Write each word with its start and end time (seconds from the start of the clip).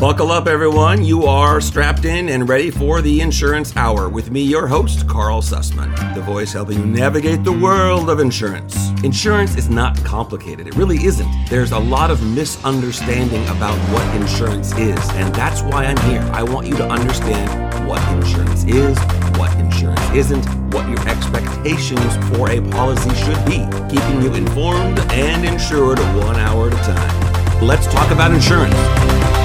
Buckle 0.00 0.32
up, 0.32 0.46
everyone. 0.46 1.04
You 1.04 1.24
are 1.24 1.60
strapped 1.60 2.06
in 2.06 2.30
and 2.30 2.48
ready 2.48 2.70
for 2.70 3.02
the 3.02 3.20
Insurance 3.20 3.76
Hour 3.76 4.08
with 4.08 4.30
me, 4.30 4.40
your 4.40 4.66
host, 4.66 5.06
Karl 5.06 5.42
Susman, 5.42 6.14
the 6.14 6.22
voice 6.22 6.54
helping 6.54 6.78
you 6.78 6.86
navigate 6.86 7.44
the 7.44 7.52
world 7.52 8.08
of 8.08 8.18
insurance. 8.18 8.92
Insurance 9.04 9.58
is 9.58 9.68
not 9.68 10.02
complicated. 10.02 10.66
It 10.66 10.74
really 10.74 11.04
isn't. 11.04 11.28
There's 11.50 11.72
a 11.72 11.78
lot 11.78 12.10
of 12.10 12.22
misunderstanding 12.34 13.46
about 13.48 13.76
what 13.92 14.16
insurance 14.16 14.72
is, 14.78 14.98
and 15.10 15.34
that's 15.34 15.60
why 15.60 15.84
I'm 15.84 15.98
here. 16.10 16.22
I 16.32 16.44
want 16.44 16.66
you 16.66 16.76
to 16.78 16.88
understand 16.88 17.86
what 17.86 18.00
insurance 18.14 18.64
is, 18.64 18.98
what 19.36 19.54
insurance 19.58 20.00
isn't, 20.14 20.46
what 20.72 20.88
your 20.88 21.06
expectations 21.06 22.16
for 22.30 22.48
a 22.50 22.62
policy 22.70 23.14
should 23.16 23.44
be, 23.44 23.68
keeping 23.94 24.22
you 24.22 24.32
informed 24.32 24.98
and 25.12 25.44
insured 25.44 25.98
one 26.24 26.36
hour 26.36 26.70
at 26.70 26.88
a 26.88 26.94
time. 26.94 27.62
Let's 27.62 27.86
talk 27.92 28.10
about 28.10 28.32
insurance. 28.32 29.39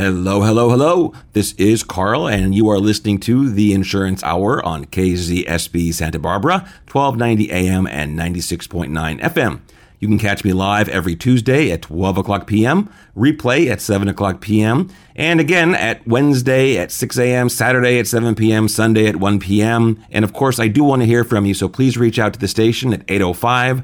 Hello, 0.00 0.42
hello, 0.42 0.70
hello. 0.70 1.12
This 1.32 1.54
is 1.54 1.82
Karl, 1.82 2.28
and 2.28 2.54
you 2.54 2.68
are 2.68 2.78
listening 2.78 3.18
to 3.18 3.50
the 3.50 3.72
Insurance 3.72 4.22
Hour 4.22 4.64
on 4.64 4.84
KZSB 4.84 5.92
Santa 5.92 6.20
Barbara, 6.20 6.58
1290 6.88 7.50
AM 7.50 7.88
and 7.88 8.16
96.9 8.16 9.20
FM. 9.20 9.60
You 9.98 10.06
can 10.06 10.20
catch 10.20 10.44
me 10.44 10.52
live 10.52 10.88
every 10.88 11.16
Tuesday 11.16 11.72
at 11.72 11.82
12 11.82 12.18
o'clock 12.18 12.46
p.m., 12.46 12.88
replay 13.16 13.68
at 13.68 13.80
7 13.80 14.06
o'clock 14.06 14.40
p.m., 14.40 14.88
and 15.16 15.40
again 15.40 15.74
at 15.74 16.06
Wednesday 16.06 16.78
at 16.78 16.92
6 16.92 17.18
a.m., 17.18 17.48
Saturday 17.48 17.98
at 17.98 18.06
7 18.06 18.36
p.m., 18.36 18.68
Sunday 18.68 19.08
at 19.08 19.16
1 19.16 19.40
p.m. 19.40 20.00
And 20.12 20.24
of 20.24 20.32
course, 20.32 20.60
I 20.60 20.68
do 20.68 20.84
want 20.84 21.02
to 21.02 21.06
hear 21.06 21.24
from 21.24 21.44
you, 21.44 21.54
so 21.54 21.68
please 21.68 21.98
reach 21.98 22.20
out 22.20 22.34
to 22.34 22.38
the 22.38 22.46
station 22.46 22.92
at 22.92 23.02
805 23.08 23.78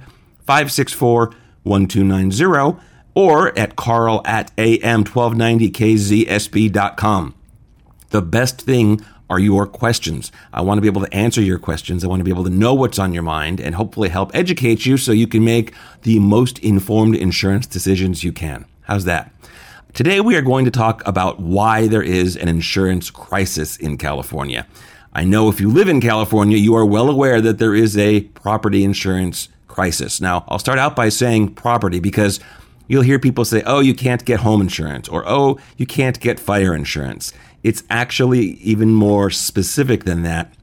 564 0.47 1.35
1290 1.65 2.94
or 3.15 3.57
at 3.59 3.77
karl 3.77 4.23
at 4.25 4.57
am1290kzsb.com. 4.57 7.35
The 8.11 8.23
best 8.23 8.61
thing 8.61 9.01
are 9.31 9.39
your 9.39 9.67
questions. 9.67 10.31
I 10.53 10.61
want 10.61 10.79
to 10.79 10.83
be 10.83 10.89
able 10.89 11.05
to 11.05 11.15
answer 11.15 11.41
your 11.41 11.59
questions. 11.59 12.05
I 12.05 12.09
want 12.09 12.21
to 12.21 12.25
be 12.25 12.31
able 12.31 12.45
to 12.45 12.51
know 12.51 12.75
what's 12.75 12.99
on 12.99 13.13
your 13.13 13.23
mind 13.23 13.61
and 13.61 13.75
hopefully 13.75 14.11
help 14.11 14.31
educate 14.35 14.87
you 14.87 14.97
so 14.97 15.13
you 15.13 15.27
can 15.27 15.45
make 15.45 15.73
the 16.03 16.19
most 16.19 16.59
informed 16.59 17.17
insurance 17.17 17.67
decisions 17.67 18.23
you 18.23 18.33
can. 18.33 18.67
How's 18.83 19.05
that? 19.05 19.33
Today 19.95 20.21
we 20.21 20.37
are 20.37 20.43
going 20.43 20.65
to 20.65 20.71
talk 20.71 21.07
about 21.07 21.41
why 21.41 21.87
there 21.87 22.03
is 22.03 22.37
an 22.37 22.49
insurance 22.49 23.11
crisis 23.11 23.77
in 23.77 23.97
California. 23.97 24.67
I 25.13 25.25
know 25.25 25.49
if 25.49 25.61
you 25.61 25.71
live 25.71 25.89
in 25.89 26.01
California, 26.01 26.59
you 26.59 26.75
are 26.75 26.85
well 26.85 27.09
aware 27.09 27.41
that 27.41 27.59
there 27.59 27.75
is 27.75 27.97
a 27.97 28.23
property 28.23 28.83
insurance 28.83 29.49
crisis. 29.69 30.21
Now, 30.21 30.45
I'll 30.49 30.59
start 30.59 30.79
out 30.79 30.97
by 30.97 31.09
saying 31.09 31.55
property 31.55 32.01
because 32.01 32.41
You'll 32.87 33.03
hear 33.03 33.19
people 33.19 33.45
say, 33.45 33.63
oh, 33.65 33.81
you 33.81 33.95
can't 33.95 34.25
get 34.25 34.41
home 34.41 34.61
insurance, 34.61 35.09
or 35.09 35.25
oh, 35.27 35.59
you 35.77 35.87
can't 35.87 36.21
get 36.21 36.39
fire 36.39 36.75
insurance. 36.75 37.33
It's 37.63 37.83
actually 37.89 38.53
even 38.61 38.93
more 38.95 39.31
specific 39.31 40.05
than 40.05 40.23
that. 40.23 40.55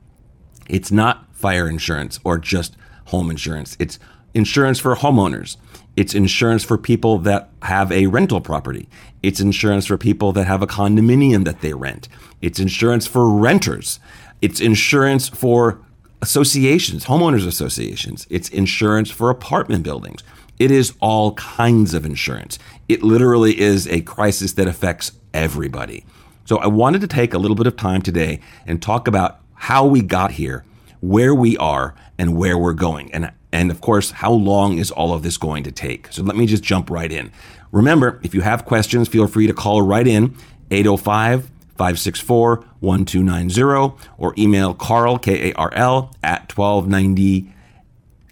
It's 0.70 0.92
not 0.92 1.26
fire 1.36 1.68
insurance 1.68 2.20
or 2.24 2.38
just 2.38 2.78
home 3.06 3.32
insurance. 3.32 3.76
It's 3.80 3.98
insurance 4.34 4.80
for 4.80 4.96
homeowners. 4.96 5.58
It's 5.98 6.14
insurance 6.14 6.64
for 6.64 6.78
people 6.78 7.18
that 7.20 7.50
have 7.64 7.92
a 7.92 8.08
rental 8.08 8.40
property. 8.40 8.88
It's 9.22 9.40
insurance 9.40 9.86
for 9.86 9.98
people 9.98 10.32
that 10.34 10.46
have 10.46 10.62
a 10.62 10.68
condominium 10.68 11.44
that 11.46 11.62
they 11.62 11.74
rent. 11.74 12.08
It's 12.42 12.60
insurance 12.60 13.08
for 13.08 13.30
renters. 13.30 14.00
It's 14.42 14.62
insurance 14.62 15.28
for 15.28 15.80
associations, 16.22 17.06
homeowners 17.06 17.46
associations. 17.46 18.26
It's 18.30 18.48
insurance 18.50 19.10
for 19.12 19.30
apartment 19.30 19.84
buildings. 19.84 20.24
It 20.62 20.70
is 20.70 20.94
all 21.00 21.34
kinds 21.34 21.96
of 21.96 22.06
insurance. 22.06 22.60
It 22.88 23.02
literally 23.02 23.60
is 23.60 23.88
a 23.88 24.02
crisis 24.02 24.54
that 24.54 24.68
affects 24.68 25.14
everybody. 25.34 26.06
So 26.46 26.58
I 26.58 26.68
wanted 26.68 27.02
to 27.02 27.08
take 27.08 27.34
a 27.34 27.40
little 27.40 27.56
bit 27.56 27.66
of 27.66 27.76
time 27.76 28.04
today 28.04 28.42
and 28.68 28.80
talk 28.80 29.08
about 29.08 29.40
how 29.56 29.88
we 29.88 30.04
got 30.04 30.34
here, 30.34 30.64
where 31.00 31.34
we 31.34 31.58
are, 31.58 31.96
and 32.20 32.38
where 32.38 32.60
we're 32.60 32.74
going. 32.74 33.12
And, 33.12 33.32
and 33.52 33.72
of 33.72 33.82
course, 33.82 34.12
how 34.12 34.34
long 34.34 34.78
is 34.78 34.92
all 34.92 35.16
of 35.16 35.24
this 35.24 35.36
going 35.36 35.64
to 35.64 35.72
take? 35.72 36.10
So 36.12 36.22
let 36.22 36.36
me 36.36 36.46
just 36.46 36.62
jump 36.62 36.92
right 36.92 37.12
in. 37.12 37.32
Remember, 37.72 38.20
if 38.22 38.36
you 38.36 38.42
have 38.42 38.64
questions, 38.64 39.08
feel 39.08 39.26
free 39.26 39.48
to 39.48 39.54
call 39.56 39.82
right 39.82 40.06
in 40.06 40.38
805 40.70 41.50
564 41.76 42.58
1290 42.82 43.98
or 44.20 44.36
email 44.38 44.76
Karl, 44.76 45.18
K 45.18 45.50
A 45.50 45.54
R 45.56 45.74
L, 45.74 46.14
at 46.22 46.56
1290 46.56 47.52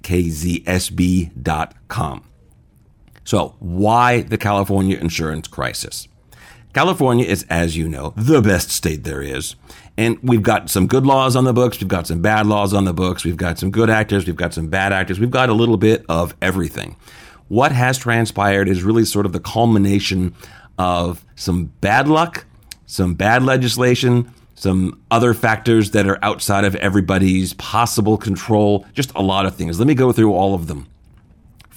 kzsb.com. 0.09 1.39
So, 3.29 3.53
why 3.59 4.23
the 4.23 4.39
California 4.39 4.97
insurance 4.97 5.47
crisis? 5.47 6.07
California 6.73 7.27
is, 7.27 7.45
as 7.47 7.77
you 7.77 7.87
know, 7.87 8.11
the 8.17 8.41
best 8.41 8.71
state 8.71 9.03
there 9.03 9.21
is. 9.21 9.55
And 9.97 10.17
we've 10.23 10.41
got 10.41 10.71
some 10.71 10.87
good 10.87 11.05
laws 11.05 11.35
on 11.35 11.43
the 11.43 11.53
books. 11.53 11.79
We've 11.79 11.87
got 11.87 12.07
some 12.07 12.23
bad 12.23 12.47
laws 12.47 12.73
on 12.73 12.85
the 12.85 12.93
books. 12.93 13.23
We've 13.23 13.37
got 13.37 13.59
some 13.59 13.69
good 13.69 13.87
actors. 13.87 14.25
We've 14.25 14.35
got 14.35 14.55
some 14.55 14.69
bad 14.69 14.93
actors. 14.93 15.19
We've 15.19 15.29
got 15.29 15.49
a 15.49 15.53
little 15.53 15.77
bit 15.77 16.03
of 16.09 16.35
everything. 16.41 16.95
What 17.49 17.71
has 17.71 17.99
transpired 17.99 18.67
is 18.67 18.81
really 18.81 19.05
sort 19.05 19.27
of 19.27 19.31
the 19.31 19.39
culmination 19.39 20.33
of 20.79 21.23
some 21.35 21.65
bad 21.81 22.07
luck, 22.07 22.47
some 22.87 23.13
bad 23.13 23.43
legislation, 23.43 24.33
some 24.55 25.03
other 25.11 25.35
factors 25.35 25.91
that 25.91 26.07
are 26.07 26.17
outside 26.23 26.65
of 26.65 26.75
everybody's 26.77 27.53
possible 27.53 28.17
control, 28.17 28.87
just 28.93 29.11
a 29.13 29.21
lot 29.21 29.45
of 29.45 29.55
things. 29.55 29.77
Let 29.77 29.87
me 29.87 29.93
go 29.93 30.11
through 30.11 30.33
all 30.33 30.55
of 30.55 30.65
them. 30.65 30.87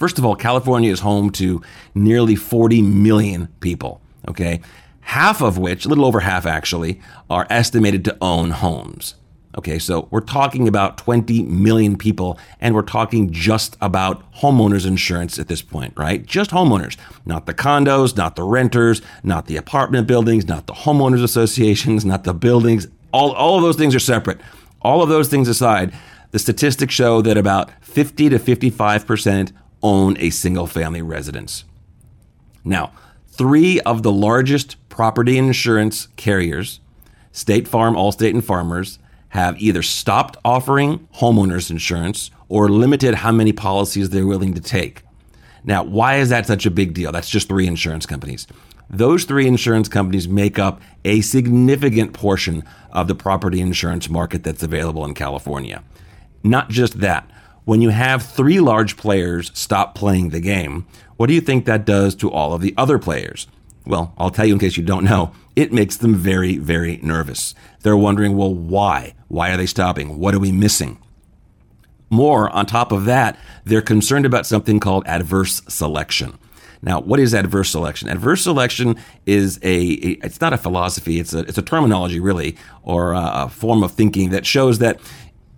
First 0.02 0.18
of 0.18 0.24
all, 0.24 0.34
California 0.34 0.90
is 0.90 0.98
home 0.98 1.30
to 1.30 1.62
nearly 1.94 2.34
40 2.34 2.82
million 2.82 3.46
people, 3.60 4.00
okay? 4.26 4.60
Half 5.02 5.40
of 5.40 5.58
which, 5.58 5.84
a 5.84 5.88
little 5.88 6.04
over 6.04 6.18
half 6.18 6.44
actually, 6.44 7.00
are 7.30 7.46
estimated 7.48 8.04
to 8.06 8.18
own 8.20 8.50
homes. 8.50 9.14
Okay, 9.56 9.78
so 9.78 10.08
we're 10.10 10.18
talking 10.18 10.66
about 10.66 10.98
20 10.98 11.44
million 11.44 11.96
people, 11.96 12.36
and 12.60 12.74
we're 12.74 12.82
talking 12.82 13.30
just 13.30 13.76
about 13.80 14.28
homeowners 14.32 14.84
insurance 14.84 15.38
at 15.38 15.46
this 15.46 15.62
point, 15.62 15.92
right? 15.96 16.26
Just 16.26 16.50
homeowners, 16.50 16.96
not 17.24 17.46
the 17.46 17.54
condos, 17.54 18.16
not 18.16 18.34
the 18.34 18.42
renters, 18.42 19.02
not 19.22 19.46
the 19.46 19.56
apartment 19.56 20.08
buildings, 20.08 20.48
not 20.48 20.66
the 20.66 20.72
homeowners 20.72 21.22
associations, 21.22 22.04
not 22.04 22.24
the 22.24 22.34
buildings. 22.34 22.88
All, 23.12 23.30
all 23.34 23.54
of 23.56 23.62
those 23.62 23.76
things 23.76 23.94
are 23.94 24.00
separate. 24.00 24.40
All 24.80 25.00
of 25.00 25.08
those 25.08 25.28
things 25.28 25.46
aside, 25.46 25.94
the 26.32 26.40
statistics 26.40 26.92
show 26.92 27.22
that 27.22 27.36
about 27.36 27.70
50 27.82 28.30
to 28.30 28.40
55% 28.40 29.52
own 29.82 30.16
a 30.18 30.30
single 30.30 30.66
family 30.66 31.02
residence. 31.02 31.64
Now, 32.64 32.92
three 33.28 33.80
of 33.80 34.02
the 34.02 34.12
largest 34.12 34.76
property 34.88 35.38
insurance 35.38 36.08
carriers, 36.16 36.80
State 37.32 37.66
Farm, 37.66 37.94
Allstate, 37.94 38.30
and 38.30 38.44
Farmers, 38.44 38.98
have 39.30 39.60
either 39.60 39.82
stopped 39.82 40.36
offering 40.44 41.08
homeowners 41.16 41.70
insurance 41.70 42.30
or 42.48 42.68
limited 42.68 43.14
how 43.14 43.32
many 43.32 43.52
policies 43.52 44.10
they're 44.10 44.26
willing 44.26 44.52
to 44.52 44.60
take. 44.60 45.02
Now, 45.64 45.82
why 45.84 46.16
is 46.16 46.28
that 46.28 46.46
such 46.46 46.66
a 46.66 46.70
big 46.70 46.92
deal? 46.92 47.12
That's 47.12 47.30
just 47.30 47.48
three 47.48 47.66
insurance 47.66 48.04
companies. 48.04 48.46
Those 48.90 49.24
three 49.24 49.46
insurance 49.46 49.88
companies 49.88 50.28
make 50.28 50.58
up 50.58 50.82
a 51.04 51.22
significant 51.22 52.12
portion 52.12 52.62
of 52.90 53.08
the 53.08 53.14
property 53.14 53.60
insurance 53.62 54.10
market 54.10 54.44
that's 54.44 54.62
available 54.62 55.04
in 55.06 55.14
California. 55.14 55.82
Not 56.42 56.68
just 56.68 57.00
that, 57.00 57.30
when 57.64 57.80
you 57.80 57.90
have 57.90 58.22
three 58.22 58.60
large 58.60 58.96
players 58.96 59.50
stop 59.54 59.94
playing 59.94 60.30
the 60.30 60.40
game, 60.40 60.86
what 61.16 61.28
do 61.28 61.34
you 61.34 61.40
think 61.40 61.64
that 61.64 61.84
does 61.84 62.14
to 62.16 62.30
all 62.30 62.52
of 62.52 62.60
the 62.60 62.74
other 62.76 62.98
players? 62.98 63.46
Well, 63.86 64.14
I'll 64.18 64.30
tell 64.30 64.46
you 64.46 64.54
in 64.54 64.60
case 64.60 64.76
you 64.76 64.82
don't 64.82 65.04
know, 65.04 65.32
it 65.56 65.72
makes 65.72 65.96
them 65.96 66.14
very, 66.14 66.56
very 66.56 66.98
nervous. 67.02 67.54
They're 67.80 67.96
wondering, 67.96 68.36
well, 68.36 68.54
why? 68.54 69.14
Why 69.28 69.52
are 69.52 69.56
they 69.56 69.66
stopping? 69.66 70.18
What 70.18 70.34
are 70.34 70.38
we 70.38 70.52
missing? 70.52 70.98
More, 72.10 72.50
on 72.50 72.66
top 72.66 72.92
of 72.92 73.04
that, 73.06 73.38
they're 73.64 73.82
concerned 73.82 74.26
about 74.26 74.46
something 74.46 74.80
called 74.80 75.04
adverse 75.06 75.62
selection. 75.68 76.38
Now, 76.82 77.00
what 77.00 77.20
is 77.20 77.32
adverse 77.32 77.70
selection? 77.70 78.08
Adverse 78.08 78.42
selection 78.42 78.96
is 79.24 79.58
a, 79.62 79.82
it's 79.82 80.40
not 80.40 80.52
a 80.52 80.58
philosophy, 80.58 81.20
it's 81.20 81.32
a, 81.32 81.40
it's 81.40 81.58
a 81.58 81.62
terminology 81.62 82.18
really, 82.18 82.56
or 82.82 83.12
a 83.14 83.48
form 83.48 83.84
of 83.84 83.92
thinking 83.92 84.30
that 84.30 84.44
shows 84.44 84.80
that 84.80 85.00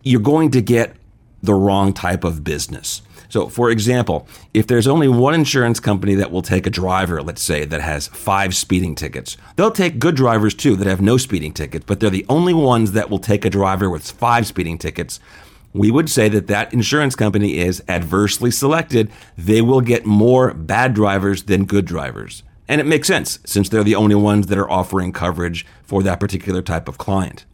you're 0.02 0.20
going 0.20 0.50
to 0.50 0.60
get 0.60 0.94
the 1.44 1.54
wrong 1.54 1.92
type 1.92 2.24
of 2.24 2.44
business. 2.44 3.02
So, 3.28 3.48
for 3.48 3.70
example, 3.70 4.28
if 4.52 4.66
there's 4.66 4.86
only 4.86 5.08
one 5.08 5.34
insurance 5.34 5.80
company 5.80 6.14
that 6.14 6.30
will 6.30 6.42
take 6.42 6.66
a 6.66 6.70
driver, 6.70 7.20
let's 7.22 7.42
say, 7.42 7.64
that 7.64 7.80
has 7.80 8.06
five 8.06 8.54
speeding 8.54 8.94
tickets, 8.94 9.36
they'll 9.56 9.72
take 9.72 9.98
good 9.98 10.14
drivers 10.14 10.54
too 10.54 10.76
that 10.76 10.86
have 10.86 11.00
no 11.00 11.16
speeding 11.16 11.52
tickets, 11.52 11.84
but 11.84 11.98
they're 11.98 12.10
the 12.10 12.26
only 12.28 12.54
ones 12.54 12.92
that 12.92 13.10
will 13.10 13.18
take 13.18 13.44
a 13.44 13.50
driver 13.50 13.90
with 13.90 14.08
five 14.08 14.46
speeding 14.46 14.78
tickets. 14.78 15.18
We 15.72 15.90
would 15.90 16.08
say 16.08 16.28
that 16.28 16.46
that 16.46 16.72
insurance 16.72 17.16
company 17.16 17.58
is 17.58 17.82
adversely 17.88 18.52
selected. 18.52 19.10
They 19.36 19.60
will 19.60 19.80
get 19.80 20.06
more 20.06 20.54
bad 20.54 20.94
drivers 20.94 21.44
than 21.44 21.64
good 21.64 21.86
drivers. 21.86 22.44
And 22.68 22.80
it 22.80 22.86
makes 22.86 23.08
sense 23.08 23.40
since 23.44 23.68
they're 23.68 23.82
the 23.82 23.96
only 23.96 24.14
ones 24.14 24.46
that 24.46 24.58
are 24.58 24.70
offering 24.70 25.12
coverage 25.12 25.66
for 25.82 26.04
that 26.04 26.20
particular 26.20 26.62
type 26.62 26.88
of 26.88 26.98
client. 26.98 27.44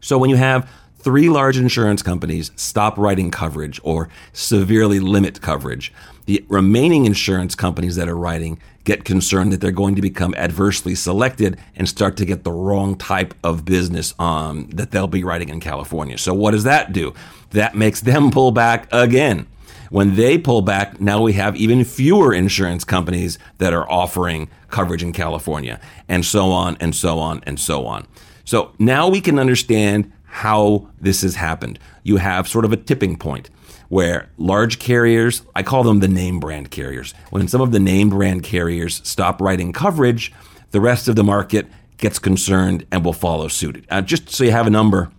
So 0.00 0.16
when 0.16 0.30
you 0.30 0.36
have 0.36 0.70
three 1.06 1.28
large 1.28 1.56
insurance 1.56 2.02
companies 2.02 2.50
stop 2.56 2.98
writing 2.98 3.30
coverage 3.30 3.80
or 3.84 4.08
severely 4.32 4.98
limit 4.98 5.40
coverage, 5.40 5.92
the 6.24 6.44
remaining 6.48 7.06
insurance 7.06 7.54
companies 7.54 7.94
that 7.94 8.08
are 8.08 8.16
writing 8.16 8.58
get 8.82 9.04
concerned 9.04 9.52
that 9.52 9.60
they're 9.60 9.70
going 9.70 9.94
to 9.94 10.02
become 10.02 10.34
adversely 10.34 10.96
selected 10.96 11.56
and 11.76 11.88
start 11.88 12.16
to 12.16 12.24
get 12.24 12.42
the 12.42 12.50
wrong 12.50 12.96
type 12.96 13.34
of 13.44 13.64
business 13.64 14.14
um, 14.18 14.68
that 14.70 14.90
they'll 14.90 15.06
be 15.06 15.22
writing 15.22 15.48
in 15.48 15.60
California. 15.60 16.18
So, 16.18 16.34
what 16.34 16.50
does 16.50 16.64
that 16.64 16.92
do? 16.92 17.14
That 17.50 17.76
makes 17.76 18.00
them 18.00 18.32
pull 18.32 18.50
back 18.50 18.88
again. 18.90 19.46
When 19.90 20.16
they 20.16 20.36
pull 20.36 20.62
back, 20.62 21.00
now 21.00 21.22
we 21.22 21.34
have 21.34 21.54
even 21.54 21.84
fewer 21.84 22.34
insurance 22.34 22.82
companies 22.82 23.38
that 23.58 23.72
are 23.72 23.88
offering 23.88 24.48
coverage 24.70 25.04
in 25.04 25.12
California, 25.12 25.78
and 26.08 26.24
so 26.24 26.50
on 26.50 26.76
and 26.80 26.96
so 26.96 27.20
on 27.20 27.44
and 27.46 27.60
so 27.60 27.86
on. 27.86 28.08
So 28.44 28.72
now 28.80 29.08
we 29.08 29.20
can 29.20 29.38
understand 29.38 30.12
how 30.36 30.86
this 31.00 31.22
has 31.22 31.34
happened. 31.36 31.78
You 32.02 32.18
have 32.18 32.46
sort 32.46 32.66
of 32.66 32.72
a 32.72 32.76
tipping 32.76 33.16
point 33.16 33.48
where 33.88 34.28
large 34.36 34.78
carriers, 34.78 35.40
I 35.54 35.62
call 35.62 35.82
them 35.82 36.00
the 36.00 36.08
name 36.08 36.40
brand 36.40 36.70
carriers, 36.70 37.14
when 37.30 37.48
some 37.48 37.62
of 37.62 37.72
the 37.72 37.80
name 37.80 38.10
brand 38.10 38.42
carriers 38.42 39.00
stop 39.08 39.40
writing 39.40 39.72
coverage, 39.72 40.34
the 40.72 40.80
rest 40.80 41.08
of 41.08 41.16
the 41.16 41.24
market 41.24 41.66
gets 41.96 42.18
concerned 42.18 42.84
and 42.92 43.02
will 43.02 43.14
follow 43.14 43.48
suit. 43.48 43.82
Uh, 43.88 44.02
just 44.02 44.28
so 44.28 44.44
you 44.44 44.50
have 44.50 44.66
a 44.66 44.70
number, 44.70 45.10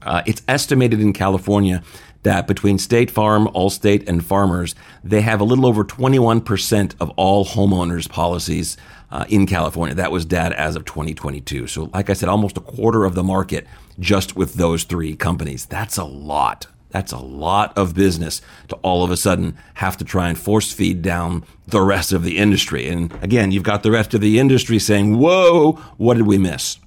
uh, 0.00 0.22
it's 0.24 0.40
estimated 0.48 1.00
in 1.00 1.12
California 1.12 1.82
that 2.22 2.46
between 2.46 2.78
State 2.78 3.10
Farm, 3.10 3.46
Allstate, 3.48 4.08
and 4.08 4.24
Farmers, 4.24 4.74
they 5.04 5.20
have 5.20 5.42
a 5.42 5.44
little 5.44 5.66
over 5.66 5.84
21% 5.84 6.94
of 6.98 7.10
all 7.10 7.44
homeowners 7.44 8.08
policies 8.08 8.78
uh, 9.10 9.26
in 9.28 9.46
California. 9.46 9.94
That 9.94 10.12
was 10.12 10.24
data 10.24 10.58
as 10.58 10.76
of 10.76 10.86
2022. 10.86 11.66
So, 11.66 11.90
like 11.92 12.08
I 12.08 12.14
said, 12.14 12.28
almost 12.28 12.56
a 12.56 12.60
quarter 12.60 13.04
of 13.04 13.14
the 13.14 13.22
market 13.22 13.66
just 14.00 14.34
with 14.34 14.54
those 14.54 14.84
three 14.84 15.14
companies. 15.14 15.66
That's 15.66 15.96
a 15.96 16.04
lot. 16.04 16.66
That's 16.90 17.12
a 17.12 17.18
lot 17.18 17.76
of 17.78 17.94
business 17.94 18.42
to 18.68 18.76
all 18.76 19.04
of 19.04 19.10
a 19.10 19.16
sudden 19.16 19.56
have 19.74 19.96
to 19.98 20.04
try 20.04 20.28
and 20.28 20.38
force 20.38 20.72
feed 20.72 21.02
down 21.02 21.44
the 21.68 21.80
rest 21.80 22.12
of 22.12 22.24
the 22.24 22.38
industry. 22.38 22.88
And 22.88 23.12
again, 23.22 23.52
you've 23.52 23.62
got 23.62 23.84
the 23.84 23.92
rest 23.92 24.12
of 24.12 24.20
the 24.20 24.40
industry 24.40 24.78
saying, 24.80 25.18
Whoa, 25.18 25.72
what 25.98 26.16
did 26.16 26.26
we 26.26 26.38
miss? 26.38 26.78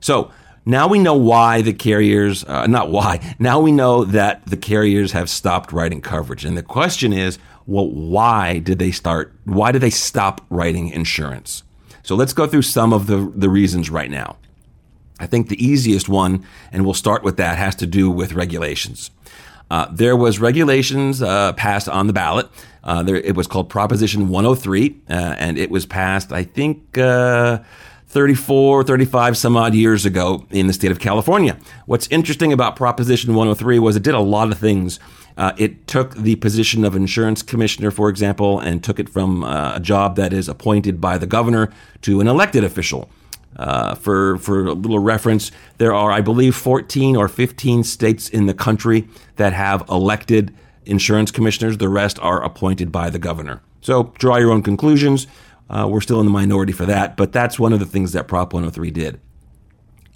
So, 0.00 0.30
now 0.66 0.86
we 0.86 0.98
know 0.98 1.14
why 1.14 1.62
the 1.62 1.72
carriers, 1.72 2.44
uh, 2.44 2.66
not 2.66 2.90
why, 2.90 3.34
now 3.38 3.58
we 3.58 3.72
know 3.72 4.04
that 4.04 4.44
the 4.44 4.56
carriers 4.58 5.12
have 5.12 5.30
stopped 5.30 5.72
writing 5.72 6.02
coverage. 6.02 6.44
And 6.44 6.58
the 6.58 6.62
question 6.62 7.14
is, 7.14 7.38
well, 7.64 7.88
why 7.88 8.58
did 8.58 8.78
they 8.78 8.90
start, 8.90 9.32
why 9.44 9.72
did 9.72 9.80
they 9.80 9.88
stop 9.88 10.44
writing 10.50 10.90
insurance? 10.90 11.62
So 12.02 12.16
let's 12.16 12.34
go 12.34 12.46
through 12.46 12.62
some 12.62 12.92
of 12.92 13.06
the, 13.06 13.32
the 13.34 13.48
reasons 13.48 13.88
right 13.88 14.10
now. 14.10 14.36
I 15.18 15.26
think 15.26 15.48
the 15.48 15.64
easiest 15.64 16.08
one, 16.08 16.44
and 16.72 16.84
we'll 16.84 16.94
start 16.94 17.22
with 17.22 17.36
that, 17.36 17.58
has 17.58 17.74
to 17.76 17.86
do 17.86 18.10
with 18.10 18.32
regulations. 18.32 19.10
Uh, 19.70 19.86
there 19.92 20.16
was 20.16 20.38
regulations 20.38 21.20
uh, 21.20 21.52
passed 21.52 21.88
on 21.88 22.06
the 22.06 22.12
ballot. 22.12 22.48
Uh, 22.84 23.02
there, 23.02 23.16
it 23.16 23.36
was 23.36 23.46
called 23.46 23.68
Proposition 23.68 24.28
103, 24.28 24.96
uh, 25.10 25.12
and 25.38 25.58
it 25.58 25.70
was 25.70 25.84
passed, 25.84 26.32
I 26.32 26.44
think, 26.44 26.96
uh, 26.96 27.58
34, 28.06 28.84
35 28.84 29.36
some 29.36 29.56
odd 29.56 29.74
years 29.74 30.06
ago 30.06 30.46
in 30.50 30.66
the 30.66 30.72
state 30.72 30.90
of 30.90 30.98
California. 30.98 31.58
What's 31.84 32.06
interesting 32.08 32.52
about 32.52 32.76
Proposition 32.76 33.34
103 33.34 33.78
was 33.78 33.96
it 33.96 34.02
did 34.02 34.14
a 34.14 34.20
lot 34.20 34.50
of 34.50 34.58
things. 34.58 34.98
Uh, 35.36 35.52
it 35.58 35.86
took 35.86 36.14
the 36.14 36.36
position 36.36 36.84
of 36.84 36.96
insurance 36.96 37.42
commissioner, 37.42 37.90
for 37.90 38.08
example, 38.08 38.58
and 38.58 38.82
took 38.82 38.98
it 38.98 39.08
from 39.08 39.44
uh, 39.44 39.76
a 39.76 39.80
job 39.80 40.16
that 40.16 40.32
is 40.32 40.48
appointed 40.48 41.00
by 41.00 41.18
the 41.18 41.26
governor 41.26 41.70
to 42.02 42.20
an 42.20 42.26
elected 42.26 42.64
official. 42.64 43.10
Uh, 43.58 43.94
for 43.96 44.38
for 44.38 44.66
a 44.66 44.72
little 44.72 45.00
reference, 45.00 45.50
there 45.78 45.92
are, 45.92 46.12
I 46.12 46.20
believe, 46.20 46.54
14 46.54 47.16
or 47.16 47.26
15 47.26 47.82
states 47.82 48.28
in 48.28 48.46
the 48.46 48.54
country 48.54 49.08
that 49.36 49.52
have 49.52 49.84
elected 49.88 50.54
insurance 50.86 51.30
commissioners. 51.30 51.78
The 51.78 51.88
rest 51.88 52.18
are 52.20 52.42
appointed 52.42 52.92
by 52.92 53.10
the 53.10 53.18
governor. 53.18 53.60
So 53.80 54.12
draw 54.18 54.36
your 54.36 54.52
own 54.52 54.62
conclusions. 54.62 55.26
Uh, 55.68 55.86
we're 55.90 56.00
still 56.00 56.20
in 56.20 56.26
the 56.26 56.32
minority 56.32 56.72
for 56.72 56.86
that, 56.86 57.16
but 57.16 57.32
that's 57.32 57.58
one 57.58 57.72
of 57.72 57.78
the 57.78 57.86
things 57.86 58.12
that 58.12 58.26
Prop 58.26 58.52
103 58.52 58.90
did. 58.90 59.20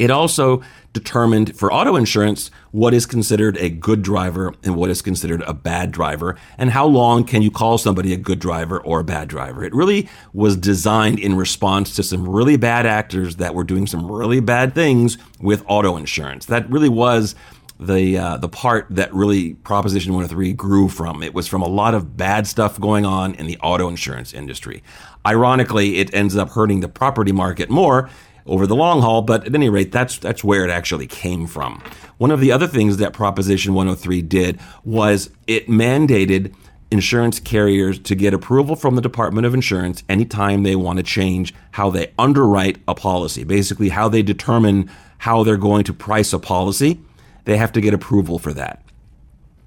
It 0.03 0.11
also 0.11 0.63
determined 0.93 1.57
for 1.57 1.73
auto 1.73 1.95
insurance 1.95 2.51
what 2.73 2.93
is 2.93 3.07
considered 3.07 3.57
a 3.59 3.71
good 3.71 4.03
driver 4.03 4.53
and 4.65 4.75
what 4.75 4.91
is 4.91 5.01
considered 5.01 5.43
a 5.43 5.55
bad 5.55 5.93
driver, 5.93 6.35
and 6.59 6.71
how 6.71 6.87
long 6.87 7.23
can 7.23 7.41
you 7.41 7.53
call 7.53 7.79
somebody 7.79 8.13
a 8.13 8.17
good 8.17 8.41
driver 8.41 8.81
or 8.81 8.99
a 8.99 9.05
bad 9.05 9.29
driver. 9.29 9.63
It 9.63 9.73
really 9.73 10.09
was 10.33 10.57
designed 10.57 11.21
in 11.21 11.37
response 11.37 11.95
to 11.95 12.03
some 12.03 12.29
really 12.29 12.57
bad 12.57 12.85
actors 12.85 13.37
that 13.37 13.55
were 13.55 13.63
doing 13.63 13.87
some 13.87 14.11
really 14.11 14.41
bad 14.41 14.75
things 14.75 15.19
with 15.41 15.63
auto 15.69 15.97
insurance. 15.97 16.47
That 16.47 16.69
really 16.69 16.89
was 16.89 17.37
the 17.79 18.19
uh, 18.19 18.37
the 18.39 18.49
part 18.49 18.89
that 18.91 19.15
really 19.15 19.55
Proposition 19.55 20.15
103 20.15 20.53
grew 20.55 20.89
from. 20.89 21.23
It 21.23 21.33
was 21.33 21.47
from 21.47 21.63
a 21.63 21.69
lot 21.69 21.95
of 21.95 22.17
bad 22.17 22.49
stuff 22.49 22.81
going 22.81 23.07
on 23.07 23.37
in 23.37 23.47
the 23.47 23.57
auto 23.59 23.89
insurance 23.89 24.35
industry. 24.35 24.83
Ironically, 25.25 25.99
it 25.99 26.13
ends 26.13 26.37
up 26.37 26.51
hurting 26.51 26.81
the 26.81 26.89
property 26.89 27.31
market 27.31 27.71
more 27.71 28.11
over 28.47 28.67
the 28.67 28.77
long 28.77 29.01
haul, 29.01 29.23
but 29.23 29.47
at 29.47 29.55
any 29.55 29.69
rate, 29.69 29.93
that's 29.93 30.19
that's 30.19 30.43
where 30.43 30.65
it 30.65 30.71
actually 30.71 31.07
came 31.07 31.47
from. 31.47 31.83
One 32.19 32.31
of 32.31 32.41
the 32.41 32.53
other 32.53 32.67
things 32.67 32.99
that 32.99 33.13
Proposition 33.13 33.75
103 33.75 34.23
did 34.23 34.61
was 34.85 35.31
it 35.47 35.69
mandated 35.69 36.55
insurance 36.91 37.41
carriers 37.41 37.99
to 37.99 38.15
get 38.15 38.35
approval 38.35 38.77
from 38.77 38.97
the 38.97 39.01
Department 39.01 39.47
of 39.47 39.55
Insurance 39.55 40.05
anytime 40.09 40.63
they 40.63 40.77
want 40.77 40.99
to 40.99 41.03
change 41.03 41.55
how 41.71 41.89
they 41.91 42.13
underwrite 42.19 42.77
a 42.87 42.95
policy, 42.95 43.45
basically 43.45 43.89
how 43.89 44.09
they 44.09 44.23
determine 44.23 44.91
how 45.19 45.43
they're 45.43 45.57
going 45.57 45.85
to 45.85 45.95
price 45.95 46.33
a 46.33 46.39
policy 46.39 47.01
they 47.45 47.57
have 47.57 47.73
to 47.73 47.81
get 47.81 47.95
approval 47.95 48.39
for 48.39 48.53
that. 48.53 48.83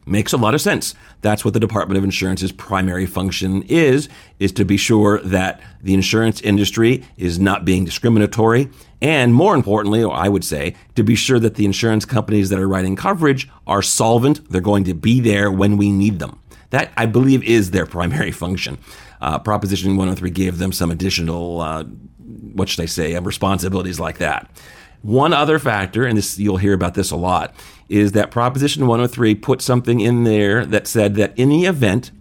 Makes 0.08 0.34
a 0.34 0.38
lot 0.38 0.54
of 0.54 0.62
sense. 0.62 0.94
That's 1.22 1.44
what 1.44 1.56
the 1.56 1.60
Department 1.60 1.98
of 1.98 2.04
Insurance's 2.04 2.52
primary 2.52 3.08
function 3.08 3.64
is, 3.64 4.08
is 4.40 4.52
to 4.52 4.64
be 4.64 4.78
sure 4.78 5.20
that 5.22 5.60
the 5.82 5.96
insurance 5.96 6.42
industry 6.42 7.04
is 7.18 7.40
not 7.40 7.66
being 7.66 7.86
discriminatory. 7.86 8.70
And 9.02 9.34
more 9.34 9.56
importantly, 9.56 10.04
or 10.04 10.14
I 10.14 10.30
would 10.30 10.44
say, 10.44 10.76
to 10.96 11.04
be 11.04 11.16
sure 11.16 11.40
that 11.40 11.56
the 11.56 11.66
insurance 11.66 12.06
companies 12.06 12.50
that 12.50 12.60
are 12.60 12.68
writing 12.68 12.96
coverage 12.96 13.50
are 13.66 13.82
solvent. 13.82 14.48
They're 14.52 14.62
going 14.62 14.84
to 14.84 14.94
be 14.94 15.20
there 15.20 15.52
when 15.52 15.76
we 15.76 15.92
need 15.92 16.20
them. 16.20 16.40
That, 16.70 16.92
I 16.96 17.08
believe, 17.08 17.44
is 17.44 17.72
their 17.72 17.88
primary 17.88 18.32
function. 18.44 18.78
Uh, 19.22 19.40
Proposition 19.40 19.98
103 19.98 20.30
gave 20.30 20.60
them 20.60 20.72
some 20.72 20.92
additional, 20.92 21.62
uh, 21.62 21.84
what 21.84 22.70
should 22.70 22.84
I 22.84 22.86
say, 22.86 23.18
responsibilities 23.18 24.00
like 24.00 24.20
that. 24.20 24.52
One 25.02 25.34
other 25.34 25.60
factor, 25.60 26.06
and 26.06 26.18
this 26.18 26.40
you'll 26.40 26.58
hear 26.58 26.74
about 26.74 26.96
this 26.96 27.12
a 27.12 27.16
lot, 27.16 27.54
is 27.90 28.14
that 28.14 28.32
Proposition 28.32 28.88
103 28.88 29.36
put 29.36 29.62
something 29.62 30.00
in 30.00 30.24
there 30.24 30.66
that 30.66 30.88
said 30.88 31.16
that 31.16 31.38
in 31.38 31.50
the 31.50 31.66
event 31.66 32.12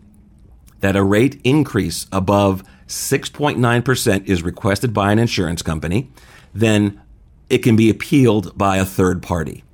that 0.81 0.97
a 0.97 1.03
rate 1.03 1.41
increase 1.45 2.07
above 2.13 2.63
6.9% 2.87 4.27
is 4.27 4.43
requested 4.43 4.93
by 4.93 5.13
an 5.13 5.19
insurance 5.19 5.63
company, 5.63 6.11
then 6.53 7.01
it 7.49 7.59
can 7.59 7.77
be 7.77 7.89
appealed 7.89 8.57
by 8.57 8.77
a 8.77 8.85
third 8.85 9.23
party. 9.23 9.65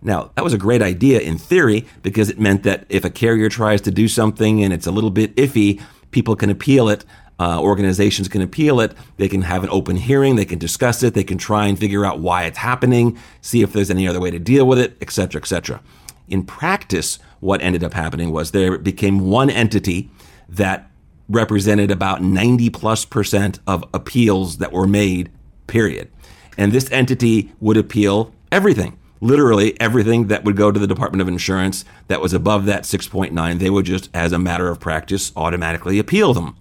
Now, 0.00 0.30
that 0.36 0.44
was 0.44 0.52
a 0.52 0.58
great 0.58 0.82
idea 0.82 1.20
in 1.20 1.38
theory 1.38 1.86
because 2.02 2.28
it 2.28 2.38
meant 2.38 2.62
that 2.64 2.84
if 2.88 3.04
a 3.04 3.10
carrier 3.10 3.48
tries 3.48 3.80
to 3.82 3.90
do 3.90 4.06
something 4.06 4.62
and 4.62 4.72
it's 4.72 4.86
a 4.86 4.92
little 4.92 5.10
bit 5.10 5.34
iffy, 5.36 5.80
people 6.10 6.36
can 6.36 6.50
appeal 6.50 6.88
it 6.88 7.04
uh, 7.38 7.60
organizations 7.60 8.28
can 8.28 8.42
appeal 8.42 8.80
it. 8.80 8.92
They 9.16 9.28
can 9.28 9.42
have 9.42 9.64
an 9.64 9.70
open 9.70 9.96
hearing. 9.96 10.36
They 10.36 10.44
can 10.44 10.58
discuss 10.58 11.02
it. 11.02 11.14
They 11.14 11.24
can 11.24 11.38
try 11.38 11.66
and 11.66 11.78
figure 11.78 12.04
out 12.04 12.20
why 12.20 12.44
it's 12.44 12.58
happening, 12.58 13.18
see 13.40 13.62
if 13.62 13.72
there's 13.72 13.90
any 13.90 14.06
other 14.06 14.20
way 14.20 14.30
to 14.30 14.38
deal 14.38 14.66
with 14.66 14.78
it, 14.78 14.96
etc., 15.00 15.40
etc. 15.40 15.80
In 16.28 16.44
practice, 16.44 17.18
what 17.40 17.60
ended 17.60 17.84
up 17.84 17.94
happening 17.94 18.30
was 18.30 18.50
there 18.50 18.78
became 18.78 19.28
one 19.28 19.50
entity 19.50 20.10
that 20.48 20.90
represented 21.28 21.90
about 21.90 22.22
90 22.22 22.70
plus 22.70 23.04
percent 23.04 23.58
of 23.66 23.84
appeals 23.92 24.58
that 24.58 24.72
were 24.72 24.86
made, 24.86 25.30
period. 25.66 26.10
And 26.56 26.72
this 26.72 26.90
entity 26.92 27.52
would 27.60 27.76
appeal 27.76 28.32
everything 28.52 28.98
literally 29.24 29.78
everything 29.80 30.26
that 30.26 30.44
would 30.44 30.54
go 30.54 30.70
to 30.70 30.78
the 30.78 30.86
Department 30.86 31.22
of 31.22 31.28
Insurance 31.28 31.86
that 32.08 32.20
was 32.20 32.34
above 32.34 32.66
that 32.66 32.82
6.9, 32.82 33.58
they 33.58 33.70
would 33.70 33.86
just, 33.86 34.10
as 34.12 34.32
a 34.32 34.38
matter 34.38 34.68
of 34.68 34.78
practice, 34.78 35.32
automatically 35.34 35.98
appeal 35.98 36.34
them. 36.34 36.56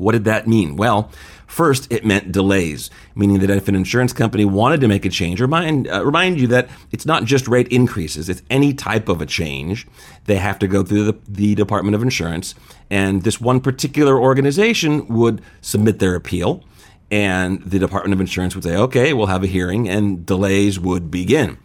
What 0.00 0.12
did 0.12 0.24
that 0.24 0.48
mean? 0.48 0.76
Well, 0.76 1.10
first, 1.46 1.92
it 1.92 2.04
meant 2.04 2.32
delays, 2.32 2.90
meaning 3.14 3.40
that 3.40 3.50
if 3.50 3.68
an 3.68 3.74
insurance 3.74 4.12
company 4.12 4.44
wanted 4.46 4.80
to 4.80 4.88
make 4.88 5.04
a 5.04 5.10
change, 5.10 5.40
remind, 5.40 5.88
uh, 5.88 6.04
remind 6.04 6.40
you 6.40 6.46
that 6.48 6.70
it's 6.90 7.04
not 7.04 7.24
just 7.24 7.46
rate 7.46 7.68
increases, 7.68 8.28
it's 8.28 8.42
any 8.48 8.72
type 8.72 9.08
of 9.08 9.20
a 9.20 9.26
change. 9.26 9.86
They 10.24 10.36
have 10.36 10.58
to 10.60 10.66
go 10.66 10.82
through 10.82 11.04
the, 11.04 11.18
the 11.28 11.54
Department 11.54 11.94
of 11.94 12.02
Insurance, 12.02 12.54
and 12.88 13.22
this 13.22 13.40
one 13.40 13.60
particular 13.60 14.18
organization 14.18 15.06
would 15.08 15.42
submit 15.60 15.98
their 15.98 16.14
appeal, 16.14 16.64
and 17.10 17.62
the 17.62 17.78
Department 17.78 18.14
of 18.14 18.20
Insurance 18.20 18.54
would 18.54 18.64
say, 18.64 18.76
okay, 18.76 19.12
we'll 19.12 19.26
have 19.26 19.44
a 19.44 19.48
hearing, 19.48 19.88
and 19.88 20.24
delays 20.24 20.80
would 20.80 21.10
begin. 21.10 21.58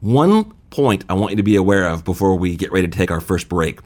One 0.00 0.52
point 0.70 1.04
I 1.08 1.14
want 1.14 1.30
you 1.30 1.36
to 1.36 1.42
be 1.42 1.56
aware 1.56 1.88
of 1.88 2.04
before 2.04 2.36
we 2.36 2.56
get 2.56 2.72
ready 2.72 2.88
to 2.88 2.96
take 2.96 3.10
our 3.10 3.20
first 3.20 3.48
break 3.48 3.80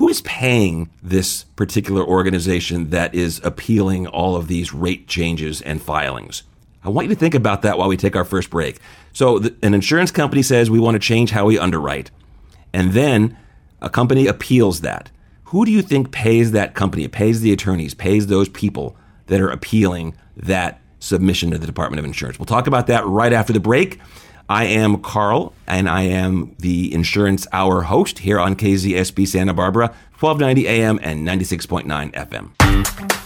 who 0.00 0.08
is 0.08 0.22
paying 0.22 0.88
this 1.02 1.44
particular 1.56 2.02
organization 2.02 2.88
that 2.88 3.14
is 3.14 3.38
appealing 3.44 4.06
all 4.06 4.34
of 4.34 4.48
these 4.48 4.72
rate 4.72 5.06
changes 5.06 5.60
and 5.60 5.82
filings? 5.82 6.42
I 6.82 6.88
want 6.88 7.06
you 7.06 7.14
to 7.14 7.20
think 7.20 7.34
about 7.34 7.60
that 7.62 7.76
while 7.76 7.88
we 7.88 7.98
take 7.98 8.16
our 8.16 8.24
first 8.24 8.48
break. 8.48 8.80
So, 9.12 9.38
the, 9.38 9.54
an 9.62 9.74
insurance 9.74 10.10
company 10.10 10.40
says 10.40 10.70
we 10.70 10.80
want 10.80 10.94
to 10.94 10.98
change 10.98 11.32
how 11.32 11.44
we 11.44 11.58
underwrite, 11.58 12.10
and 12.72 12.94
then 12.94 13.36
a 13.82 13.90
company 13.90 14.26
appeals 14.26 14.80
that. 14.80 15.10
Who 15.44 15.66
do 15.66 15.70
you 15.70 15.82
think 15.82 16.12
pays 16.12 16.52
that 16.52 16.74
company? 16.74 17.04
It 17.04 17.12
pays 17.12 17.42
the 17.42 17.52
attorneys, 17.52 17.92
pays 17.92 18.26
those 18.26 18.48
people 18.48 18.96
that 19.26 19.42
are 19.42 19.50
appealing 19.50 20.16
that 20.34 20.80
submission 21.00 21.50
to 21.50 21.58
the 21.58 21.66
Department 21.66 21.98
of 21.98 22.06
Insurance. 22.06 22.38
We'll 22.38 22.46
talk 22.46 22.66
about 22.66 22.86
that 22.86 23.04
right 23.04 23.34
after 23.34 23.52
the 23.52 23.60
break. 23.60 24.00
I 24.50 24.64
am 24.64 25.00
Karl, 25.00 25.52
and 25.68 25.88
I 25.88 26.02
am 26.02 26.56
the 26.58 26.92
Insurance 26.92 27.46
Hour 27.52 27.82
host 27.82 28.18
here 28.18 28.40
on 28.40 28.56
KZSB 28.56 29.28
Santa 29.28 29.54
Barbara, 29.54 29.94
1290 30.18 30.66
AM 30.66 30.98
and 31.04 31.24
96.9 31.24 32.12
FM. 32.12 33.19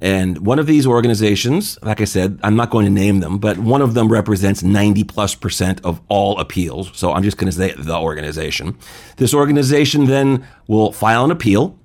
And 0.02 0.46
one 0.46 0.60
of 0.60 0.68
these 0.68 0.86
organizations, 0.86 1.80
like 1.82 2.02
I 2.02 2.06
said, 2.06 2.40
I'm 2.44 2.56
not 2.56 2.70
going 2.70 2.86
to 2.86 2.92
name 2.92 3.22
them, 3.22 3.38
but 3.38 3.58
one 3.58 3.82
of 3.82 3.94
them 3.94 4.12
represents 4.12 4.62
90 4.62 5.04
plus 5.06 5.36
percent 5.36 5.80
of 5.86 6.02
all 6.10 6.38
appeals. 6.40 6.92
So 6.94 7.14
I'm 7.14 7.24
just 7.24 7.38
going 7.38 7.52
to 7.52 7.58
say 7.58 7.74
the 7.78 7.98
organization. 7.98 8.78
This 9.18 9.34
organization 9.34 10.06
then 10.06 10.46
will 10.68 10.92
file 10.92 11.24
an 11.24 11.32
appeal, 11.32 11.78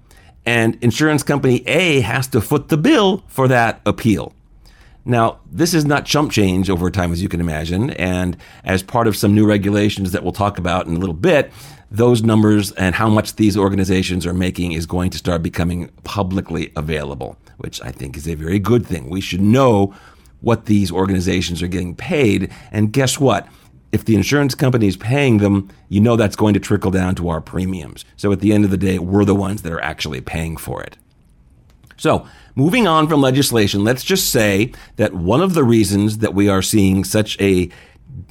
and 0.44 0.76
insurance 0.82 1.22
company 1.22 1.62
A 1.68 2.00
has 2.00 2.26
to 2.28 2.40
foot 2.40 2.68
the 2.68 2.76
bill 2.76 3.22
for 3.28 3.46
that 3.48 3.80
appeal. 3.86 4.34
Now, 5.04 5.40
this 5.50 5.72
is 5.72 5.84
not 5.84 6.04
chump 6.04 6.30
change 6.30 6.68
over 6.68 6.90
time, 6.90 7.12
as 7.12 7.22
you 7.22 7.28
can 7.28 7.40
imagine. 7.40 7.90
And 7.90 8.36
as 8.64 8.82
part 8.82 9.06
of 9.06 9.16
some 9.16 9.34
new 9.34 9.46
regulations 9.46 10.12
that 10.12 10.22
we'll 10.22 10.32
talk 10.32 10.58
about 10.58 10.86
in 10.86 10.96
a 10.96 10.98
little 10.98 11.14
bit, 11.14 11.52
those 11.90 12.22
numbers 12.22 12.70
and 12.72 12.94
how 12.94 13.08
much 13.08 13.36
these 13.36 13.56
organizations 13.56 14.26
are 14.26 14.34
making 14.34 14.72
is 14.72 14.86
going 14.86 15.10
to 15.10 15.18
start 15.18 15.42
becoming 15.42 15.88
publicly 16.04 16.70
available 16.76 17.36
which 17.60 17.80
I 17.82 17.92
think 17.92 18.16
is 18.16 18.28
a 18.28 18.34
very 18.34 18.58
good 18.58 18.86
thing. 18.86 19.08
We 19.08 19.20
should 19.20 19.40
know 19.40 19.94
what 20.40 20.66
these 20.66 20.90
organizations 20.90 21.62
are 21.62 21.68
getting 21.68 21.94
paid. 21.94 22.50
And 22.72 22.92
guess 22.92 23.20
what? 23.20 23.46
If 23.92 24.04
the 24.04 24.14
insurance 24.14 24.54
company 24.54 24.86
is 24.86 24.96
paying 24.96 25.38
them, 25.38 25.68
you 25.88 26.00
know 26.00 26.16
that's 26.16 26.36
going 26.36 26.54
to 26.54 26.60
trickle 26.60 26.90
down 26.90 27.14
to 27.16 27.28
our 27.28 27.40
premiums. 27.40 28.04
So 28.16 28.32
at 28.32 28.40
the 28.40 28.52
end 28.52 28.64
of 28.64 28.70
the 28.70 28.76
day, 28.76 28.98
we're 28.98 29.24
the 29.24 29.34
ones 29.34 29.62
that 29.62 29.72
are 29.72 29.82
actually 29.82 30.20
paying 30.20 30.56
for 30.56 30.82
it. 30.82 30.96
So, 31.96 32.26
moving 32.54 32.86
on 32.86 33.08
from 33.08 33.20
legislation, 33.20 33.84
let's 33.84 34.02
just 34.02 34.30
say 34.30 34.72
that 34.96 35.12
one 35.12 35.42
of 35.42 35.52
the 35.52 35.62
reasons 35.62 36.18
that 36.18 36.32
we 36.32 36.48
are 36.48 36.62
seeing 36.62 37.04
such 37.04 37.38
a 37.40 37.68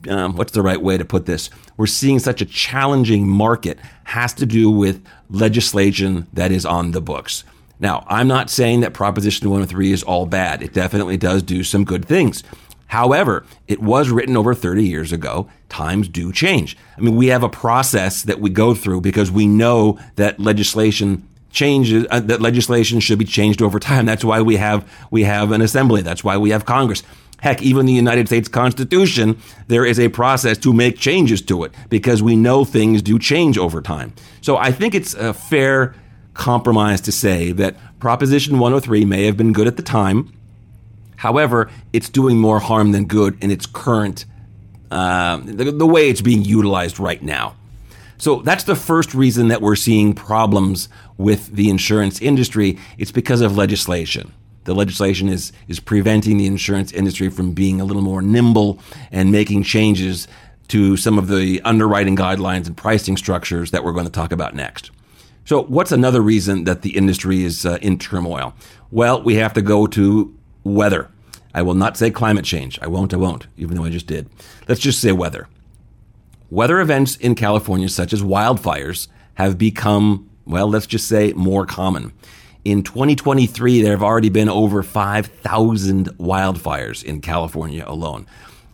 um, 0.08 0.36
what's 0.36 0.54
the 0.54 0.62
right 0.62 0.82
way 0.82 0.98
to 0.98 1.06
put 1.06 1.26
this? 1.26 1.50
We're 1.78 1.86
seeing 1.86 2.20
such 2.20 2.42
a 2.42 2.46
challenging 2.46 3.28
market 3.28 3.80
has 4.06 4.34
to 4.34 4.46
do 4.46 4.70
with 4.70 5.06
legislation 5.30 6.28
that 6.34 6.52
is 6.52 6.66
on 6.66 6.92
the 6.92 7.02
books. 7.02 7.44
Now, 7.80 8.06
I'm 8.08 8.28
not 8.28 8.50
saying 8.50 8.82
that 8.82 8.94
Proposition 8.94 9.50
103 9.50 9.92
is 9.92 10.04
all 10.04 10.26
bad. 10.26 10.62
It 10.62 10.74
definitely 10.74 11.18
does 11.18 11.44
do 11.44 11.64
some 11.64 11.86
good 11.86 12.06
things. 12.06 12.44
However, 12.88 13.46
it 13.68 13.82
was 13.82 14.10
written 14.10 14.36
over 14.36 14.54
30 14.56 14.84
years 14.84 15.12
ago. 15.12 15.48
Times 15.70 16.08
do 16.08 16.34
change. 16.34 16.76
I 16.98 17.02
mean, 17.02 17.16
we 17.16 17.28
have 17.28 17.44
a 17.44 17.50
process 17.50 18.24
that 18.24 18.40
we 18.40 18.50
go 18.50 18.74
through 18.74 19.02
because 19.02 19.32
we 19.32 19.46
know 19.48 20.00
that 20.16 20.40
legislation 20.40 21.26
changes 21.52 22.06
uh, 22.12 22.20
that 22.20 22.42
legislation 22.42 23.00
should 23.00 23.20
be 23.20 23.26
changed 23.26 23.62
over 23.62 23.80
time. 23.80 24.06
That's 24.06 24.24
why 24.24 24.42
we 24.42 24.58
have 24.58 24.92
we 25.12 25.24
have 25.24 25.52
an 25.52 25.62
assembly. 25.62 26.02
That's 26.02 26.24
why 26.24 26.38
we 26.38 26.50
have 26.50 26.66
Congress. 26.66 27.04
Heck, 27.42 27.62
even 27.62 27.86
the 27.86 27.94
United 27.94 28.28
States 28.28 28.50
Constitution, 28.50 29.40
there 29.68 29.86
is 29.86 30.00
a 30.00 30.10
process 30.10 30.58
to 30.58 30.74
make 30.74 30.98
changes 30.98 31.42
to 31.44 31.64
it 31.64 31.72
because 31.90 32.22
we 32.22 32.36
know 32.36 32.66
things 32.66 33.02
do 33.02 33.18
change 33.18 33.58
over 33.58 33.82
time. 33.82 34.14
So 34.42 34.58
I 34.58 34.72
think 34.72 34.94
it's 34.94 35.14
a 35.14 35.34
fair 35.34 35.96
compromise 36.40 37.02
to 37.02 37.12
say 37.12 37.52
that 37.52 37.76
Proposition 38.00 38.60
103 38.60 39.06
may 39.06 39.26
have 39.26 39.36
been 39.38 39.54
good 39.54 39.68
at 39.68 39.76
the 39.76 39.84
time. 39.84 40.34
However, 41.18 41.70
it's 41.92 42.08
doing 42.10 42.38
more 42.38 42.60
harm 42.60 42.94
than 42.94 43.06
good 43.06 43.38
in 43.44 43.52
its 43.52 43.66
current, 43.66 44.26
uh, 44.90 45.42
the, 45.44 45.66
the 45.72 45.86
way 45.86 46.10
it's 46.10 46.22
being 46.22 46.44
utilized 46.44 46.98
right 46.98 47.22
now. 47.22 47.56
So 48.18 48.38
that's 48.42 48.64
the 48.64 48.76
first 48.76 49.14
reason 49.14 49.50
that 49.50 49.62
we're 49.62 49.76
seeing 49.76 50.14
problems 50.14 50.88
with 51.18 51.52
the 51.54 51.70
insurance 51.70 52.22
industry. 52.22 52.78
It's 52.98 53.12
because 53.12 53.42
of 53.42 53.58
legislation. 53.58 54.32
The 54.64 54.74
legislation 54.74 55.28
is, 55.28 55.52
is 55.68 55.80
preventing 55.80 56.38
the 56.38 56.46
insurance 56.46 56.94
industry 56.94 57.30
from 57.30 57.52
being 57.52 57.82
a 57.82 57.86
little 57.86 58.02
more 58.02 58.22
nimble 58.22 58.80
and 59.12 59.32
making 59.32 59.64
changes 59.64 60.28
to 60.70 60.96
some 60.96 61.18
of 61.18 61.28
the 61.28 61.62
underwriting 61.64 62.16
guidelines 62.16 62.68
and 62.68 62.78
pricing 62.78 63.18
structures 63.18 63.72
that 63.72 63.84
we're 63.84 63.94
going 63.94 64.06
to 64.06 64.12
talk 64.12 64.32
about 64.32 64.56
next. 64.56 64.92
So, 65.46 65.64
what's 65.64 65.92
another 65.92 66.22
reason 66.22 66.66
that 66.66 66.84
the 66.84 66.96
industry 66.96 67.44
is 67.44 67.66
uh, 67.66 67.80
in 67.82 67.98
turmoil? 67.98 68.54
Well, 68.92 69.22
we 69.24 69.36
have 69.36 69.54
to 69.54 69.62
go 69.62 69.88
to 69.88 70.36
weather. 70.64 71.10
I 71.54 71.62
will 71.64 71.74
not 71.74 71.98
say 71.98 72.12
climate 72.12 72.46
change. 72.46 72.78
I 72.82 72.88
won't, 72.88 73.14
I 73.14 73.18
won't, 73.18 73.48
even 73.58 73.76
though 73.76 73.86
I 73.86 73.90
just 73.90 74.08
did. 74.08 74.30
Let's 74.68 74.82
just 74.82 75.02
say 75.02 75.12
weather. 75.12 75.48
Weather 76.52 76.80
events 76.80 77.16
in 77.16 77.36
California, 77.36 77.90
such 77.90 78.14
as 78.14 78.22
wildfires, 78.22 79.08
have 79.36 79.58
become, 79.58 80.30
well, 80.46 80.68
let's 80.68 80.88
just 80.88 81.08
say 81.08 81.34
more 81.34 81.66
common. 81.66 82.12
In 82.66 82.84
2023, 82.84 83.82
there 83.82 83.92
have 83.92 84.04
already 84.04 84.30
been 84.30 84.50
over 84.50 84.84
5,000 84.84 86.10
wildfires 86.18 87.04
in 87.04 87.22
California 87.22 87.84
alone. 87.88 88.28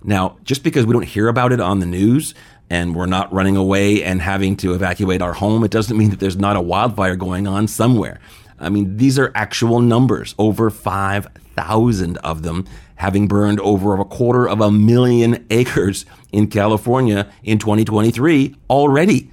Now, 0.03 0.37
just 0.43 0.63
because 0.63 0.85
we 0.85 0.93
don't 0.93 1.03
hear 1.03 1.27
about 1.27 1.51
it 1.51 1.59
on 1.59 1.79
the 1.79 1.85
news 1.85 2.33
and 2.69 2.95
we're 2.95 3.05
not 3.05 3.31
running 3.31 3.55
away 3.55 4.03
and 4.03 4.21
having 4.21 4.55
to 4.57 4.73
evacuate 4.73 5.21
our 5.21 5.33
home, 5.33 5.63
it 5.63 5.71
doesn't 5.71 5.97
mean 5.97 6.09
that 6.09 6.19
there's 6.19 6.37
not 6.37 6.55
a 6.55 6.61
wildfire 6.61 7.15
going 7.15 7.47
on 7.47 7.67
somewhere. 7.67 8.19
I 8.59 8.69
mean, 8.69 8.97
these 8.97 9.19
are 9.19 9.31
actual 9.35 9.79
numbers 9.79 10.33
over 10.37 10.69
5,000 10.69 12.17
of 12.17 12.43
them 12.43 12.65
having 12.95 13.27
burned 13.27 13.59
over 13.59 13.99
a 13.99 14.05
quarter 14.05 14.47
of 14.47 14.61
a 14.61 14.71
million 14.71 15.45
acres 15.49 16.05
in 16.31 16.47
California 16.47 17.29
in 17.43 17.59
2023 17.59 18.55
already. 18.69 19.31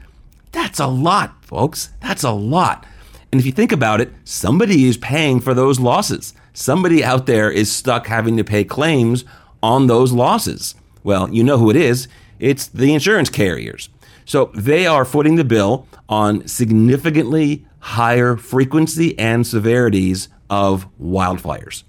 That's 0.50 0.80
a 0.80 0.86
lot, 0.86 1.44
folks. 1.44 1.90
That's 2.00 2.24
a 2.24 2.32
lot. 2.32 2.86
And 3.30 3.40
if 3.40 3.46
you 3.46 3.52
think 3.52 3.72
about 3.72 4.00
it, 4.00 4.12
somebody 4.24 4.86
is 4.86 4.98
paying 4.98 5.40
for 5.40 5.54
those 5.54 5.80
losses. 5.80 6.34
Somebody 6.52 7.02
out 7.02 7.26
there 7.26 7.50
is 7.50 7.72
stuck 7.72 8.06
having 8.06 8.36
to 8.36 8.44
pay 8.44 8.64
claims 8.64 9.24
on 9.62 9.86
those 9.86 10.12
losses. 10.12 10.74
Well, 11.02 11.32
you 11.32 11.42
know 11.42 11.56
who 11.56 11.70
it 11.70 11.76
is. 11.76 12.08
It's 12.42 12.66
the 12.66 12.92
insurance 12.92 13.30
carriers. 13.30 13.88
So 14.24 14.50
they 14.52 14.84
are 14.84 15.04
footing 15.04 15.36
the 15.36 15.44
bill 15.44 15.86
on 16.08 16.46
significantly 16.48 17.64
higher 17.78 18.36
frequency 18.36 19.16
and 19.16 19.46
severities 19.46 20.28
of 20.50 20.88
wildfires. 21.00 21.84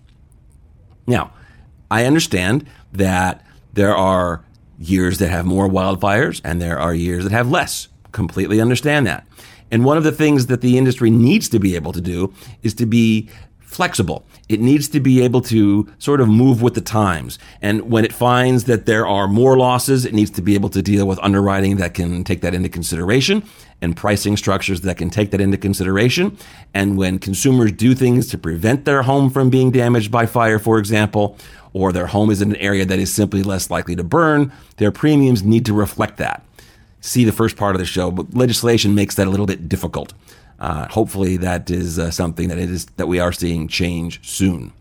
Now, 1.07 1.33
I 1.89 2.05
understand 2.05 2.67
that 2.91 3.43
there 3.73 3.95
are 3.95 4.45
years 4.77 5.17
that 5.17 5.29
have 5.29 5.45
more 5.45 5.67
wildfires 5.67 6.39
and 6.43 6.61
there 6.61 6.79
are 6.79 6.93
years 6.93 7.23
that 7.23 7.31
have 7.31 7.49
less. 7.49 7.87
Completely 8.11 8.61
understand 8.61 9.07
that. 9.07 9.25
And 9.71 9.83
one 9.83 9.97
of 9.97 10.03
the 10.03 10.11
things 10.11 10.45
that 10.47 10.61
the 10.61 10.77
industry 10.77 11.09
needs 11.09 11.49
to 11.49 11.57
be 11.57 11.75
able 11.75 11.93
to 11.93 12.01
do 12.01 12.31
is 12.61 12.75
to 12.75 12.85
be 12.85 13.27
flexible. 13.73 14.25
It 14.47 14.59
needs 14.59 14.87
to 14.89 14.99
be 14.99 15.21
able 15.21 15.41
to 15.41 15.91
sort 15.99 16.21
of 16.21 16.27
move 16.29 16.61
with 16.61 16.75
the 16.75 16.81
times. 16.81 17.39
And 17.61 17.89
when 17.91 18.05
it 18.05 18.13
finds 18.13 18.65
that 18.65 18.85
there 18.85 19.07
are 19.07 19.27
more 19.27 19.57
losses, 19.57 20.05
it 20.05 20.13
needs 20.13 20.31
to 20.31 20.41
be 20.41 20.55
able 20.55 20.69
to 20.69 20.81
deal 20.81 21.07
with 21.07 21.19
underwriting 21.21 21.77
that 21.77 21.93
can 21.93 22.23
take 22.23 22.41
that 22.41 22.53
into 22.53 22.69
consideration 22.69 23.43
and 23.81 23.97
pricing 23.97 24.37
structures 24.37 24.81
that 24.81 24.97
can 24.97 25.09
take 25.09 25.31
that 25.31 25.41
into 25.41 25.57
consideration. 25.57 26.37
And 26.73 26.97
when 26.97 27.19
consumers 27.19 27.73
do 27.73 27.93
things 27.93 28.27
to 28.29 28.37
prevent 28.37 28.85
their 28.85 29.03
home 29.03 29.29
from 29.29 29.49
being 29.49 29.71
damaged 29.71 30.11
by 30.11 30.25
fire, 30.25 30.59
for 30.59 30.79
example, 30.79 31.37
or 31.73 31.91
their 31.91 32.07
home 32.07 32.29
is 32.29 32.41
in 32.41 32.51
an 32.51 32.57
area 32.57 32.85
that 32.85 32.99
is 32.99 33.13
simply 33.13 33.43
less 33.43 33.69
likely 33.69 33.95
to 33.95 34.03
burn, 34.03 34.51
their 34.77 34.91
premiums 34.91 35.43
need 35.43 35.65
to 35.65 35.73
reflect 35.73 36.17
that. 36.17 36.45
See 37.01 37.25
the 37.25 37.33
first 37.33 37.57
part 37.57 37.75
of 37.75 37.79
the 37.79 37.85
show, 37.85 38.11
but 38.11 38.33
legislation 38.33 38.95
makes 38.95 39.15
that 39.15 39.27
a 39.27 39.29
little 39.29 39.45
bit 39.45 39.67
difficult. 39.67 40.13
Uh, 40.59 40.87
hopefully, 40.87 41.37
that 41.37 41.69
is 41.69 41.99
uh, 41.99 42.11
something 42.11 42.47
that 42.49 42.57
it 42.57 42.69
is 42.69 42.85
that 42.97 43.07
we 43.07 43.19
are 43.19 43.31
seeing 43.31 43.67
change 43.67 44.27
soon. 44.27 44.71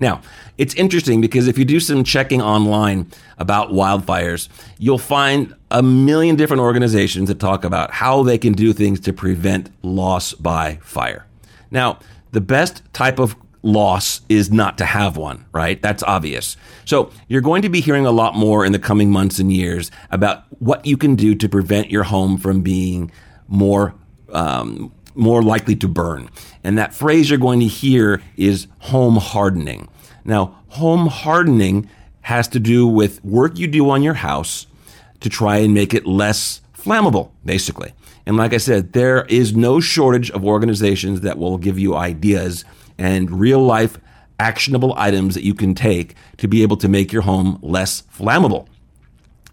Now, 0.00 0.22
it's 0.56 0.74
interesting 0.74 1.20
because 1.20 1.46
if 1.46 1.58
you 1.58 1.66
do 1.66 1.78
some 1.78 2.04
checking 2.04 2.40
online 2.40 3.10
about 3.36 3.68
wildfires, 3.68 4.48
you'll 4.78 4.98
find 4.98 5.54
a 5.70 5.82
million 5.82 6.36
different 6.36 6.62
organizations 6.62 7.28
that 7.28 7.38
talk 7.38 7.64
about 7.64 7.90
how 7.90 8.22
they 8.22 8.38
can 8.38 8.54
do 8.54 8.72
things 8.72 8.98
to 9.00 9.12
prevent 9.12 9.70
loss 9.82 10.32
by 10.32 10.78
fire. 10.82 11.26
Now, 11.70 11.98
the 12.32 12.40
best 12.40 12.82
type 12.94 13.18
of 13.18 13.36
loss 13.62 14.22
is 14.30 14.50
not 14.50 14.78
to 14.78 14.86
have 14.86 15.18
one, 15.18 15.44
right? 15.52 15.80
That's 15.82 16.02
obvious. 16.02 16.56
So 16.86 17.10
you're 17.28 17.42
going 17.42 17.60
to 17.62 17.68
be 17.68 17.80
hearing 17.80 18.06
a 18.06 18.10
lot 18.10 18.34
more 18.34 18.64
in 18.64 18.72
the 18.72 18.78
coming 18.78 19.10
months 19.10 19.38
and 19.38 19.52
years 19.52 19.90
about 20.10 20.44
what 20.60 20.86
you 20.86 20.96
can 20.96 21.14
do 21.14 21.34
to 21.34 21.48
prevent 21.48 21.90
your 21.90 22.04
home 22.04 22.38
from 22.38 22.62
being 22.62 23.10
more 23.48 23.94
um, 24.32 24.92
more 25.14 25.42
likely 25.42 25.76
to 25.76 25.88
burn. 25.88 26.30
And 26.64 26.78
that 26.78 26.94
phrase 26.94 27.30
you're 27.30 27.38
going 27.38 27.60
to 27.60 27.66
hear 27.66 28.22
is 28.36 28.66
home 28.78 29.16
hardening. 29.16 29.88
Now, 30.24 30.58
home 30.68 31.06
hardening 31.06 31.88
has 32.22 32.48
to 32.48 32.60
do 32.60 32.86
with 32.86 33.24
work 33.24 33.58
you 33.58 33.66
do 33.66 33.90
on 33.90 34.02
your 34.02 34.14
house 34.14 34.66
to 35.20 35.28
try 35.28 35.58
and 35.58 35.74
make 35.74 35.94
it 35.94 36.06
less 36.06 36.60
flammable, 36.76 37.30
basically. 37.44 37.92
And 38.26 38.36
like 38.36 38.52
I 38.52 38.58
said, 38.58 38.92
there 38.92 39.24
is 39.26 39.54
no 39.56 39.80
shortage 39.80 40.30
of 40.30 40.44
organizations 40.44 41.22
that 41.22 41.38
will 41.38 41.58
give 41.58 41.78
you 41.78 41.96
ideas 41.96 42.64
and 42.98 43.30
real 43.40 43.60
life 43.60 43.98
actionable 44.38 44.94
items 44.96 45.34
that 45.34 45.44
you 45.44 45.54
can 45.54 45.74
take 45.74 46.14
to 46.38 46.48
be 46.48 46.62
able 46.62 46.76
to 46.78 46.88
make 46.88 47.12
your 47.12 47.22
home 47.22 47.58
less 47.62 48.02
flammable. 48.16 48.66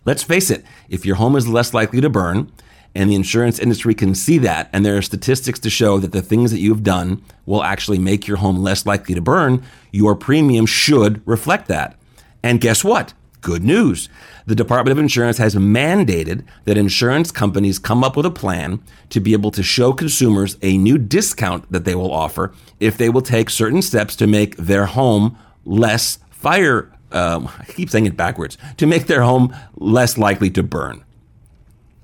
Let's 0.06 0.24
face 0.24 0.50
it, 0.50 0.64
if 0.88 1.06
your 1.06 1.16
home 1.18 1.36
is 1.36 1.48
less 1.48 1.74
likely 1.74 2.00
to 2.00 2.10
burn, 2.10 2.52
and 2.98 3.12
the 3.12 3.16
insurance 3.16 3.60
industry 3.60 3.94
can 3.94 4.16
see 4.16 4.40
that, 4.40 4.70
and 4.74 4.84
there 4.84 4.98
are 4.98 5.04
statistics 5.04 5.60
to 5.60 5.70
show 5.70 6.00
that 6.00 6.14
the 6.14 6.22
things 6.22 6.50
that 6.50 6.60
you've 6.60 6.82
done 6.82 7.22
will 7.46 7.64
actually 7.64 8.00
make 8.00 8.28
your 8.28 8.38
home 8.38 8.58
less 8.58 8.88
likely 8.88 9.14
to 9.14 9.22
burn, 9.22 9.64
your 9.92 10.16
premium 10.16 10.66
should 10.66 11.22
reflect 11.28 11.68
that. 11.68 11.96
And 12.42 12.60
guess 12.60 12.84
what? 12.84 13.14
Good 13.42 13.64
news. 13.64 14.10
The 14.48 14.56
Department 14.56 14.94
of 14.94 14.98
Insurance 14.98 15.38
has 15.38 15.54
mandated 15.54 16.44
that 16.66 16.76
insurance 16.76 17.32
companies 17.32 17.78
come 17.78 18.04
up 18.04 18.18
with 18.18 18.26
a 18.26 18.32
plan 18.32 18.82
to 19.12 19.20
be 19.20 19.34
able 19.34 19.52
to 19.52 19.62
show 19.62 19.94
consumers 19.94 20.58
a 20.64 20.80
new 20.80 20.98
discount 20.98 21.72
that 21.72 21.86
they 21.86 21.94
will 21.94 22.12
offer 22.12 22.52
if 22.80 22.98
they 22.98 23.10
will 23.10 23.22
take 23.22 23.52
certain 23.52 23.84
steps 23.84 24.16
to 24.16 24.26
make 24.26 24.58
their 24.58 24.88
home 24.88 25.38
less 25.66 26.18
fire. 26.32 26.92
Um, 27.12 27.48
I 27.60 27.66
keep 27.66 27.92
saying 27.92 28.08
it 28.08 28.18
backwards 28.18 28.58
to 28.78 28.88
make 28.88 29.06
their 29.06 29.22
home 29.22 29.56
less 29.76 30.18
likely 30.18 30.50
to 30.50 30.64
burn. 30.64 31.04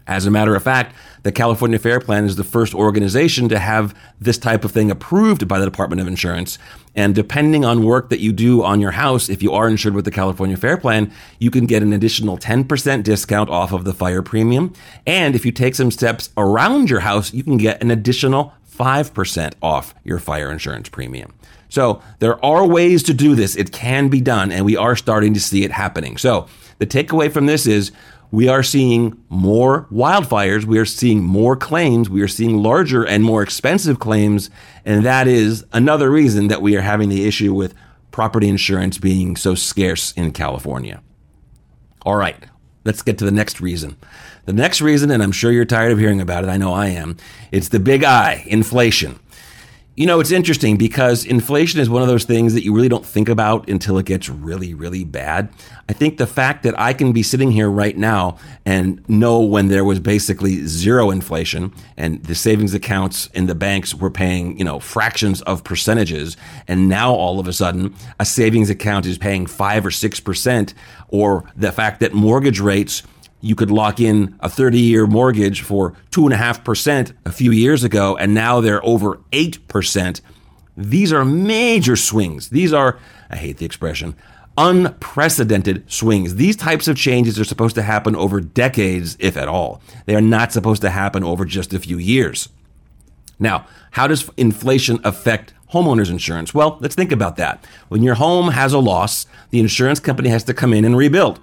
As 0.08 0.26
a 0.26 0.32
matter 0.32 0.56
of 0.56 0.64
fact, 0.64 0.96
the 1.24 1.32
California 1.32 1.80
Fair 1.80 2.00
Plan 2.00 2.26
is 2.26 2.36
the 2.36 2.44
first 2.44 2.76
organization 2.76 3.48
to 3.50 3.60
have 3.60 3.98
this 4.20 4.38
type 4.38 4.66
of 4.66 4.72
thing 4.72 4.92
approved 4.92 5.48
by 5.48 5.60
the 5.60 5.66
Department 5.66 6.02
of 6.02 6.08
Insurance. 6.08 6.58
And 6.96 7.16
depending 7.16 7.64
on 7.64 7.86
work 7.86 8.10
that 8.10 8.20
you 8.20 8.34
do 8.34 8.64
on 8.64 8.82
your 8.82 8.92
house, 8.92 9.30
if 9.30 9.42
you 9.42 9.54
are 9.54 9.70
insured 9.70 9.96
with 9.96 10.06
the 10.06 10.12
California 10.12 10.58
Fair 10.58 10.78
Plan, 10.78 11.12
you 11.40 11.50
can 11.50 11.66
get 11.66 11.82
an 11.82 11.94
additional 11.94 12.38
10% 12.38 13.04
discount 13.04 13.50
off 13.50 13.72
of 13.72 13.86
the 13.86 13.94
fire 13.94 14.22
premium. 14.22 14.74
And 15.08 15.36
if 15.36 15.46
you 15.46 15.52
take 15.54 15.76
some 15.76 15.92
steps 15.92 16.30
around 16.36 16.90
your 16.90 17.00
house, 17.00 17.34
you 17.34 17.44
can 17.44 17.58
get 17.58 17.82
an 17.82 17.90
additional 17.90 18.54
5% 18.70 19.54
off 19.62 19.96
your 20.04 20.20
fire 20.20 20.52
insurance 20.52 20.90
premium. 20.90 21.34
So 21.70 22.02
there 22.20 22.44
are 22.46 22.68
ways 22.68 23.02
to 23.04 23.14
do 23.14 23.34
this. 23.34 23.56
It 23.56 23.72
can 23.72 24.10
be 24.10 24.22
done, 24.22 24.52
and 24.52 24.66
we 24.66 24.78
are 24.78 24.96
starting 24.96 25.34
to 25.34 25.40
see 25.40 25.64
it 25.64 25.72
happening. 25.72 26.18
So 26.18 26.48
the 26.78 26.86
takeaway 26.86 27.32
from 27.32 27.46
this 27.46 27.66
is 27.66 27.92
we 28.34 28.48
are 28.48 28.64
seeing 28.64 29.16
more 29.30 29.86
wildfires. 29.92 30.66
We 30.66 30.80
are 30.80 30.86
seeing 30.86 31.22
more 31.22 31.56
claims. 31.56 32.10
We 32.10 32.24
are 32.24 32.28
seeing 32.28 32.64
larger 32.64 33.04
and 33.04 33.24
more 33.24 33.44
expensive 33.44 34.00
claims. 34.00 34.50
And 34.84 35.06
that 35.06 35.28
is 35.28 35.64
another 35.72 36.10
reason 36.10 36.48
that 36.48 36.60
we 36.60 36.76
are 36.76 36.82
having 36.82 37.10
the 37.10 37.28
issue 37.28 37.54
with 37.54 37.76
property 38.10 38.50
insurance 38.50 38.98
being 38.98 39.36
so 39.36 39.54
scarce 39.54 40.14
in 40.14 40.32
California. 40.32 41.04
All 42.08 42.16
right, 42.16 42.44
let's 42.84 43.04
get 43.04 43.20
to 43.20 43.26
the 43.26 43.30
next 43.30 43.62
reason. 43.62 43.98
The 44.46 44.54
next 44.54 44.82
reason, 44.82 45.12
and 45.12 45.22
I'm 45.22 45.32
sure 45.32 45.52
you're 45.52 45.64
tired 45.64 45.92
of 45.92 46.00
hearing 46.00 46.20
about 46.20 46.44
it, 46.44 46.50
I 46.50 46.58
know 46.58 46.74
I 46.74 46.88
am, 46.88 47.18
it's 47.52 47.70
the 47.70 47.80
big 47.80 48.04
I, 48.04 48.46
inflation. 48.48 49.20
You 49.96 50.08
know, 50.08 50.20
it's 50.20 50.32
interesting 50.32 50.78
because 50.78 51.24
inflation 51.24 51.80
is 51.80 51.88
one 51.88 52.02
of 52.02 52.08
those 52.08 52.24
things 52.24 52.56
that 52.56 52.64
you 52.64 52.74
really 52.74 52.90
don't 52.90 53.06
think 53.06 53.30
about 53.30 53.70
until 53.70 54.00
it 54.00 54.08
gets 54.08 54.28
really, 54.28 54.74
really 54.74 55.04
bad. 55.04 55.50
I 55.88 55.94
think 55.94 56.18
the 56.18 56.26
fact 56.26 56.64
that 56.64 56.74
I 56.80 56.94
can 56.94 57.12
be 57.12 57.22
sitting 57.22 57.52
here 57.52 57.70
right 57.70 57.96
now 57.96 58.38
and 58.66 59.08
know 59.08 59.40
when 59.42 59.68
there 59.68 59.86
was 59.86 60.00
basically 60.00 60.66
zero 60.66 61.12
inflation 61.12 61.72
and 61.96 62.24
the 62.24 62.34
savings 62.34 62.74
accounts 62.74 63.28
in 63.36 63.46
the 63.46 63.54
banks 63.54 63.94
were 63.94 64.10
paying, 64.10 64.58
you 64.58 64.66
know, 64.66 64.80
fractions 64.80 65.44
of 65.44 65.64
percentages. 65.64 66.38
And 66.68 66.90
now 66.90 67.14
all 67.14 67.40
of 67.40 67.48
a 67.48 67.54
sudden 67.54 67.94
a 68.20 68.26
savings 68.26 68.72
account 68.72 69.06
is 69.06 69.20
paying 69.20 69.46
five 69.46 69.86
or 69.86 69.92
6%, 69.92 70.74
or 71.10 71.44
the 71.56 71.72
fact 71.72 72.00
that 72.00 72.14
mortgage 72.14 72.60
rates 72.60 73.04
you 73.44 73.56
could 73.56 73.70
lock 73.70 74.00
in 74.00 74.36
a 74.40 74.50
30 74.50 74.80
year 74.80 75.06
mortgage 75.06 75.62
for 75.62 75.92
2.5% 76.12 77.14
a 77.26 77.32
few 77.32 77.52
years 77.52 77.84
ago, 77.84 78.16
and 78.16 78.34
now 78.34 78.62
they're 78.62 78.84
over 78.86 79.20
8%. 79.34 80.22
These 80.78 81.12
are 81.12 81.26
major 81.26 81.98
swings. 81.98 82.50
These 82.50 82.72
are, 82.72 82.98
I 83.30 83.36
hate 83.36 83.58
the 83.58 83.66
expression, 83.66 84.16
unprecedented 84.58 85.92
swings. 85.92 86.36
These 86.36 86.56
types 86.56 86.88
of 86.88 86.96
changes 86.96 87.38
are 87.38 87.44
supposed 87.44 87.76
to 87.76 87.82
happen 87.82 88.16
over 88.16 88.40
decades, 88.40 89.18
if 89.20 89.36
at 89.36 89.50
all. 89.50 89.82
They 90.06 90.16
are 90.16 90.22
not 90.22 90.54
supposed 90.54 90.82
to 90.84 90.90
happen 90.90 91.24
over 91.24 91.44
just 91.44 91.74
a 91.74 91.80
few 91.80 91.98
years. 91.98 92.48
Now, 93.40 93.68
how 93.92 94.08
does 94.08 94.30
inflation 94.38 95.02
affect 95.04 95.54
homeowners 95.74 96.10
insurance? 96.10 96.54
Well, 96.54 96.78
let's 96.80 96.96
think 96.96 97.12
about 97.12 97.36
that. 97.36 97.66
When 97.90 98.04
your 98.04 98.16
home 98.16 98.52
has 98.52 98.72
a 98.72 98.80
loss, 98.80 99.26
the 99.50 99.60
insurance 99.60 100.00
company 100.00 100.30
has 100.30 100.46
to 100.46 100.54
come 100.54 100.74
in 100.74 100.86
and 100.86 100.96
rebuild. 100.96 101.42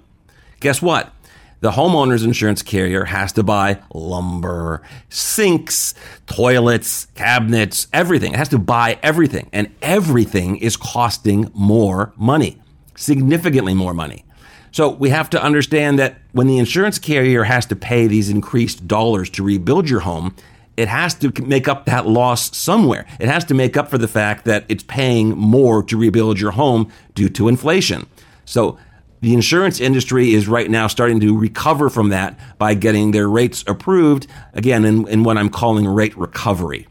Guess 0.61 0.81
what? 0.81 1.13
The 1.61 1.71
homeowner's 1.71 2.23
insurance 2.23 2.61
carrier 2.61 3.05
has 3.05 3.31
to 3.33 3.43
buy 3.43 3.79
lumber, 3.93 4.81
sinks, 5.09 5.93
toilets, 6.25 7.05
cabinets, 7.15 7.87
everything. 7.93 8.33
It 8.33 8.37
has 8.37 8.49
to 8.49 8.59
buy 8.59 8.99
everything. 9.01 9.49
And 9.53 9.73
everything 9.81 10.57
is 10.57 10.75
costing 10.75 11.49
more 11.53 12.13
money, 12.17 12.59
significantly 12.95 13.73
more 13.73 13.93
money. 13.93 14.25
So 14.71 14.89
we 14.89 15.09
have 15.09 15.29
to 15.31 15.41
understand 15.41 15.99
that 15.99 16.17
when 16.31 16.47
the 16.47 16.57
insurance 16.57 16.97
carrier 16.97 17.43
has 17.43 17.65
to 17.67 17.75
pay 17.75 18.07
these 18.07 18.29
increased 18.29 18.87
dollars 18.87 19.29
to 19.31 19.43
rebuild 19.43 19.89
your 19.89 19.99
home, 19.99 20.35
it 20.77 20.87
has 20.87 21.13
to 21.15 21.31
make 21.43 21.67
up 21.67 21.85
that 21.85 22.07
loss 22.07 22.55
somewhere. 22.57 23.05
It 23.19 23.27
has 23.27 23.45
to 23.45 23.53
make 23.53 23.77
up 23.77 23.89
for 23.89 23.97
the 23.97 24.07
fact 24.07 24.45
that 24.45 24.65
it's 24.67 24.83
paying 24.83 25.37
more 25.37 25.83
to 25.83 25.97
rebuild 25.97 26.39
your 26.39 26.51
home 26.51 26.91
due 27.13 27.29
to 27.29 27.49
inflation. 27.49 28.07
So 28.45 28.79
the 29.21 29.33
insurance 29.33 29.79
industry 29.79 30.33
is 30.33 30.47
right 30.47 30.69
now 30.69 30.87
starting 30.87 31.19
to 31.19 31.37
recover 31.37 31.89
from 31.89 32.09
that 32.09 32.37
by 32.57 32.73
getting 32.73 33.11
their 33.11 33.29
rates 33.29 33.63
approved, 33.67 34.27
again, 34.53 34.83
in, 34.83 35.07
in 35.07 35.23
what 35.23 35.37
I'm 35.37 35.49
calling 35.49 35.87
rate 35.87 36.17
recovery. 36.17 36.87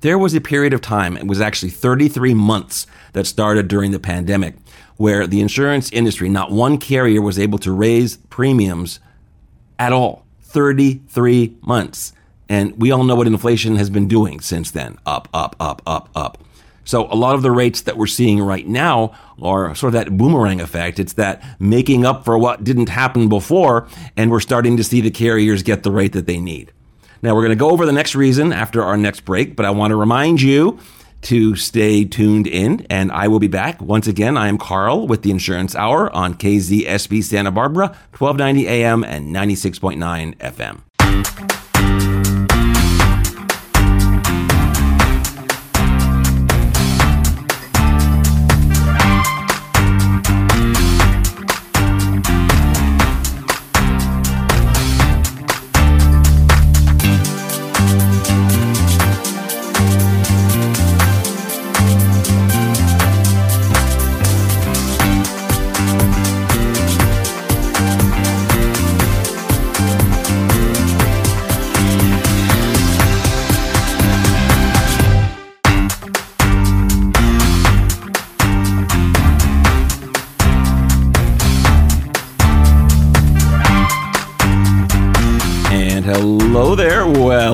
There 0.00 0.18
was 0.18 0.34
a 0.34 0.40
period 0.40 0.72
of 0.72 0.80
time, 0.80 1.16
it 1.16 1.26
was 1.26 1.40
actually 1.40 1.70
33 1.70 2.34
months 2.34 2.86
that 3.14 3.26
started 3.26 3.66
during 3.66 3.90
the 3.90 3.98
pandemic, 3.98 4.54
where 4.96 5.26
the 5.26 5.40
insurance 5.40 5.90
industry, 5.90 6.28
not 6.28 6.52
one 6.52 6.78
carrier 6.78 7.20
was 7.20 7.38
able 7.38 7.58
to 7.60 7.72
raise 7.72 8.18
premiums 8.28 9.00
at 9.78 9.92
all. 9.92 10.24
33 10.48 11.56
months. 11.60 12.12
And 12.48 12.78
we 12.80 12.90
all 12.90 13.04
know 13.04 13.14
what 13.14 13.26
inflation 13.26 13.76
has 13.76 13.90
been 13.90 14.08
doing 14.08 14.40
since 14.40 14.70
then 14.70 14.98
up, 15.04 15.28
up, 15.34 15.54
up, 15.60 15.82
up, 15.86 16.08
up. 16.14 16.38
So 16.88 17.06
a 17.12 17.14
lot 17.14 17.34
of 17.34 17.42
the 17.42 17.50
rates 17.50 17.82
that 17.82 17.98
we're 17.98 18.06
seeing 18.06 18.40
right 18.40 18.66
now 18.66 19.12
are 19.42 19.74
sort 19.74 19.94
of 19.94 20.00
that 20.00 20.16
boomerang 20.16 20.58
effect. 20.58 20.98
It's 20.98 21.12
that 21.12 21.44
making 21.60 22.06
up 22.06 22.24
for 22.24 22.38
what 22.38 22.64
didn't 22.64 22.88
happen 22.88 23.28
before, 23.28 23.88
and 24.16 24.30
we're 24.30 24.40
starting 24.40 24.78
to 24.78 24.82
see 24.82 25.02
the 25.02 25.10
carriers 25.10 25.62
get 25.62 25.82
the 25.82 25.90
rate 25.90 26.14
that 26.14 26.24
they 26.24 26.40
need. 26.40 26.72
Now 27.20 27.34
we're 27.34 27.42
going 27.42 27.50
to 27.50 27.56
go 27.56 27.68
over 27.68 27.84
the 27.84 27.92
next 27.92 28.14
reason 28.14 28.54
after 28.54 28.82
our 28.82 28.96
next 28.96 29.26
break, 29.26 29.54
but 29.54 29.66
I 29.66 29.70
want 29.70 29.90
to 29.90 29.96
remind 29.96 30.40
you 30.40 30.78
to 31.22 31.56
stay 31.56 32.06
tuned 32.06 32.46
in, 32.46 32.86
and 32.88 33.12
I 33.12 33.28
will 33.28 33.38
be 33.38 33.48
back. 33.48 33.82
Once 33.82 34.06
again, 34.06 34.38
I 34.38 34.48
am 34.48 34.56
Karl 34.56 35.06
with 35.06 35.20
the 35.20 35.30
Insurance 35.30 35.74
Hour 35.74 36.10
on 36.16 36.36
KZSB 36.36 37.22
Santa 37.22 37.50
Barbara, 37.50 37.88
1290 38.16 38.66
AM 38.66 39.04
and 39.04 39.36
96.9 39.36 40.36
FM. 40.38 41.67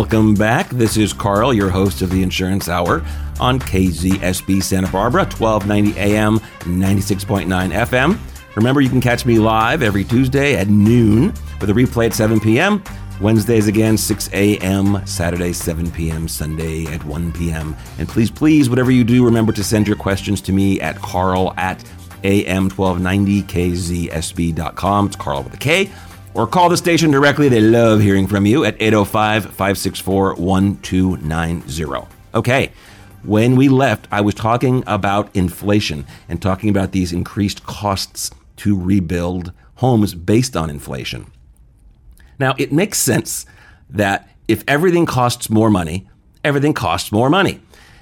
Welcome 0.05 0.35
back. 0.35 0.69
This 0.69 0.99
is 0.99 1.15
Karl, 1.15 1.55
your 1.55 1.71
host 1.71 2.03
of 2.03 2.11
the 2.11 2.23
Insurance 2.23 2.69
Hour 2.69 3.03
on 3.41 3.59
KZSB 3.59 4.63
Santa 4.63 4.89
Barbara, 4.89 5.23
1290 5.23 5.99
AM, 5.99 6.41
96.9 6.41 7.73
FM. 7.73 8.19
Remember, 8.55 8.83
you 8.83 8.91
can 8.91 9.01
catch 9.01 9.25
me 9.25 9.39
live 9.39 9.83
every 9.83 10.05
Tuesday 10.05 10.57
at 10.57 10.69
noon 10.69 11.33
with 11.59 11.71
a 11.71 11.73
replay 11.73 12.05
at 12.05 12.13
7 12.13 12.39
p.m. 12.39 12.85
Wednesdays 13.23 13.67
again, 13.67 13.97
6 13.97 14.29
a.m., 14.35 15.01
Saturday, 15.07 15.55
7 15.55 15.91
p.m., 15.91 16.29
Sunday 16.29 16.85
at 16.85 17.03
1 17.03 17.33
p.m. 17.33 17.75
And 17.99 18.07
please, 18.07 18.31
please, 18.31 18.69
whatever 18.69 18.91
you 18.91 19.05
do, 19.05 19.25
remember 19.25 19.55
to 19.55 19.65
send 19.65 19.87
your 19.87 19.97
questions 19.97 20.43
to 20.43 20.53
me 20.53 20.83
at 20.83 21.01
karl 21.01 21.55
at 21.57 21.83
am1290kzsb.com. 22.25 25.07
It's 25.07 25.17
Karl 25.17 25.43
with 25.43 25.55
a 25.55 25.59
K 25.59 25.91
or 26.35 26.47
call 26.47 26.69
the 26.69 26.77
station 26.77 27.11
directly. 27.11 27.49
They 27.49 27.61
love 27.61 28.01
hearing 28.01 28.27
from 28.27 28.45
you 28.45 28.65
at 28.65 28.77
805 28.81 29.45
564 29.45 30.35
1290. 30.35 32.09
Okay, 32.35 32.73
when 33.23 33.57
we 33.57 33.69
left, 33.69 34.07
I 34.13 34.21
was 34.21 34.35
talking 34.35 34.85
about 34.87 35.35
inflation 35.35 36.05
and 36.29 36.43
talking 36.43 36.69
about 36.69 36.93
these 36.93 37.13
increased 37.13 37.65
costs 37.65 38.31
to 38.59 38.79
rebuild 38.79 39.53
homes 39.77 40.15
based 40.15 40.57
on 40.57 40.69
inflation. 40.69 41.31
Now, 42.39 42.55
it 42.59 42.73
makes 42.73 42.99
sense 42.99 43.47
that 43.89 44.29
if 44.47 44.63
everything 44.69 45.07
costs 45.07 45.49
more 45.49 45.71
money, 45.71 46.07
everything 46.45 46.75
costs 46.75 47.11
more 47.11 47.31
money. 47.31 47.61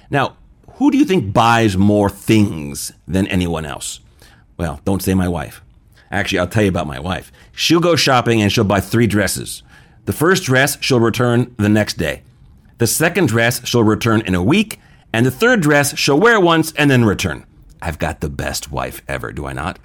Now, 0.09 0.35
who 0.73 0.91
do 0.91 0.97
you 0.97 1.05
think 1.05 1.33
buys 1.33 1.77
more 1.77 2.09
things 2.09 2.91
than 3.07 3.27
anyone 3.27 3.65
else? 3.65 4.01
Well, 4.57 4.81
don't 4.83 5.01
say 5.01 5.13
my 5.13 5.27
wife. 5.29 5.62
Actually, 6.13 6.39
I'll 6.39 6.47
tell 6.47 6.61
you 6.61 6.69
about 6.69 6.85
my 6.85 6.99
wife. 6.99 7.31
She'll 7.53 7.79
go 7.79 7.95
shopping 7.95 8.39
and 8.39 8.51
she'll 8.51 8.63
buy 8.63 8.79
three 8.79 9.07
dresses. 9.07 9.63
The 10.05 10.13
first 10.13 10.43
dress 10.43 10.77
she'll 10.79 10.99
return 10.99 11.55
the 11.57 11.69
next 11.69 11.97
day. 11.97 12.21
The 12.77 12.85
second 12.85 13.29
dress 13.29 13.65
she'll 13.67 13.83
return 13.83 14.21
in 14.21 14.35
a 14.35 14.43
week. 14.43 14.79
And 15.11 15.25
the 15.25 15.31
third 15.31 15.61
dress 15.61 15.97
she'll 15.97 16.19
wear 16.19 16.39
once 16.39 16.71
and 16.73 16.91
then 16.91 17.03
return. 17.03 17.47
I've 17.81 17.97
got 17.97 18.21
the 18.21 18.29
best 18.29 18.71
wife 18.71 19.01
ever, 19.07 19.31
do 19.31 19.47
I 19.47 19.53
not? 19.53 19.79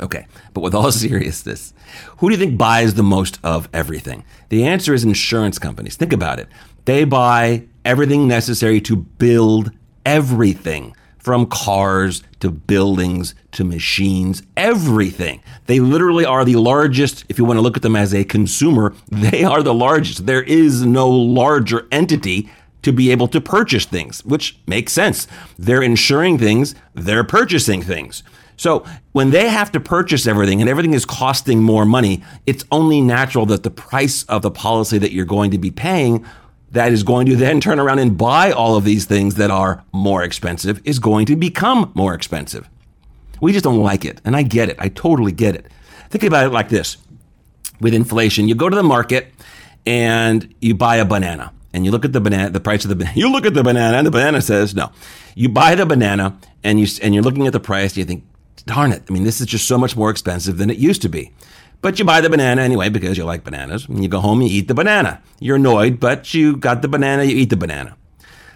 Okay, 0.00 0.26
but 0.52 0.62
with 0.62 0.74
all 0.74 0.90
seriousness, 1.06 1.72
who 2.18 2.28
do 2.28 2.34
you 2.34 2.40
think 2.40 2.58
buys 2.58 2.94
the 2.94 3.04
most 3.04 3.38
of 3.44 3.68
everything? 3.72 4.24
The 4.48 4.64
answer 4.64 4.94
is 4.94 5.04
insurance 5.04 5.60
companies. 5.60 5.94
Think 5.94 6.12
about 6.12 6.40
it. 6.40 6.48
They 6.86 7.04
buy 7.04 7.66
everything 7.84 8.26
necessary 8.26 8.80
to 8.82 8.96
build 8.96 9.70
everything 10.04 10.96
from 11.26 11.44
cars 11.44 12.22
to 12.38 12.48
buildings 12.48 13.34
to 13.50 13.64
machines, 13.64 14.44
everything. 14.56 15.42
They 15.66 15.80
literally 15.80 16.24
are 16.24 16.44
the 16.44 16.54
largest, 16.54 17.24
if 17.28 17.36
you 17.36 17.44
want 17.44 17.56
to 17.56 17.62
look 17.62 17.76
at 17.76 17.82
them 17.82 17.96
as 17.96 18.14
a 18.14 18.22
consumer, 18.22 18.94
they 19.08 19.42
are 19.42 19.60
the 19.60 19.74
largest. 19.74 20.26
There 20.26 20.44
is 20.44 20.86
no 20.86 21.10
larger 21.10 21.88
entity 21.90 22.48
to 22.82 22.92
be 22.92 23.10
able 23.10 23.26
to 23.26 23.40
purchase 23.40 23.86
things, 23.86 24.24
which 24.24 24.56
makes 24.68 24.92
sense. 24.92 25.26
They're 25.58 25.82
insuring 25.82 26.38
things, 26.38 26.76
they're 26.94 27.24
purchasing 27.24 27.82
things. 27.82 28.22
So 28.56 28.86
when 29.10 29.30
they 29.30 29.48
have 29.48 29.72
to 29.72 29.80
purchase 29.80 30.28
everything 30.28 30.60
and 30.60 30.70
everything 30.70 30.94
is 30.94 31.04
costing 31.04 31.60
more 31.60 31.84
money, 31.84 32.22
it's 32.46 32.64
only 32.70 33.00
natural 33.00 33.46
that 33.46 33.64
the 33.64 33.70
price 33.70 34.22
of 34.26 34.42
the 34.42 34.52
policy 34.52 34.98
that 34.98 35.10
you're 35.10 35.24
going 35.24 35.50
to 35.50 35.58
be 35.58 35.72
paying 35.72 36.24
that 36.76 36.92
is 36.92 37.02
going 37.02 37.26
to 37.26 37.36
then 37.36 37.60
turn 37.60 37.80
around 37.80 37.98
and 37.98 38.16
buy 38.16 38.52
all 38.52 38.76
of 38.76 38.84
these 38.84 39.04
things 39.04 39.34
that 39.36 39.50
are 39.50 39.84
more 39.92 40.22
expensive 40.22 40.80
is 40.84 40.98
going 40.98 41.26
to 41.26 41.36
become 41.36 41.90
more 41.94 42.14
expensive. 42.14 42.68
We 43.40 43.52
just 43.52 43.64
don't 43.64 43.82
like 43.82 44.04
it. 44.04 44.20
And 44.24 44.36
I 44.36 44.42
get 44.42 44.68
it. 44.68 44.76
I 44.78 44.88
totally 44.88 45.32
get 45.32 45.54
it. 45.54 45.66
Think 46.10 46.24
about 46.24 46.46
it 46.46 46.50
like 46.50 46.68
this 46.68 46.96
with 47.80 47.94
inflation, 47.94 48.48
you 48.48 48.54
go 48.54 48.68
to 48.68 48.76
the 48.76 48.82
market 48.82 49.32
and 49.84 50.54
you 50.60 50.74
buy 50.74 50.96
a 50.96 51.04
banana 51.04 51.52
and 51.72 51.84
you 51.84 51.90
look 51.90 52.04
at 52.04 52.12
the 52.12 52.20
banana, 52.20 52.50
the 52.50 52.60
price 52.60 52.84
of 52.84 52.88
the 52.88 52.96
banana. 52.96 53.16
You 53.16 53.30
look 53.30 53.46
at 53.46 53.54
the 53.54 53.62
banana 53.62 53.98
and 53.98 54.06
the 54.06 54.10
banana 54.10 54.40
says 54.40 54.74
no. 54.74 54.90
You 55.34 55.48
buy 55.48 55.74
the 55.74 55.86
banana 55.86 56.38
and 56.64 56.80
you 56.80 56.86
and 57.02 57.14
you're 57.14 57.22
looking 57.22 57.46
at 57.46 57.52
the 57.52 57.60
price. 57.60 57.92
And 57.92 57.98
you 57.98 58.04
think, 58.04 58.24
darn 58.64 58.92
it! 58.92 59.02
I 59.08 59.12
mean, 59.12 59.24
this 59.24 59.40
is 59.40 59.46
just 59.46 59.68
so 59.68 59.78
much 59.78 59.96
more 59.96 60.10
expensive 60.10 60.58
than 60.58 60.70
it 60.70 60.78
used 60.78 61.02
to 61.02 61.08
be. 61.08 61.32
But 61.82 61.98
you 61.98 62.04
buy 62.04 62.20
the 62.20 62.30
banana 62.30 62.62
anyway 62.62 62.88
because 62.88 63.16
you 63.16 63.24
like 63.24 63.44
bananas. 63.44 63.86
And 63.86 64.02
you 64.02 64.08
go 64.08 64.20
home, 64.20 64.42
you 64.42 64.48
eat 64.48 64.68
the 64.68 64.74
banana. 64.74 65.22
You're 65.40 65.56
annoyed, 65.56 66.00
but 66.00 66.34
you 66.34 66.56
got 66.56 66.82
the 66.82 66.88
banana, 66.88 67.24
you 67.24 67.36
eat 67.36 67.50
the 67.50 67.56
banana. 67.56 67.96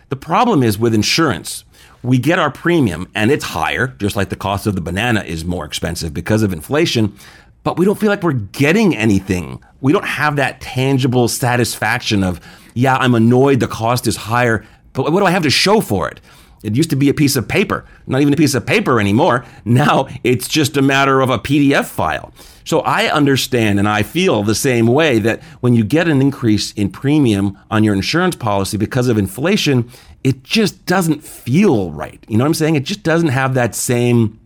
The 0.09 0.17
problem 0.17 0.63
is 0.63 0.79
with 0.79 0.95
insurance, 0.95 1.65
we 2.03 2.19
get 2.19 2.39
our 2.39 2.51
premium 2.51 3.09
and 3.15 3.31
it's 3.31 3.45
higher, 3.45 3.89
just 3.89 4.17
like 4.17 4.31
the 4.31 4.37
cost 4.37 4.67
of 4.67 4.75
the 4.75 4.81
banana 4.81 5.23
is 5.23 5.45
more 5.45 5.65
expensive 5.65 6.13
because 6.13 6.43
of 6.43 6.53
inflation, 6.53 7.15
but 7.63 7.79
we 7.79 7.85
don't 7.85 7.99
feel 7.99 8.09
like 8.09 8.23
we're 8.23 8.33
getting 8.33 8.97
anything. 8.97 9.63
We 9.81 9.93
don't 9.93 10.07
have 10.07 10.37
that 10.37 10.61
tangible 10.61 11.29
satisfaction 11.29 12.25
of, 12.25 12.41
yeah, 12.75 12.97
I'm 12.97 13.15
annoyed 13.15 13.61
the 13.61 13.69
cost 13.69 14.07
is 14.07 14.17
higher, 14.17 14.65
but 14.93 15.13
what 15.13 15.21
do 15.21 15.27
I 15.27 15.31
have 15.31 15.43
to 15.43 15.51
show 15.51 15.81
for 15.81 16.09
it? 16.09 16.21
It 16.63 16.77
used 16.77 16.91
to 16.91 16.97
be 16.97 17.09
a 17.09 17.15
piece 17.15 17.37
of 17.37 17.49
paper, 17.49 17.87
not 18.07 18.21
even 18.21 18.35
a 18.35 18.37
piece 18.37 18.55
of 18.55 18.67
paper 18.67 19.01
anymore. 19.01 19.45
Now 19.65 20.09
it's 20.23 20.47
just 20.47 20.77
a 20.77 20.83
matter 20.83 21.21
of 21.21 21.31
a 21.31 21.39
PDF 21.39 21.87
file. 21.87 22.33
So 22.65 22.81
I 22.81 23.07
understand 23.11 23.79
and 23.79 23.89
I 23.89 24.03
feel 24.03 24.43
the 24.43 24.55
same 24.55 24.87
way 24.87 25.19
that 25.21 25.43
when 25.61 25.75
you 25.75 25.85
get 25.85 26.07
an 26.07 26.21
increase 26.21 26.73
in 26.73 26.91
premium 26.91 27.59
on 27.71 27.83
your 27.83 27.95
insurance 27.95 28.37
policy 28.37 28.77
because 28.77 29.09
of 29.09 29.17
inflation, 29.17 29.91
it 30.23 30.45
just 30.45 30.85
doesn't 30.85 31.25
feel 31.25 31.91
right. 31.93 32.23
You 32.29 32.37
know 32.37 32.45
what 32.45 32.49
I'm 32.49 32.55
saying? 32.55 32.77
It 32.77 32.85
just 32.85 33.03
doesn't 33.03 33.31
have 33.31 33.55
that 33.55 33.75
same, 33.75 34.39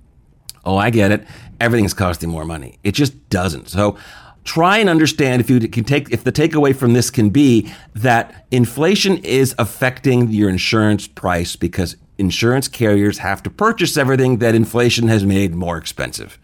oh, 0.64 0.77
I 0.77 0.90
get 0.90 1.11
it. 1.11 1.27
Everything's 1.61 1.94
costing 1.94 2.31
more 2.31 2.44
money. 2.44 2.79
It 2.85 2.92
just 2.92 3.29
doesn't. 3.29 3.68
So 3.68 3.98
try 4.44 4.79
and 4.79 4.88
understand 4.88 5.40
if 5.40 5.50
you 5.50 5.59
can 5.68 5.85
take 5.85 6.11
if 6.11 6.22
the 6.22 6.33
takeaway 6.33 6.77
from 6.77 6.92
this 6.92 7.11
can 7.11 7.31
be 7.31 7.72
that 7.94 8.46
inflation 8.50 9.18
is 9.18 9.55
affecting 9.59 10.31
your 10.31 10.48
insurance 10.48 11.09
price 11.09 11.57
because 11.57 11.96
insurance 12.18 12.68
carriers 12.68 13.18
have 13.18 13.42
to 13.42 13.50
purchase 13.50 13.96
everything 13.96 14.38
that 14.38 14.55
inflation 14.55 15.09
has 15.09 15.24
made 15.24 15.55
more 15.55 15.77
expensive. 15.77 16.38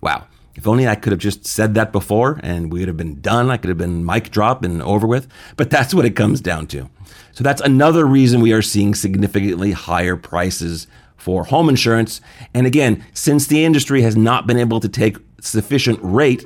Wow. 0.00 0.26
If 0.54 0.68
only 0.68 0.86
I 0.86 0.94
could 0.94 1.12
have 1.12 1.20
just 1.20 1.46
said 1.46 1.74
that 1.74 1.92
before 1.92 2.38
and 2.42 2.72
we 2.72 2.80
would 2.80 2.88
have 2.88 2.96
been 2.96 3.20
done. 3.20 3.50
I 3.50 3.56
could 3.56 3.68
have 3.68 3.78
been 3.78 4.04
mic 4.04 4.30
drop 4.30 4.64
and 4.64 4.82
over 4.82 5.06
with. 5.06 5.26
But 5.56 5.70
that's 5.70 5.92
what 5.92 6.04
it 6.04 6.14
comes 6.14 6.40
down 6.40 6.68
to. 6.68 6.88
So 7.32 7.42
that's 7.42 7.60
another 7.60 8.06
reason 8.06 8.40
we 8.40 8.52
are 8.52 8.62
seeing 8.62 8.94
significantly 8.94 9.72
higher 9.72 10.16
prices 10.16 10.86
for 11.16 11.44
home 11.44 11.68
insurance. 11.68 12.20
And 12.52 12.66
again, 12.66 13.04
since 13.14 13.46
the 13.46 13.64
industry 13.64 14.02
has 14.02 14.16
not 14.16 14.46
been 14.46 14.58
able 14.58 14.78
to 14.80 14.88
take 14.88 15.16
sufficient 15.40 15.98
rate, 16.02 16.44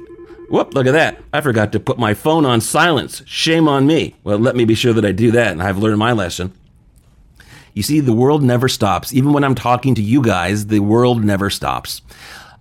whoop, 0.48 0.72
look 0.72 0.87
at 0.87 0.92
that. 0.92 1.20
I 1.33 1.40
forgot 1.40 1.72
to 1.72 1.81
put 1.81 1.98
my 1.98 2.14
phone 2.14 2.46
on 2.46 2.61
silence. 2.61 3.22
Shame 3.26 3.68
on 3.68 3.87
me. 3.87 4.14
Well, 4.24 4.38
let 4.38 4.57
me 4.57 4.64
be 4.64 4.74
sure 4.74 4.94
that 4.94 5.04
I 5.04 5.12
do 5.12 5.31
that, 5.33 5.52
and 5.52 5.62
I've 5.62 5.78
learned 5.78 5.98
my 5.98 6.12
lesson. 6.12 6.52
You 7.74 7.83
see, 7.83 8.00
the 8.00 8.12
world 8.12 8.42
never 8.42 8.68
stops. 8.68 9.14
Even 9.14 9.33
when 9.33 9.44
I'm 9.44 9.54
talking 9.54 9.94
to 9.94 10.02
you 10.02 10.22
guys, 10.22 10.66
the 10.66 10.81
world 10.81 11.24
never 11.24 11.50
stops. 11.50 12.02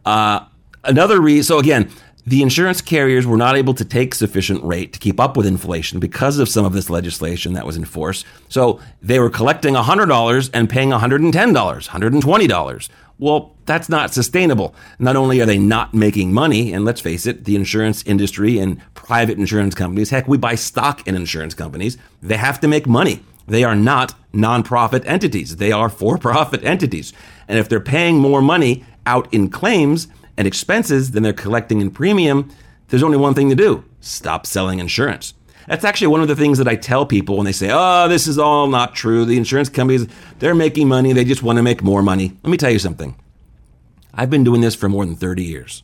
Uh, 0.06 0.46
another 0.84 1.20
reason, 1.20 1.44
so 1.44 1.60
again, 1.60 1.90
the 2.28 2.42
insurance 2.42 2.82
carriers 2.82 3.26
were 3.26 3.38
not 3.38 3.56
able 3.56 3.74
to 3.74 3.86
take 3.86 4.14
sufficient 4.14 4.62
rate 4.62 4.92
to 4.92 5.00
keep 5.00 5.18
up 5.18 5.38
with 5.38 5.46
inflation 5.46 5.98
because 5.98 6.40
of 6.40 6.50
some 6.50 6.66
of 6.66 6.74
this 6.74 6.90
legislation 6.90 7.54
that 7.54 7.66
was 7.66 7.78
in 7.78 7.86
force. 7.86 8.26
So 8.50 8.82
they 9.02 9.18
were 9.20 9.30
collecting 9.30 9.76
$100 9.76 10.50
and 10.54 10.70
paying 10.70 10.90
$110, 10.90 11.32
$120. 11.32 12.90
Well, 13.20 13.56
that's 13.66 13.88
not 13.88 14.14
sustainable. 14.14 14.76
Not 15.00 15.16
only 15.16 15.40
are 15.40 15.46
they 15.46 15.58
not 15.58 15.94
making 15.94 16.34
money, 16.34 16.74
and 16.74 16.84
let's 16.84 17.00
face 17.00 17.26
it, 17.26 17.46
the 17.46 17.56
insurance 17.56 18.04
industry 18.06 18.60
and 18.60 18.82
private 18.94 19.38
insurance 19.38 19.74
companies, 19.74 20.10
heck, 20.10 20.28
we 20.28 20.38
buy 20.38 20.56
stock 20.56 21.08
in 21.08 21.16
insurance 21.16 21.54
companies, 21.54 21.98
they 22.22 22.38
have 22.38 22.60
to 22.60 22.68
make 22.68 22.88
money. 22.88 23.24
They 23.48 23.64
are 23.64 23.76
not 23.76 24.14
nonprofit 24.38 25.04
entities. 25.06 25.58
They 25.58 25.72
are 25.72 25.90
for 25.90 26.18
profit 26.18 26.64
entities. 26.64 27.12
And 27.48 27.60
if 27.60 27.68
they're 27.68 27.80
paying 27.80 28.20
more 28.20 28.42
money 28.42 28.86
out 29.06 29.34
in 29.34 29.50
claims, 29.50 30.08
and 30.38 30.48
expenses 30.48 31.12
than 31.12 31.24
they're 31.24 31.34
collecting 31.34 31.82
in 31.82 31.90
premium, 31.90 32.50
there's 32.88 33.04
only 33.04 33.18
one 33.18 33.34
thing 33.34 33.50
to 33.50 33.56
do 33.56 33.84
stop 34.00 34.46
selling 34.46 34.80
insurance. 34.80 35.34
That's 35.68 35.84
actually 35.84 36.08
one 36.08 36.22
of 36.22 36.30
the 36.30 36.36
things 36.36 36.60
that 36.60 36.68
I 36.68 36.78
tell 36.78 37.06
people 37.06 37.36
when 37.36 37.46
they 37.46 37.52
say, 37.52 37.70
oh, 37.74 38.08
this 38.08 38.26
is 38.26 38.38
all 38.38 38.68
not 38.68 38.96
true. 38.96 39.26
The 39.26 39.36
insurance 39.36 39.68
companies, 39.68 40.08
they're 40.40 40.56
making 40.56 40.88
money. 40.88 41.12
They 41.12 41.26
just 41.26 41.44
want 41.44 41.58
to 41.58 41.64
make 41.64 41.84
more 41.84 42.02
money. 42.02 42.38
Let 42.42 42.52
me 42.52 42.56
tell 42.56 42.72
you 42.72 42.80
something. 42.80 43.20
I've 44.14 44.30
been 44.30 44.46
doing 44.46 44.62
this 44.62 44.76
for 44.76 44.88
more 44.88 45.06
than 45.06 45.18
30 45.18 45.44
years. 45.44 45.84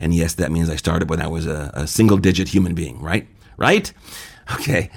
And 0.00 0.14
yes, 0.14 0.34
that 0.34 0.52
means 0.52 0.68
I 0.68 0.76
started 0.76 1.08
when 1.08 1.22
I 1.22 1.28
was 1.28 1.46
a, 1.46 1.70
a 1.72 1.86
single 1.86 2.18
digit 2.18 2.48
human 2.48 2.74
being, 2.74 3.00
right? 3.00 3.26
Right? 3.56 3.92
Okay. 4.60 4.90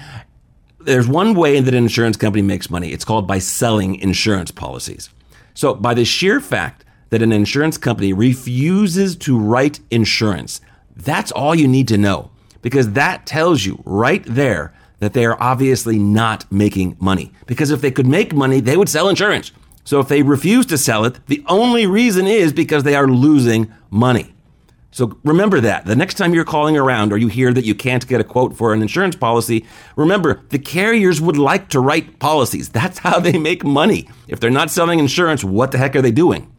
There's 0.82 1.08
one 1.08 1.34
way 1.34 1.60
that 1.60 1.74
an 1.74 1.82
insurance 1.82 2.16
company 2.16 2.42
makes 2.42 2.70
money. 2.70 2.92
It's 2.92 3.04
called 3.04 3.26
by 3.26 3.38
selling 3.38 3.96
insurance 3.96 4.50
policies. 4.50 5.10
So, 5.54 5.74
by 5.74 5.94
the 5.94 6.04
sheer 6.04 6.40
fact 6.40 6.84
that 7.10 7.22
an 7.22 7.32
insurance 7.32 7.76
company 7.76 8.12
refuses 8.12 9.16
to 9.16 9.38
write 9.38 9.80
insurance. 9.90 10.60
That's 10.96 11.32
all 11.32 11.54
you 11.54 11.68
need 11.68 11.88
to 11.88 11.98
know 11.98 12.30
because 12.62 12.92
that 12.92 13.26
tells 13.26 13.64
you 13.64 13.82
right 13.84 14.24
there 14.24 14.72
that 15.00 15.12
they 15.12 15.24
are 15.24 15.40
obviously 15.40 15.98
not 15.98 16.50
making 16.52 16.96
money. 17.00 17.32
Because 17.46 17.70
if 17.70 17.80
they 17.80 17.90
could 17.90 18.06
make 18.06 18.34
money, 18.34 18.60
they 18.60 18.76
would 18.76 18.88
sell 18.88 19.08
insurance. 19.08 19.50
So 19.84 19.98
if 19.98 20.08
they 20.08 20.22
refuse 20.22 20.66
to 20.66 20.78
sell 20.78 21.04
it, 21.04 21.26
the 21.26 21.42
only 21.46 21.86
reason 21.86 22.26
is 22.26 22.52
because 22.52 22.84
they 22.84 22.94
are 22.94 23.08
losing 23.08 23.72
money. 23.90 24.34
So 24.92 25.18
remember 25.24 25.60
that. 25.60 25.86
The 25.86 25.94
next 25.94 26.14
time 26.14 26.34
you're 26.34 26.44
calling 26.44 26.76
around 26.76 27.12
or 27.12 27.18
you 27.18 27.28
hear 27.28 27.52
that 27.52 27.64
you 27.64 27.74
can't 27.74 28.06
get 28.06 28.20
a 28.20 28.24
quote 28.24 28.56
for 28.56 28.74
an 28.74 28.82
insurance 28.82 29.14
policy, 29.14 29.64
remember 29.94 30.42
the 30.48 30.58
carriers 30.58 31.20
would 31.20 31.36
like 31.36 31.68
to 31.68 31.80
write 31.80 32.18
policies. 32.18 32.68
That's 32.68 32.98
how 32.98 33.20
they 33.20 33.38
make 33.38 33.64
money. 33.64 34.08
If 34.26 34.40
they're 34.40 34.50
not 34.50 34.70
selling 34.70 34.98
insurance, 34.98 35.44
what 35.44 35.70
the 35.70 35.78
heck 35.78 35.94
are 35.94 36.02
they 36.02 36.10
doing? 36.10 36.52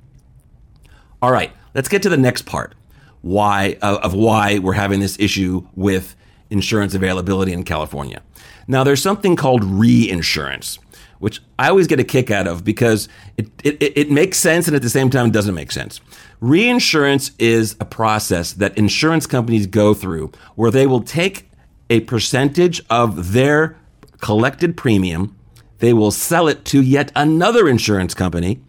All 1.21 1.31
right, 1.31 1.51
let's 1.75 1.89
get 1.89 2.01
to 2.03 2.09
the 2.09 2.17
next 2.17 2.45
part. 2.45 2.73
Why 3.21 3.77
uh, 3.81 3.99
of 4.01 4.13
why 4.13 4.59
we're 4.59 4.73
having 4.73 4.99
this 4.99 5.19
issue 5.19 5.67
with 5.75 6.15
insurance 6.51 6.93
availability 6.93 7.53
in 7.53 7.63
California. 7.63 8.21
Now, 8.67 8.83
there's 8.83 9.01
something 9.01 9.35
called 9.35 9.63
reinsurance, 9.63 10.77
which 11.19 11.41
I 11.57 11.69
always 11.69 11.87
get 11.87 11.99
a 11.99 12.03
kick 12.03 12.29
out 12.29 12.45
of 12.45 12.63
because 12.63 13.09
it, 13.37 13.47
it, 13.63 13.81
it 13.97 14.11
makes 14.11 14.37
sense 14.37 14.67
and 14.67 14.75
at 14.75 14.81
the 14.81 14.89
same 14.89 15.09
time 15.09 15.27
it 15.27 15.33
doesn't 15.33 15.55
make 15.55 15.71
sense. 15.71 16.01
Reinsurance 16.41 17.31
is 17.37 17.75
a 17.79 17.85
process 17.85 18.51
that 18.53 18.75
insurance 18.75 19.27
companies 19.27 19.67
go 19.67 19.93
through 19.93 20.31
where 20.55 20.71
they 20.71 20.87
will 20.87 21.03
take 21.03 21.49
a 21.87 21.99
percentage 22.01 22.81
of 22.89 23.33
their 23.33 23.77
collected 24.21 24.75
premium, 24.75 25.35
they 25.77 25.93
will 25.93 26.09
sell 26.09 26.47
it 26.47 26.65
to 26.65 26.81
yet 26.81 27.11
another 27.15 27.69
insurance 27.69 28.15
company, 28.15 28.59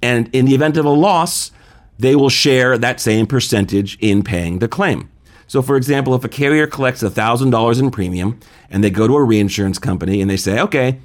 and 0.00 0.34
in 0.34 0.46
the 0.46 0.54
event 0.54 0.78
of 0.78 0.86
a 0.86 0.90
loss, 0.90 1.50
they 1.98 2.16
will 2.16 2.30
share 2.30 2.78
that 2.78 3.00
same 3.00 3.26
percentage 3.26 3.98
in 4.00 4.22
paying 4.22 4.58
the 4.58 4.68
claim. 4.68 5.10
So, 5.46 5.60
for 5.60 5.76
example, 5.76 6.14
if 6.14 6.24
a 6.24 6.28
carrier 6.28 6.66
collects 6.66 7.02
$1,000 7.02 7.80
in 7.80 7.90
premium 7.90 8.40
and 8.70 8.82
they 8.82 8.90
go 8.90 9.06
to 9.06 9.16
a 9.16 9.24
reinsurance 9.24 9.78
company 9.78 10.22
and 10.22 10.30
they 10.30 10.36
say, 10.36 10.58
okay, 10.60 11.00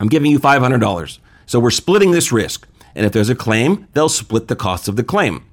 I'm 0.00 0.08
giving 0.08 0.30
you 0.30 0.40
$500. 0.40 1.18
So 1.46 1.60
we're 1.60 1.70
splitting 1.70 2.10
this 2.10 2.32
risk. 2.32 2.66
And 2.98 3.06
if 3.06 3.12
there's 3.12 3.28
a 3.28 3.36
claim, 3.36 3.86
they'll 3.92 4.08
split 4.08 4.48
the 4.48 4.56
cost 4.56 4.88
of 4.88 4.96
the 4.96 5.04
claim. 5.04 5.44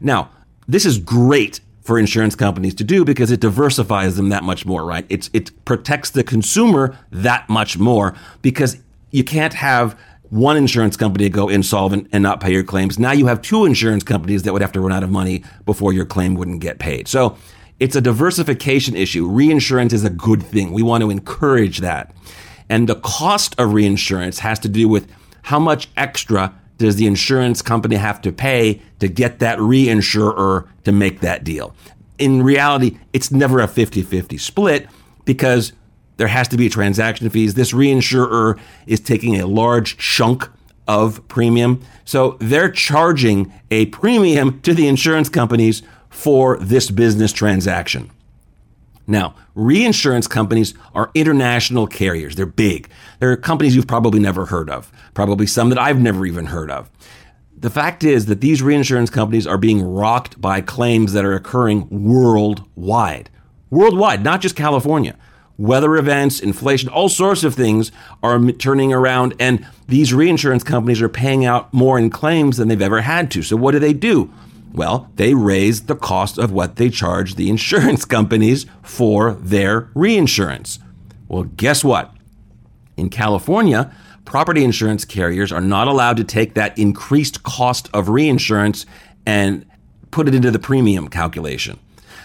Now, 0.00 0.30
this 0.66 0.86
is 0.86 0.96
great 0.98 1.60
for 1.82 1.98
insurance 1.98 2.34
companies 2.34 2.74
to 2.76 2.84
do 2.84 3.04
because 3.04 3.30
it 3.30 3.38
diversifies 3.38 4.16
them 4.16 4.30
that 4.30 4.42
much 4.42 4.64
more, 4.64 4.82
right? 4.82 5.04
It's, 5.10 5.28
it 5.34 5.52
protects 5.66 6.10
the 6.10 6.24
consumer 6.24 6.98
that 7.12 7.50
much 7.50 7.76
more 7.76 8.14
because 8.40 8.78
you 9.10 9.24
can't 9.24 9.52
have 9.52 9.96
one 10.30 10.56
insurance 10.56 10.96
company 10.96 11.28
go 11.28 11.50
insolvent 11.50 12.08
and 12.12 12.22
not 12.22 12.40
pay 12.40 12.50
your 12.50 12.64
claims. 12.64 12.98
Now 12.98 13.12
you 13.12 13.26
have 13.26 13.42
two 13.42 13.66
insurance 13.66 14.02
companies 14.02 14.44
that 14.44 14.54
would 14.54 14.62
have 14.62 14.72
to 14.72 14.80
run 14.80 14.92
out 14.92 15.02
of 15.02 15.10
money 15.10 15.44
before 15.66 15.92
your 15.92 16.06
claim 16.06 16.34
wouldn't 16.34 16.60
get 16.60 16.78
paid. 16.78 17.08
So 17.08 17.36
it's 17.78 17.94
a 17.94 18.00
diversification 18.00 18.96
issue. 18.96 19.28
Reinsurance 19.28 19.92
is 19.92 20.02
a 20.02 20.10
good 20.10 20.42
thing. 20.42 20.72
We 20.72 20.82
want 20.82 21.02
to 21.02 21.10
encourage 21.10 21.78
that. 21.78 22.16
And 22.70 22.88
the 22.88 22.96
cost 22.96 23.54
of 23.60 23.74
reinsurance 23.74 24.38
has 24.38 24.58
to 24.60 24.68
do 24.70 24.88
with 24.88 25.12
how 25.42 25.60
much 25.60 25.88
extra 25.96 26.54
does 26.78 26.96
the 26.96 27.06
insurance 27.06 27.62
company 27.62 27.96
have 27.96 28.20
to 28.22 28.32
pay 28.32 28.80
to 28.98 29.08
get 29.08 29.38
that 29.38 29.58
reinsurer 29.58 30.68
to 30.84 30.92
make 30.92 31.20
that 31.20 31.44
deal. 31.44 31.74
In 32.18 32.42
reality, 32.42 32.98
it's 33.12 33.30
never 33.30 33.60
a 33.60 33.68
50 33.68 34.02
50 34.02 34.38
split 34.38 34.88
because 35.24 35.72
there 36.16 36.28
has 36.28 36.48
to 36.48 36.56
be 36.56 36.68
transaction 36.68 37.28
fees. 37.28 37.54
This 37.54 37.72
reinsurer 37.72 38.58
is 38.86 39.00
taking 39.00 39.38
a 39.40 39.46
large 39.46 39.98
chunk 39.98 40.48
of 40.88 41.26
premium. 41.28 41.82
So 42.04 42.36
they're 42.40 42.70
charging 42.70 43.52
a 43.70 43.86
premium 43.86 44.60
to 44.60 44.72
the 44.72 44.86
insurance 44.86 45.28
companies 45.28 45.82
for 46.08 46.56
this 46.58 46.90
business 46.90 47.32
transaction. 47.32 48.10
Now, 49.06 49.34
reinsurance 49.54 50.26
companies 50.26 50.74
are 50.94 51.10
international 51.14 51.86
carriers. 51.86 52.34
They're 52.34 52.46
big. 52.46 52.88
They're 53.20 53.36
companies 53.36 53.76
you've 53.76 53.86
probably 53.86 54.20
never 54.20 54.46
heard 54.46 54.68
of, 54.68 54.90
probably 55.14 55.46
some 55.46 55.68
that 55.68 55.78
I've 55.78 56.00
never 56.00 56.26
even 56.26 56.46
heard 56.46 56.70
of. 56.70 56.90
The 57.56 57.70
fact 57.70 58.04
is 58.04 58.26
that 58.26 58.40
these 58.40 58.62
reinsurance 58.62 59.10
companies 59.10 59.46
are 59.46 59.58
being 59.58 59.82
rocked 59.82 60.40
by 60.40 60.60
claims 60.60 61.12
that 61.12 61.24
are 61.24 61.34
occurring 61.34 61.88
worldwide. 61.90 63.30
Worldwide, 63.70 64.22
not 64.22 64.40
just 64.40 64.56
California 64.56 65.16
weather 65.58 65.96
events, 65.96 66.40
inflation, 66.40 66.88
all 66.88 67.08
sorts 67.08 67.44
of 67.44 67.54
things 67.54 67.92
are 68.22 68.38
turning 68.52 68.92
around, 68.92 69.34
and 69.38 69.66
these 69.88 70.12
reinsurance 70.12 70.62
companies 70.62 71.00
are 71.00 71.08
paying 71.08 71.44
out 71.44 71.72
more 71.72 71.98
in 71.98 72.10
claims 72.10 72.56
than 72.56 72.68
they've 72.68 72.82
ever 72.82 73.00
had 73.00 73.30
to. 73.32 73.42
So, 73.42 73.56
what 73.56 73.72
do 73.72 73.78
they 73.78 73.92
do? 73.92 74.32
Well, 74.76 75.10
they 75.16 75.32
raise 75.32 75.84
the 75.86 75.96
cost 75.96 76.36
of 76.36 76.52
what 76.52 76.76
they 76.76 76.90
charge 76.90 77.34
the 77.34 77.48
insurance 77.48 78.04
companies 78.16 78.66
for 78.82 79.32
their 79.34 79.88
reinsurance. 79.94 80.78
Well, 81.28 81.44
guess 81.44 81.82
what? 81.82 82.14
In 82.96 83.08
California, 83.08 83.90
property 84.26 84.62
insurance 84.62 85.06
carriers 85.06 85.50
are 85.50 85.62
not 85.62 85.88
allowed 85.88 86.18
to 86.18 86.24
take 86.24 86.54
that 86.54 86.78
increased 86.78 87.42
cost 87.42 87.88
of 87.94 88.10
reinsurance 88.10 88.84
and 89.24 89.64
put 90.10 90.28
it 90.28 90.34
into 90.34 90.50
the 90.50 90.58
premium 90.58 91.08
calculation 91.08 91.78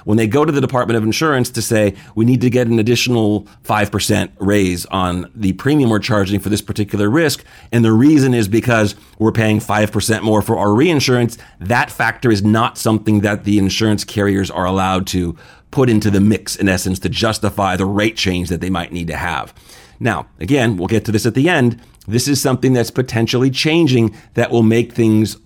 when 0.05 0.17
they 0.17 0.27
go 0.27 0.45
to 0.45 0.51
the 0.51 0.61
Department 0.61 0.97
of 0.97 1.03
Insurance 1.03 1.49
to 1.51 1.61
say, 1.61 1.95
we 2.15 2.25
need 2.25 2.41
to 2.41 2.49
get 2.49 2.67
an 2.67 2.79
additional 2.79 3.47
5% 3.63 4.31
raise 4.39 4.85
on 4.87 5.31
the 5.35 5.53
premium 5.53 5.89
we're 5.89 5.99
charging 5.99 6.39
for 6.39 6.49
this 6.49 6.61
particular 6.61 7.09
risk, 7.09 7.43
and 7.71 7.83
the 7.83 7.91
reason 7.91 8.33
is 8.33 8.47
because 8.47 8.95
we're 9.19 9.31
paying 9.31 9.59
5% 9.59 10.21
more 10.23 10.41
for 10.41 10.57
our 10.57 10.73
reinsurance, 10.73 11.37
that 11.59 11.91
factor 11.91 12.31
is 12.31 12.43
not 12.43 12.77
something 12.77 13.21
that 13.21 13.43
the 13.43 13.57
insurance 13.57 14.03
carriers 14.03 14.49
are 14.51 14.65
allowed 14.65 15.07
to 15.07 15.35
put 15.71 15.89
into 15.89 16.11
the 16.11 16.19
mix, 16.19 16.55
in 16.55 16.67
essence, 16.67 16.99
to 16.99 17.09
justify 17.09 17.75
the 17.75 17.85
rate 17.85 18.17
change 18.17 18.49
that 18.49 18.61
they 18.61 18.69
might 18.69 18.91
need 18.91 19.07
to 19.07 19.15
have. 19.15 19.53
Now, 19.99 20.27
again, 20.39 20.77
we'll 20.77 20.87
get 20.87 21.05
to 21.05 21.11
this 21.11 21.25
at 21.25 21.35
the 21.35 21.47
end. 21.47 21.79
This 22.07 22.27
is 22.27 22.41
something 22.41 22.73
that's 22.73 22.91
potentially 22.91 23.51
changing 23.51 24.15
that 24.33 24.51
will 24.51 24.63
make 24.63 24.93
things 24.93 25.37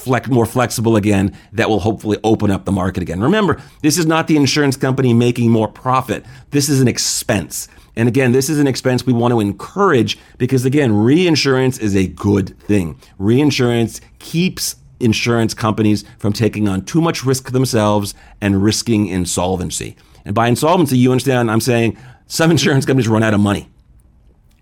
flex, 0.00 0.28
more 0.28 0.46
flexible 0.46 0.96
again 0.96 1.36
that 1.52 1.68
will 1.68 1.80
hopefully 1.80 2.18
open 2.24 2.50
up 2.50 2.64
the 2.64 2.72
market 2.72 3.02
again. 3.02 3.20
Remember, 3.20 3.60
this 3.82 3.98
is 3.98 4.06
not 4.06 4.26
the 4.26 4.36
insurance 4.36 4.76
company 4.76 5.14
making 5.14 5.50
more 5.50 5.68
profit. 5.68 6.24
This 6.50 6.68
is 6.68 6.80
an 6.80 6.88
expense. 6.88 7.68
And 7.96 8.08
again, 8.08 8.32
this 8.32 8.48
is 8.48 8.58
an 8.58 8.66
expense 8.66 9.04
we 9.04 9.12
want 9.12 9.32
to 9.32 9.40
encourage 9.40 10.18
because 10.38 10.64
again, 10.64 10.92
reinsurance 10.92 11.78
is 11.78 11.94
a 11.94 12.06
good 12.06 12.58
thing. 12.60 12.98
Reinsurance 13.18 14.00
keeps 14.18 14.76
insurance 15.00 15.54
companies 15.54 16.04
from 16.18 16.32
taking 16.32 16.68
on 16.68 16.84
too 16.84 17.00
much 17.00 17.24
risk 17.24 17.52
themselves 17.52 18.14
and 18.40 18.62
risking 18.62 19.06
insolvency. 19.06 19.96
And 20.24 20.34
by 20.34 20.48
insolvency, 20.48 20.98
you 20.98 21.10
understand 21.10 21.50
I'm 21.50 21.60
saying 21.60 21.96
some 22.26 22.50
insurance 22.56 22.86
companies 22.86 23.08
run 23.08 23.22
out 23.22 23.34
of 23.34 23.40
money. 23.40 23.68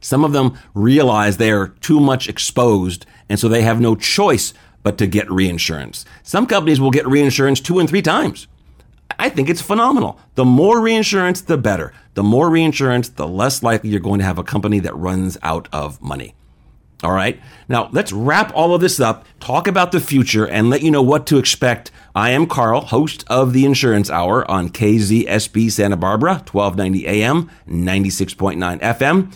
Some 0.01 0.25
of 0.25 0.33
them 0.33 0.57
realize 0.75 1.37
they 1.37 1.51
are 1.51 1.69
too 1.69 1.99
much 1.99 2.29
exposed, 2.29 3.05
and 3.29 3.39
so 3.39 3.49
they 3.49 3.63
have 3.63 3.81
no 3.81 3.97
choice 3.97 4.55
but 4.89 4.97
to 4.97 5.07
get 5.07 5.31
reinsurance. 5.31 6.07
Some 6.23 6.47
companies 6.47 6.81
will 6.81 6.91
get 6.91 7.07
reinsurance 7.07 7.61
two 7.61 7.79
and 7.79 7.87
three 7.87 8.01
times. 8.01 8.47
I 9.19 9.29
think 9.29 9.51
it's 9.51 9.61
phenomenal. 9.61 10.19
The 10.35 10.47
more 10.47 10.81
reinsurance, 10.81 11.43
the 11.43 11.59
better. 11.59 11.93
The 12.15 12.23
more 12.23 12.49
reinsurance, 12.49 13.11
the 13.11 13.29
less 13.29 13.63
likely 13.63 13.91
you're 13.91 14.01
going 14.01 14.21
to 14.21 14.25
have 14.25 14.39
a 14.39 14.43
company 14.43 14.79
that 14.79 14.97
runs 14.97 15.37
out 15.43 15.69
of 15.75 16.01
money. 16.01 16.35
All 17.03 17.13
right. 17.13 17.39
Now 17.69 17.91
let's 17.93 18.15
wrap 18.15 18.51
all 18.55 18.75
of 18.75 18.81
this 18.81 18.99
up, 18.99 19.27
talk 19.41 19.69
about 19.69 19.93
the 19.93 20.01
future, 20.01 20.49
and 20.49 20.71
let 20.71 20.81
you 20.81 20.91
know 20.91 21.03
what 21.03 21.27
to 21.27 21.37
expect. 21.37 21.91
I 22.15 22.31
am 22.31 22.47
Karl, 22.47 22.81
host 22.81 23.27
of 23.29 23.53
the 23.53 23.67
Insurance 23.67 24.09
Hour 24.09 24.51
on 24.51 24.71
KZSB 24.71 25.71
Santa 25.71 25.99
Barbara, 25.99 26.37
1290 26.51 27.07
AM, 27.07 27.51
96.9 27.69 28.81
FM, 28.81 29.35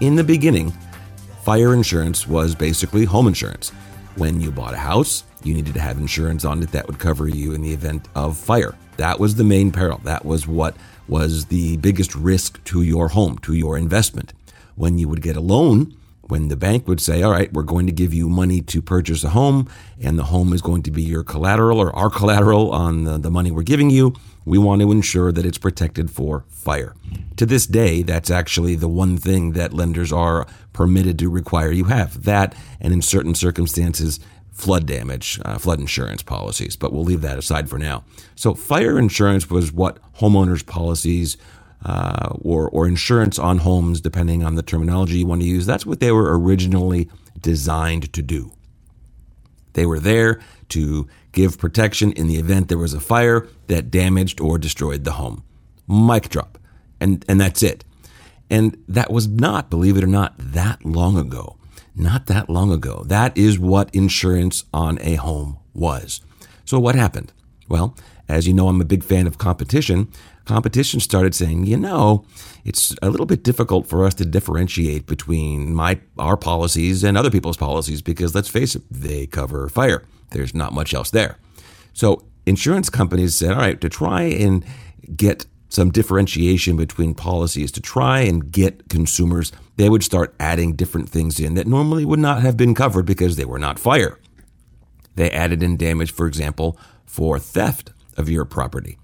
In 0.00 0.16
the 0.16 0.24
beginning, 0.24 0.70
Fire 1.48 1.72
insurance 1.72 2.28
was 2.28 2.54
basically 2.54 3.06
home 3.06 3.26
insurance. 3.26 3.70
When 4.16 4.38
you 4.38 4.50
bought 4.50 4.74
a 4.74 4.76
house, 4.76 5.24
you 5.42 5.54
needed 5.54 5.72
to 5.72 5.80
have 5.80 5.96
insurance 5.96 6.44
on 6.44 6.62
it 6.62 6.72
that 6.72 6.86
would 6.86 6.98
cover 6.98 7.26
you 7.26 7.54
in 7.54 7.62
the 7.62 7.72
event 7.72 8.06
of 8.14 8.36
fire. 8.36 8.74
That 8.98 9.18
was 9.18 9.34
the 9.34 9.44
main 9.44 9.72
peril. 9.72 9.98
That 10.04 10.26
was 10.26 10.46
what 10.46 10.76
was 11.08 11.46
the 11.46 11.78
biggest 11.78 12.14
risk 12.14 12.62
to 12.64 12.82
your 12.82 13.08
home, 13.08 13.38
to 13.38 13.54
your 13.54 13.78
investment. 13.78 14.34
When 14.74 14.98
you 14.98 15.08
would 15.08 15.22
get 15.22 15.38
a 15.38 15.40
loan, 15.40 15.96
when 16.20 16.48
the 16.48 16.56
bank 16.56 16.86
would 16.86 17.00
say, 17.00 17.22
All 17.22 17.32
right, 17.32 17.50
we're 17.50 17.62
going 17.62 17.86
to 17.86 17.92
give 17.92 18.12
you 18.12 18.28
money 18.28 18.60
to 18.60 18.82
purchase 18.82 19.24
a 19.24 19.30
home, 19.30 19.70
and 20.02 20.18
the 20.18 20.24
home 20.24 20.52
is 20.52 20.60
going 20.60 20.82
to 20.82 20.90
be 20.90 21.02
your 21.02 21.24
collateral 21.24 21.80
or 21.80 21.96
our 21.96 22.10
collateral 22.10 22.70
on 22.72 23.04
the, 23.04 23.16
the 23.16 23.30
money 23.30 23.50
we're 23.50 23.62
giving 23.62 23.88
you, 23.88 24.14
we 24.44 24.58
want 24.58 24.80
to 24.80 24.90
ensure 24.90 25.32
that 25.32 25.44
it's 25.44 25.58
protected 25.58 26.10
for 26.10 26.44
fire. 26.48 26.94
To 27.36 27.46
this 27.46 27.66
day, 27.66 28.02
that's 28.02 28.30
actually 28.30 28.74
the 28.74 28.88
one 28.88 29.16
thing 29.16 29.52
that 29.52 29.72
lenders 29.72 30.12
are 30.12 30.46
permitted 30.78 31.18
to 31.18 31.28
require 31.28 31.72
you 31.72 31.86
have. 31.86 32.22
That, 32.22 32.54
and 32.80 32.92
in 32.92 33.02
certain 33.02 33.34
circumstances, 33.34 34.20
flood 34.52 34.86
damage, 34.86 35.40
uh, 35.44 35.58
flood 35.58 35.80
insurance 35.80 36.22
policies. 36.22 36.76
But 36.76 36.92
we'll 36.92 37.02
leave 37.02 37.20
that 37.22 37.36
aside 37.36 37.68
for 37.68 37.80
now. 37.80 38.04
So, 38.36 38.54
fire 38.54 38.96
insurance 38.96 39.50
was 39.50 39.72
what 39.72 39.98
homeowners' 40.18 40.64
policies 40.64 41.36
uh, 41.84 42.28
or, 42.42 42.68
or 42.70 42.86
insurance 42.86 43.40
on 43.40 43.58
homes, 43.58 44.00
depending 44.00 44.44
on 44.44 44.54
the 44.54 44.62
terminology 44.62 45.18
you 45.18 45.26
want 45.26 45.40
to 45.40 45.48
use, 45.48 45.66
that's 45.66 45.84
what 45.84 45.98
they 45.98 46.12
were 46.12 46.38
originally 46.38 47.10
designed 47.40 48.12
to 48.12 48.22
do. 48.22 48.52
They 49.72 49.84
were 49.84 49.98
there 49.98 50.40
to 50.68 51.08
give 51.32 51.58
protection 51.58 52.12
in 52.12 52.28
the 52.28 52.36
event 52.36 52.68
there 52.68 52.78
was 52.78 52.94
a 52.94 53.00
fire 53.00 53.48
that 53.66 53.90
damaged 53.90 54.40
or 54.40 54.58
destroyed 54.58 55.02
the 55.02 55.12
home. 55.12 55.42
Mic 55.88 56.28
drop 56.28 56.56
and 57.00 57.24
and 57.28 57.40
that's 57.40 57.62
it. 57.62 57.84
And 58.50 58.82
that 58.88 59.12
was 59.12 59.28
not, 59.28 59.70
believe 59.70 59.96
it 59.96 60.04
or 60.04 60.08
not, 60.08 60.34
that 60.38 60.84
long 60.84 61.18
ago. 61.18 61.56
Not 61.94 62.26
that 62.26 62.48
long 62.48 62.72
ago. 62.72 63.02
That 63.06 63.36
is 63.36 63.58
what 63.58 63.94
insurance 63.94 64.64
on 64.72 64.98
a 65.00 65.16
home 65.16 65.58
was. 65.74 66.20
So 66.64 66.78
what 66.78 66.94
happened? 66.94 67.32
Well, 67.68 67.96
as 68.28 68.46
you 68.46 68.54
know, 68.54 68.68
I'm 68.68 68.80
a 68.80 68.84
big 68.84 69.02
fan 69.02 69.26
of 69.26 69.38
competition. 69.38 70.08
Competition 70.44 71.00
started 71.00 71.34
saying, 71.34 71.66
you 71.66 71.76
know, 71.76 72.24
it's 72.64 72.94
a 73.02 73.10
little 73.10 73.26
bit 73.26 73.42
difficult 73.42 73.86
for 73.86 74.04
us 74.04 74.14
to 74.14 74.24
differentiate 74.24 75.06
between 75.06 75.74
my 75.74 76.00
our 76.18 76.36
policies 76.36 77.04
and 77.04 77.18
other 77.18 77.30
people's 77.30 77.56
policies 77.56 78.00
because 78.02 78.34
let's 78.34 78.48
face 78.48 78.74
it, 78.74 78.82
they 78.90 79.26
cover 79.26 79.68
fire. 79.68 80.04
There's 80.30 80.54
not 80.54 80.72
much 80.72 80.94
else 80.94 81.10
there. 81.10 81.38
So 81.92 82.24
insurance 82.46 82.90
companies 82.90 83.34
said, 83.34 83.52
all 83.52 83.58
right, 83.58 83.80
to 83.80 83.88
try 83.88 84.22
and 84.22 84.64
get 85.16 85.46
some 85.68 85.90
differentiation 85.90 86.76
between 86.76 87.14
policies 87.14 87.70
to 87.72 87.80
try 87.80 88.20
and 88.20 88.50
get 88.50 88.88
consumers, 88.88 89.52
they 89.76 89.88
would 89.88 90.02
start 90.02 90.34
adding 90.40 90.74
different 90.74 91.08
things 91.08 91.38
in 91.38 91.54
that 91.54 91.66
normally 91.66 92.04
would 92.04 92.18
not 92.18 92.42
have 92.42 92.56
been 92.56 92.74
covered 92.74 93.06
because 93.06 93.36
they 93.36 93.44
were 93.44 93.58
not 93.58 93.78
fire. 93.78 94.18
They 95.14 95.30
added 95.30 95.62
in 95.62 95.76
damage, 95.76 96.12
for 96.12 96.26
example, 96.26 96.78
for 97.04 97.38
theft 97.38 97.92
of 98.16 98.28
your 98.28 98.44
property. 98.44 98.98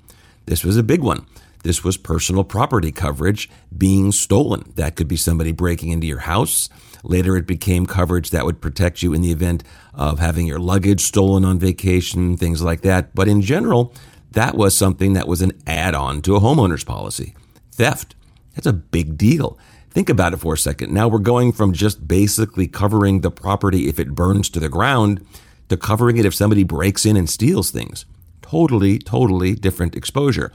This 0.47 0.65
was 0.65 0.77
a 0.77 0.83
big 0.83 1.03
one. 1.03 1.27
This 1.65 1.83
was 1.83 1.97
personal 1.97 2.45
property 2.45 2.93
coverage 2.93 3.49
being 3.77 4.13
stolen. 4.13 4.73
That 4.77 4.97
could 4.97 5.09
be 5.09 5.17
somebody 5.17 5.51
breaking 5.51 5.91
into 5.91 6.07
your 6.07 6.21
house. 6.21 6.69
Later, 7.03 7.37
it 7.37 7.47
became 7.47 7.87
coverage 7.87 8.31
that 8.31 8.45
would 8.45 8.61
protect 8.61 9.03
you 9.03 9.13
in 9.13 9.23
the 9.23 9.33
event 9.33 9.65
of 9.93 10.19
having 10.19 10.47
your 10.47 10.59
luggage 10.59 11.01
stolen 11.01 11.45
on 11.45 11.59
vacation, 11.59 12.37
things 12.37 12.63
like 12.63 12.83
that. 12.83 13.15
But 13.15 13.29
in 13.29 13.43
general, 13.43 13.95
that 14.35 14.57
was 14.57 14.77
something 14.77 15.15
that 15.15 15.27
was 15.27 15.43
an 15.43 15.53
add 15.67 15.95
on 15.95 16.23
to 16.23 16.37
a 16.37 16.41
homeowner's 16.41 16.85
policy. 16.85 17.35
Theft, 17.73 18.15
that's 18.55 18.67
a 18.67 18.73
big 18.73 19.17
deal. 19.17 19.59
Think 19.91 20.09
about 20.09 20.33
it 20.33 20.39
for 20.39 20.55
a 20.55 20.59
second. 20.59 20.93
Now 20.93 21.09
we're 21.09 21.19
going 21.19 21.53
from 21.53 21.73
just 21.73 22.07
basically 22.07 22.67
covering 22.67 23.21
the 23.21 23.31
property 23.31 23.89
if 23.89 23.99
it 23.99 24.15
burns 24.15 24.51
to 24.51 24.61
the 24.61 24.69
ground 24.69 25.25
to 25.69 25.77
covering 25.77 26.17
it 26.17 26.27
if 26.27 26.35
somebody 26.35 26.65
breaks 26.65 27.07
in 27.07 27.17
and 27.17 27.31
steals 27.31 27.71
things. 27.71 28.05
Totally, 28.43 28.99
totally 28.99 29.55
different 29.55 29.95
exposure. 29.95 30.53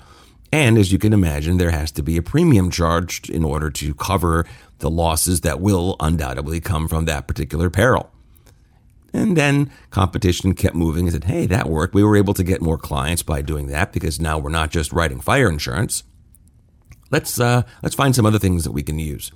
And 0.52 0.78
as 0.78 0.92
you 0.92 1.00
can 1.00 1.14
imagine, 1.14 1.58
there 1.58 1.72
has 1.72 1.92
to 1.92 2.04
be 2.04 2.18
a 2.18 2.22
premium 2.22 2.72
charged 2.72 3.30
in 3.30 3.44
order 3.44 3.70
to 3.72 3.94
cover 3.94 4.46
the 4.80 4.90
losses 4.90 5.42
that 5.42 5.60
will 5.60 5.96
undoubtedly 6.00 6.60
come 6.60 6.88
from 6.88 7.06
that 7.06 7.28
particular 7.28 7.70
peril. 7.70 8.12
And 9.14 9.36
then 9.36 9.72
competition 9.90 10.54
kept 10.54 10.76
moving 10.76 11.06
and 11.06 11.14
said, 11.14 11.24
hey, 11.26 11.46
that 11.48 11.70
worked. 11.70 11.94
We 11.94 12.04
were 12.04 12.18
able 12.18 12.34
to 12.36 12.44
get 12.44 12.62
more 12.62 12.78
clients 12.78 13.24
by 13.24 13.42
doing 13.42 13.68
that 13.68 13.92
because 13.92 14.20
now 14.20 14.38
we're 14.38 14.50
not 14.50 14.72
just 14.72 14.94
writing 14.94 15.20
fire 15.20 15.50
insurance. 15.50 16.04
Let's, 17.12 17.40
uh, 17.40 17.64
let's 17.82 17.96
find 17.96 18.16
some 18.16 18.26
other 18.26 18.40
things 18.40 18.64
that 18.64 18.72
we 18.72 18.84
can 18.84 19.00
use. 19.00 19.32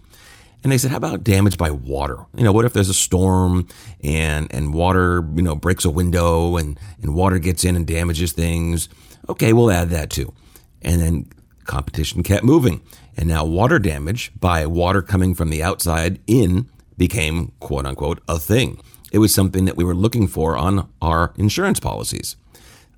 And 0.63 0.71
they 0.71 0.77
said, 0.77 0.91
how 0.91 0.97
about 0.97 1.23
damage 1.23 1.57
by 1.57 1.71
water? 1.71 2.25
You 2.35 2.43
know, 2.43 2.54
what 2.54 2.65
if 2.65 2.71
there's 2.71 2.89
a 2.89 2.93
storm 2.93 3.67
and, 4.02 4.48
and 4.54 4.73
water, 4.73 5.27
you 5.35 5.41
know, 5.41 5.56
breaks 5.56 5.83
a 5.83 5.89
window 5.89 6.56
and, 6.56 6.79
and 7.02 7.15
water 7.15 7.37
gets 7.39 7.65
in 7.65 7.75
and 7.75 7.85
damages 7.85 8.31
things? 8.31 8.87
Okay, 9.27 9.52
we'll 9.52 9.71
add 9.71 9.89
that 9.89 10.10
too. 10.10 10.33
And 10.81 11.02
then 11.02 11.25
competition 11.65 12.23
kept 12.23 12.45
moving. 12.45 12.81
And 13.17 13.27
now 13.27 13.43
water 13.43 13.77
damage 13.77 14.31
by 14.39 14.65
water 14.65 15.02
coming 15.02 15.35
from 15.35 15.50
the 15.50 15.62
outside 15.62 16.19
in 16.27 16.69
became 16.98 17.52
quote 17.60 17.85
unquote 17.85 18.21
a 18.27 18.39
thing. 18.39 18.81
It 19.13 19.19
was 19.19 19.33
something 19.33 19.65
that 19.65 19.77
we 19.77 19.83
were 19.83 19.95
looking 19.95 20.27
for 20.27 20.57
on 20.57 20.89
our 20.99 21.33
insurance 21.37 21.79
policies. 21.79 22.35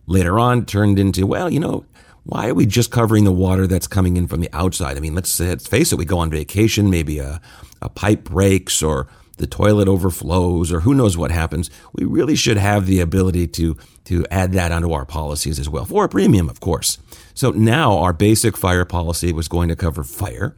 Later 0.07 0.39
on, 0.39 0.66
turned 0.66 0.97
into, 0.97 1.28
well, 1.28 1.51
you 1.51 1.59
know, 1.59 1.86
why 2.24 2.47
are 2.47 2.53
we 2.53 2.66
just 2.66 2.89
covering 2.89 3.26
the 3.26 3.32
water 3.32 3.68
that's 3.68 3.86
coming 3.86 4.16
in 4.16 4.28
from 4.28 4.39
the 4.39 4.49
outside? 4.53 4.95
I 4.95 5.01
mean, 5.01 5.13
let's, 5.13 5.39
let's 5.39 5.68
face 5.68 5.91
it, 5.91 5.97
we 5.97 6.05
go 6.05 6.20
on 6.20 6.30
vacation, 6.32 6.89
maybe 6.89 7.20
a, 7.20 7.41
a 7.82 7.89
pipe 7.89 8.24
breaks 8.24 8.82
or 8.82 9.07
the 9.38 9.45
toilet 9.45 9.89
overflows 9.89 10.72
or 10.72 10.80
who 10.80 10.93
knows 10.93 11.18
what 11.18 11.32
happens. 11.32 11.70
We 11.91 12.05
really 12.05 12.36
should 12.38 12.57
have 12.57 12.86
the 12.86 13.01
ability 13.01 13.47
to, 13.47 13.78
to 14.05 14.26
add 14.32 14.53
that 14.53 14.72
onto 14.72 14.93
our 14.93 15.05
policies 15.05 15.59
as 15.59 15.70
well 15.70 15.84
for 15.84 16.05
a 16.05 16.09
premium, 16.09 16.49
of 16.49 16.61
course. 16.61 16.97
So 17.34 17.51
now 17.51 17.97
our 17.97 18.13
basic 18.13 18.55
fire 18.55 18.86
policy 18.86 19.34
was 19.34 19.49
going 19.49 19.68
to 19.68 19.76
cover 19.76 20.03
fire, 20.03 20.55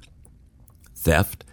theft, 0.95 1.43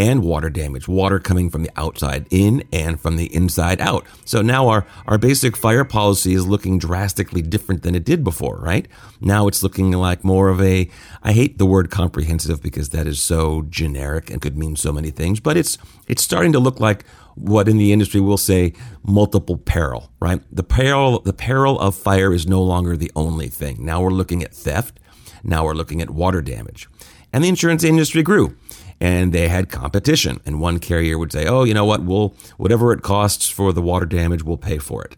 and 0.00 0.24
water 0.24 0.48
damage, 0.48 0.88
water 0.88 1.18
coming 1.18 1.50
from 1.50 1.62
the 1.62 1.70
outside 1.76 2.26
in 2.30 2.64
and 2.72 2.98
from 2.98 3.18
the 3.18 3.32
inside 3.34 3.82
out. 3.82 4.06
So 4.24 4.40
now 4.40 4.68
our, 4.68 4.86
our 5.06 5.18
basic 5.18 5.58
fire 5.58 5.84
policy 5.84 6.32
is 6.32 6.46
looking 6.46 6.78
drastically 6.78 7.42
different 7.42 7.82
than 7.82 7.94
it 7.94 8.02
did 8.02 8.24
before, 8.24 8.56
right? 8.56 8.88
Now 9.20 9.46
it's 9.46 9.62
looking 9.62 9.90
like 9.90 10.24
more 10.24 10.48
of 10.48 10.58
a, 10.62 10.88
I 11.22 11.32
hate 11.32 11.58
the 11.58 11.66
word 11.66 11.90
comprehensive 11.90 12.62
because 12.62 12.88
that 12.88 13.06
is 13.06 13.20
so 13.20 13.66
generic 13.68 14.30
and 14.30 14.40
could 14.40 14.56
mean 14.56 14.74
so 14.74 14.90
many 14.90 15.10
things, 15.10 15.38
but 15.38 15.58
it's, 15.58 15.76
it's 16.08 16.22
starting 16.22 16.52
to 16.52 16.58
look 16.58 16.80
like 16.80 17.04
what 17.34 17.68
in 17.68 17.76
the 17.76 17.92
industry 17.92 18.22
we'll 18.22 18.38
say 18.38 18.72
multiple 19.02 19.58
peril, 19.58 20.10
right? 20.18 20.40
The 20.50 20.62
peril, 20.62 21.20
the 21.20 21.34
peril 21.34 21.78
of 21.78 21.94
fire 21.94 22.32
is 22.32 22.46
no 22.46 22.62
longer 22.62 22.96
the 22.96 23.12
only 23.14 23.48
thing. 23.48 23.84
Now 23.84 24.00
we're 24.00 24.10
looking 24.10 24.42
at 24.42 24.54
theft. 24.54 24.98
Now 25.44 25.66
we're 25.66 25.74
looking 25.74 26.00
at 26.00 26.08
water 26.08 26.40
damage. 26.40 26.88
And 27.34 27.44
the 27.44 27.48
insurance 27.48 27.84
industry 27.84 28.22
grew 28.22 28.56
and 29.00 29.32
they 29.32 29.48
had 29.48 29.70
competition. 29.70 30.40
And 30.44 30.60
one 30.60 30.78
carrier 30.78 31.18
would 31.18 31.32
say, 31.32 31.46
"Oh, 31.46 31.64
you 31.64 31.74
know 31.74 31.84
what? 31.84 32.02
We'll 32.02 32.34
whatever 32.56 32.92
it 32.92 33.02
costs 33.02 33.48
for 33.48 33.72
the 33.72 33.82
water 33.82 34.06
damage, 34.06 34.42
we'll 34.42 34.56
pay 34.56 34.78
for 34.78 35.04
it." 35.04 35.16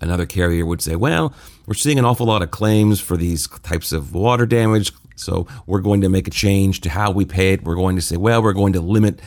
Another 0.00 0.26
carrier 0.26 0.64
would 0.64 0.82
say, 0.82 0.96
"Well, 0.96 1.32
we're 1.66 1.74
seeing 1.74 1.98
an 1.98 2.04
awful 2.04 2.26
lot 2.26 2.42
of 2.42 2.50
claims 2.50 3.00
for 3.00 3.16
these 3.16 3.46
types 3.46 3.92
of 3.92 4.14
water 4.14 4.46
damage, 4.46 4.92
so 5.20 5.46
we're 5.66 5.80
going 5.80 6.00
to 6.00 6.08
make 6.08 6.26
a 6.26 6.30
change 6.30 6.80
to 6.80 6.90
how 6.90 7.10
we 7.10 7.24
pay 7.24 7.52
it. 7.52 7.62
We're 7.62 7.76
going 7.76 7.96
to 7.96 8.02
say, 8.02 8.16
well, 8.16 8.42
we're 8.42 8.54
going 8.54 8.72
to 8.72 8.80
limit 8.80 9.20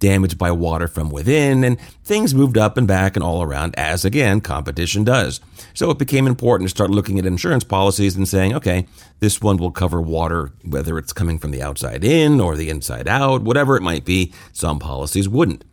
damage 0.00 0.36
by 0.36 0.50
water 0.50 0.88
from 0.88 1.10
within, 1.10 1.62
and 1.62 1.80
things 2.02 2.34
moved 2.34 2.58
up 2.58 2.76
and 2.76 2.88
back 2.88 3.14
and 3.14 3.22
all 3.22 3.42
around, 3.42 3.74
as 3.78 4.04
again, 4.04 4.40
competition 4.40 5.04
does. 5.04 5.40
So 5.74 5.90
it 5.90 5.98
became 5.98 6.26
important 6.26 6.68
to 6.68 6.74
start 6.74 6.90
looking 6.90 7.18
at 7.18 7.26
insurance 7.26 7.62
policies 7.62 8.16
and 8.16 8.28
saying, 8.28 8.54
okay, 8.54 8.86
this 9.20 9.40
one 9.40 9.58
will 9.58 9.70
cover 9.70 10.00
water, 10.00 10.50
whether 10.64 10.98
it's 10.98 11.12
coming 11.12 11.38
from 11.38 11.52
the 11.52 11.62
outside 11.62 12.02
in 12.02 12.40
or 12.40 12.56
the 12.56 12.70
inside 12.70 13.06
out, 13.06 13.42
whatever 13.42 13.76
it 13.76 13.82
might 13.82 14.04
be. 14.04 14.32
Some 14.52 14.80
policies 14.80 15.28
wouldn't. 15.28 15.64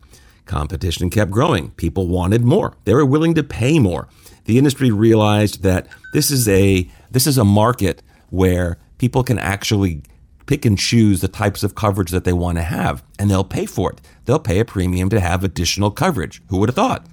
Competition 0.46 1.10
kept 1.10 1.30
growing. 1.30 1.70
People 1.72 2.06
wanted 2.06 2.44
more. 2.44 2.74
They 2.84 2.94
were 2.94 3.04
willing 3.04 3.34
to 3.34 3.42
pay 3.42 3.78
more. 3.78 4.08
The 4.44 4.56
industry 4.56 4.90
realized 4.90 5.62
that 5.62 5.88
this 6.14 6.30
is 6.30 6.48
a 6.48 6.88
this 7.10 7.26
is 7.26 7.36
a 7.36 7.44
market 7.44 8.02
where 8.30 8.78
people 8.96 9.22
can 9.22 9.38
actually 9.38 10.02
pick 10.48 10.64
and 10.64 10.78
choose 10.78 11.20
the 11.20 11.28
types 11.28 11.62
of 11.62 11.76
coverage 11.76 12.10
that 12.10 12.24
they 12.24 12.32
want 12.32 12.58
to 12.58 12.62
have, 12.62 13.04
and 13.18 13.30
they'll 13.30 13.44
pay 13.44 13.66
for 13.66 13.92
it. 13.92 14.00
They'll 14.24 14.40
pay 14.40 14.58
a 14.58 14.64
premium 14.64 15.08
to 15.10 15.20
have 15.20 15.44
additional 15.44 15.92
coverage. 15.92 16.42
Who 16.48 16.56
would 16.58 16.70
have 16.70 16.76
thought? 16.76 17.06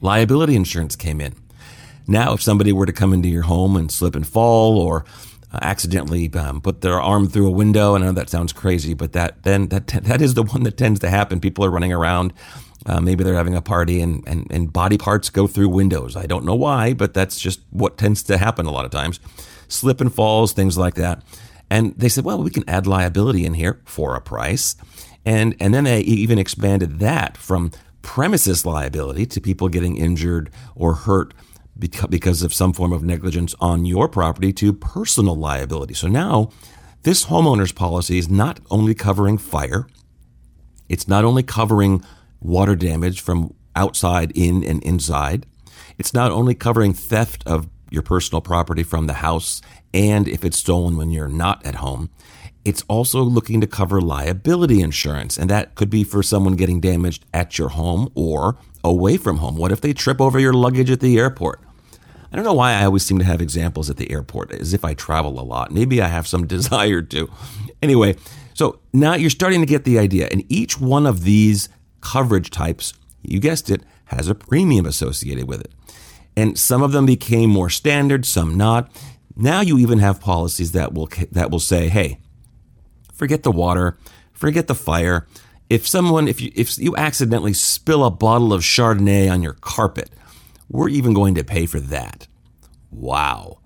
Liability 0.00 0.54
insurance 0.54 0.94
came 0.94 1.20
in. 1.20 1.34
Now, 2.06 2.34
if 2.34 2.42
somebody 2.42 2.72
were 2.72 2.86
to 2.86 2.92
come 2.92 3.12
into 3.14 3.28
your 3.28 3.42
home 3.42 3.76
and 3.76 3.90
slip 3.90 4.14
and 4.14 4.26
fall 4.26 4.78
or 4.78 5.06
uh, 5.50 5.58
accidentally 5.62 6.30
um, 6.34 6.60
put 6.60 6.82
their 6.82 7.00
arm 7.00 7.28
through 7.28 7.48
a 7.48 7.50
window, 7.50 7.94
and 7.94 8.04
I 8.04 8.08
know 8.08 8.12
that 8.12 8.28
sounds 8.28 8.52
crazy, 8.52 8.92
but 8.92 9.12
that 9.12 9.42
then 9.42 9.68
that 9.68 9.86
that 10.04 10.20
is 10.20 10.34
the 10.34 10.42
one 10.42 10.62
that 10.64 10.76
tends 10.76 11.00
to 11.00 11.10
happen. 11.10 11.40
People 11.40 11.64
are 11.64 11.70
running 11.70 11.92
around. 11.92 12.32
Uh, 12.86 13.00
maybe 13.00 13.24
they're 13.24 13.34
having 13.34 13.56
a 13.56 13.62
party 13.62 14.02
and, 14.02 14.22
and, 14.26 14.46
and 14.50 14.70
body 14.70 14.98
parts 14.98 15.30
go 15.30 15.46
through 15.46 15.70
windows. 15.70 16.16
I 16.16 16.26
don't 16.26 16.44
know 16.44 16.54
why, 16.54 16.92
but 16.92 17.14
that's 17.14 17.40
just 17.40 17.60
what 17.70 17.96
tends 17.96 18.22
to 18.24 18.36
happen 18.36 18.66
a 18.66 18.70
lot 18.70 18.84
of 18.84 18.90
times. 18.90 19.20
Slip 19.68 20.02
and 20.02 20.14
falls, 20.14 20.52
things 20.52 20.76
like 20.76 20.94
that. 20.96 21.22
And 21.70 21.94
they 21.96 22.08
said, 22.08 22.24
well, 22.24 22.42
we 22.42 22.50
can 22.50 22.68
add 22.68 22.86
liability 22.86 23.44
in 23.44 23.54
here 23.54 23.80
for 23.84 24.14
a 24.14 24.20
price. 24.20 24.76
And, 25.24 25.56
and 25.58 25.72
then 25.72 25.84
they 25.84 26.00
even 26.00 26.38
expanded 26.38 26.98
that 26.98 27.36
from 27.36 27.70
premises 28.02 28.66
liability 28.66 29.24
to 29.26 29.40
people 29.40 29.68
getting 29.68 29.96
injured 29.96 30.50
or 30.74 30.94
hurt 30.94 31.32
because 31.76 32.42
of 32.42 32.54
some 32.54 32.72
form 32.72 32.92
of 32.92 33.02
negligence 33.02 33.54
on 33.60 33.84
your 33.84 34.08
property 34.08 34.52
to 34.52 34.72
personal 34.72 35.34
liability. 35.34 35.94
So 35.94 36.06
now 36.06 36.50
this 37.02 37.26
homeowner's 37.26 37.72
policy 37.72 38.18
is 38.18 38.28
not 38.28 38.60
only 38.70 38.94
covering 38.94 39.38
fire, 39.38 39.86
it's 40.88 41.08
not 41.08 41.24
only 41.24 41.42
covering 41.42 42.04
water 42.40 42.76
damage 42.76 43.20
from 43.20 43.54
outside 43.74 44.30
in 44.34 44.62
and 44.62 44.82
inside, 44.82 45.46
it's 45.98 46.14
not 46.14 46.30
only 46.30 46.54
covering 46.54 46.92
theft 46.92 47.42
of 47.46 47.68
your 47.94 48.02
personal 48.02 48.42
property 48.42 48.82
from 48.82 49.06
the 49.06 49.14
house 49.14 49.62
and 49.94 50.28
if 50.28 50.44
it's 50.44 50.58
stolen 50.58 50.96
when 50.96 51.10
you're 51.10 51.28
not 51.28 51.64
at 51.64 51.76
home. 51.76 52.10
It's 52.64 52.82
also 52.88 53.22
looking 53.22 53.60
to 53.60 53.66
cover 53.66 54.00
liability 54.00 54.80
insurance, 54.80 55.38
and 55.38 55.48
that 55.50 55.74
could 55.74 55.90
be 55.90 56.02
for 56.02 56.22
someone 56.22 56.56
getting 56.56 56.80
damaged 56.80 57.24
at 57.32 57.58
your 57.58 57.70
home 57.70 58.10
or 58.14 58.56
away 58.82 59.16
from 59.16 59.38
home. 59.38 59.56
What 59.56 59.70
if 59.70 59.80
they 59.80 59.92
trip 59.92 60.20
over 60.20 60.38
your 60.38 60.54
luggage 60.54 60.90
at 60.90 61.00
the 61.00 61.18
airport? 61.18 61.60
I 62.32 62.36
don't 62.36 62.44
know 62.44 62.54
why 62.54 62.72
I 62.72 62.84
always 62.84 63.04
seem 63.04 63.18
to 63.18 63.24
have 63.24 63.40
examples 63.40 63.88
at 63.90 63.96
the 63.96 64.10
airport, 64.10 64.50
as 64.52 64.74
if 64.74 64.84
I 64.84 64.94
travel 64.94 65.38
a 65.38 65.42
lot. 65.42 65.70
Maybe 65.70 66.02
I 66.02 66.08
have 66.08 66.26
some 66.26 66.46
desire 66.48 67.02
to. 67.02 67.30
Anyway, 67.82 68.16
so 68.54 68.80
now 68.92 69.14
you're 69.14 69.30
starting 69.30 69.60
to 69.60 69.66
get 69.66 69.84
the 69.84 69.98
idea. 69.98 70.28
And 70.32 70.44
each 70.50 70.80
one 70.80 71.06
of 71.06 71.24
these 71.24 71.68
coverage 72.00 72.50
types, 72.50 72.92
you 73.22 73.40
guessed 73.40 73.70
it, 73.70 73.82
has 74.06 74.28
a 74.28 74.34
premium 74.34 74.86
associated 74.86 75.46
with 75.46 75.60
it. 75.60 75.72
And 76.36 76.58
some 76.58 76.82
of 76.82 76.92
them 76.92 77.06
became 77.06 77.50
more 77.50 77.70
standard, 77.70 78.26
some 78.26 78.56
not. 78.56 78.90
Now 79.36 79.60
you 79.60 79.78
even 79.78 79.98
have 79.98 80.20
policies 80.20 80.72
that 80.72 80.94
will 80.94 81.08
that 81.32 81.50
will 81.50 81.60
say, 81.60 81.88
"Hey, 81.88 82.18
forget 83.12 83.42
the 83.42 83.52
water, 83.52 83.98
forget 84.32 84.66
the 84.66 84.74
fire. 84.74 85.26
If 85.70 85.86
someone 85.86 86.28
if 86.28 86.40
you 86.40 86.50
if 86.54 86.78
you 86.78 86.96
accidentally 86.96 87.52
spill 87.52 88.04
a 88.04 88.10
bottle 88.10 88.52
of 88.52 88.62
Chardonnay 88.62 89.30
on 89.30 89.42
your 89.42 89.54
carpet, 89.54 90.10
we're 90.68 90.88
even 90.88 91.14
going 91.14 91.34
to 91.34 91.44
pay 91.44 91.66
for 91.66 91.80
that." 91.80 92.26
Wow. 92.90 93.58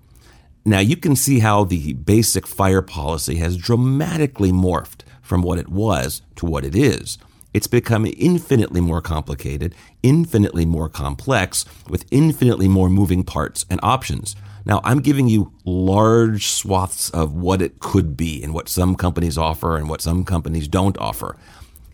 Now 0.65 0.79
you 0.79 0.97
can 0.97 1.15
see 1.15 1.39
how 1.39 1.63
the 1.63 1.93
basic 1.93 2.45
fire 2.45 2.81
policy 2.81 3.37
has 3.37 3.57
dramatically 3.57 4.51
morphed 4.51 5.01
from 5.21 5.41
what 5.41 5.59
it 5.59 5.69
was 5.69 6.21
to 6.35 6.45
what 6.45 6.65
it 6.65 6.75
is. 6.75 7.17
It's 7.53 7.67
become 7.67 8.05
infinitely 8.05 8.81
more 8.81 9.01
complicated, 9.01 9.73
infinitely 10.03 10.65
more 10.65 10.89
complex, 10.89 11.65
with 11.87 12.05
infinitely 12.11 12.67
more 12.67 12.89
moving 12.89 13.23
parts 13.23 13.65
and 13.69 13.79
options. 13.81 14.35
Now, 14.65 14.81
I'm 14.83 14.99
giving 14.99 15.27
you 15.27 15.53
large 15.65 16.47
swaths 16.47 17.09
of 17.09 17.33
what 17.33 17.61
it 17.61 17.79
could 17.79 18.15
be 18.15 18.43
and 18.43 18.53
what 18.53 18.69
some 18.69 18.95
companies 18.95 19.37
offer 19.37 19.77
and 19.77 19.89
what 19.89 20.01
some 20.01 20.25
companies 20.25 20.67
don't 20.67 20.97
offer. 20.99 21.37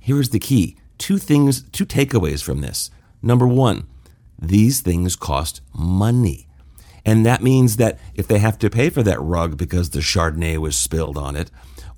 Here's 0.02 0.30
the 0.30 0.40
key 0.40 0.78
two 0.98 1.18
things, 1.18 1.64
two 1.70 1.86
takeaways 1.86 2.44
from 2.44 2.62
this. 2.62 2.90
Number 3.22 3.48
one, 3.48 3.88
these 4.40 4.82
things 4.82 5.16
cost 5.16 5.62
money. 5.74 6.48
And 7.06 7.26
that 7.26 7.44
means 7.44 7.78
that 7.78 8.00
if 8.16 8.28
they 8.28 8.40
have 8.40 8.58
to 8.60 8.70
pay 8.70 8.90
for 8.90 9.04
that 9.04 9.22
rug 9.22 9.58
because 9.58 9.92
the 9.92 10.00
Chardonnay 10.00 10.58
was 10.58 10.78
spilled 10.78 11.18
on 11.18 11.36
it, 11.36 11.52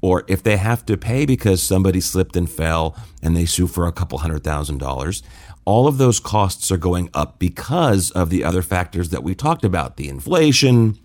or 0.07 0.23
if 0.29 0.41
they 0.41 0.55
have 0.55 0.85
to 0.85 0.95
pay 0.95 1.25
because 1.25 1.61
somebody 1.61 1.99
slipped 1.99 2.37
and 2.37 2.49
fell 2.49 2.95
and 3.21 3.35
they 3.35 3.45
sue 3.45 3.67
for 3.67 3.87
a 3.87 3.91
couple 3.91 4.17
hundred 4.19 4.41
thousand 4.41 4.77
dollars, 4.77 5.21
all 5.65 5.85
of 5.85 5.97
those 5.97 6.17
costs 6.17 6.71
are 6.71 6.77
going 6.77 7.09
up 7.13 7.39
because 7.39 8.09
of 8.11 8.29
the 8.29 8.41
other 8.41 8.61
factors 8.61 9.09
that 9.09 9.21
we 9.21 9.35
talked 9.35 9.65
about 9.65 9.97
the 9.97 10.07
inflation, 10.07 10.97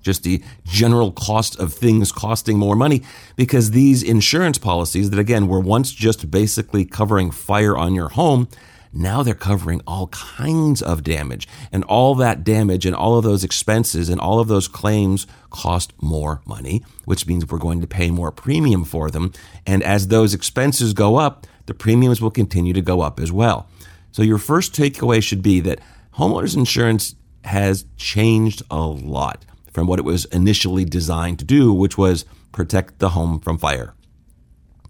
just 0.00 0.22
the 0.22 0.40
general 0.64 1.10
cost 1.10 1.58
of 1.58 1.74
things 1.74 2.12
costing 2.12 2.56
more 2.56 2.76
money 2.76 3.02
because 3.34 3.72
these 3.72 4.00
insurance 4.00 4.58
policies 4.58 5.10
that 5.10 5.18
again 5.18 5.48
were 5.48 5.58
once 5.58 5.90
just 5.90 6.30
basically 6.30 6.84
covering 6.84 7.32
fire 7.32 7.76
on 7.76 7.96
your 7.96 8.10
home 8.10 8.46
now 8.92 9.22
they're 9.22 9.34
covering 9.34 9.80
all 9.86 10.08
kinds 10.08 10.82
of 10.82 11.02
damage. 11.02 11.46
And 11.70 11.84
all 11.84 12.14
that 12.16 12.42
damage 12.42 12.86
and 12.86 12.94
all 12.94 13.16
of 13.16 13.24
those 13.24 13.44
expenses 13.44 14.08
and 14.08 14.20
all 14.20 14.40
of 14.40 14.48
those 14.48 14.68
claims 14.68 15.26
cost 15.50 15.92
more 16.02 16.42
money, 16.46 16.82
which 17.04 17.26
means 17.26 17.46
we're 17.46 17.58
going 17.58 17.80
to 17.80 17.86
pay 17.86 18.10
more 18.10 18.32
premium 18.32 18.84
for 18.84 19.10
them. 19.10 19.32
And 19.66 19.82
as 19.82 20.08
those 20.08 20.34
expenses 20.34 20.92
go 20.92 21.16
up, 21.16 21.46
the 21.66 21.74
premiums 21.74 22.20
will 22.20 22.30
continue 22.30 22.72
to 22.72 22.82
go 22.82 23.00
up 23.00 23.20
as 23.20 23.30
well. 23.30 23.68
So 24.12 24.22
your 24.22 24.38
first 24.38 24.74
takeaway 24.74 25.22
should 25.22 25.42
be 25.42 25.60
that 25.60 25.80
homeowners 26.14 26.56
insurance 26.56 27.14
has 27.44 27.84
changed 27.96 28.62
a 28.70 28.80
lot 28.80 29.44
from 29.72 29.86
what 29.86 29.98
it 29.98 30.04
was 30.04 30.24
initially 30.26 30.84
designed 30.84 31.38
to 31.38 31.44
do, 31.44 31.72
which 31.72 31.96
was 31.96 32.24
protect 32.52 32.98
the 32.98 33.10
home 33.10 33.38
from 33.38 33.56
fire. 33.56 33.94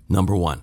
Number 0.09 0.35
one. 0.35 0.63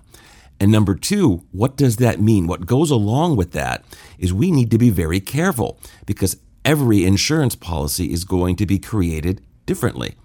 And 0.60 0.72
number 0.72 0.94
two, 0.94 1.44
what 1.52 1.76
does 1.76 1.96
that 1.96 2.20
mean? 2.20 2.46
What 2.46 2.66
goes 2.66 2.90
along 2.90 3.36
with 3.36 3.52
that 3.52 3.84
is 4.18 4.32
we 4.32 4.50
need 4.50 4.70
to 4.72 4.78
be 4.78 4.90
very 4.90 5.20
careful 5.20 5.78
because 6.04 6.36
every 6.64 7.04
insurance 7.04 7.54
policy 7.54 8.12
is 8.12 8.24
going 8.24 8.56
to 8.56 8.66
be 8.66 8.78
created 8.78 9.40
differently. 9.66 10.16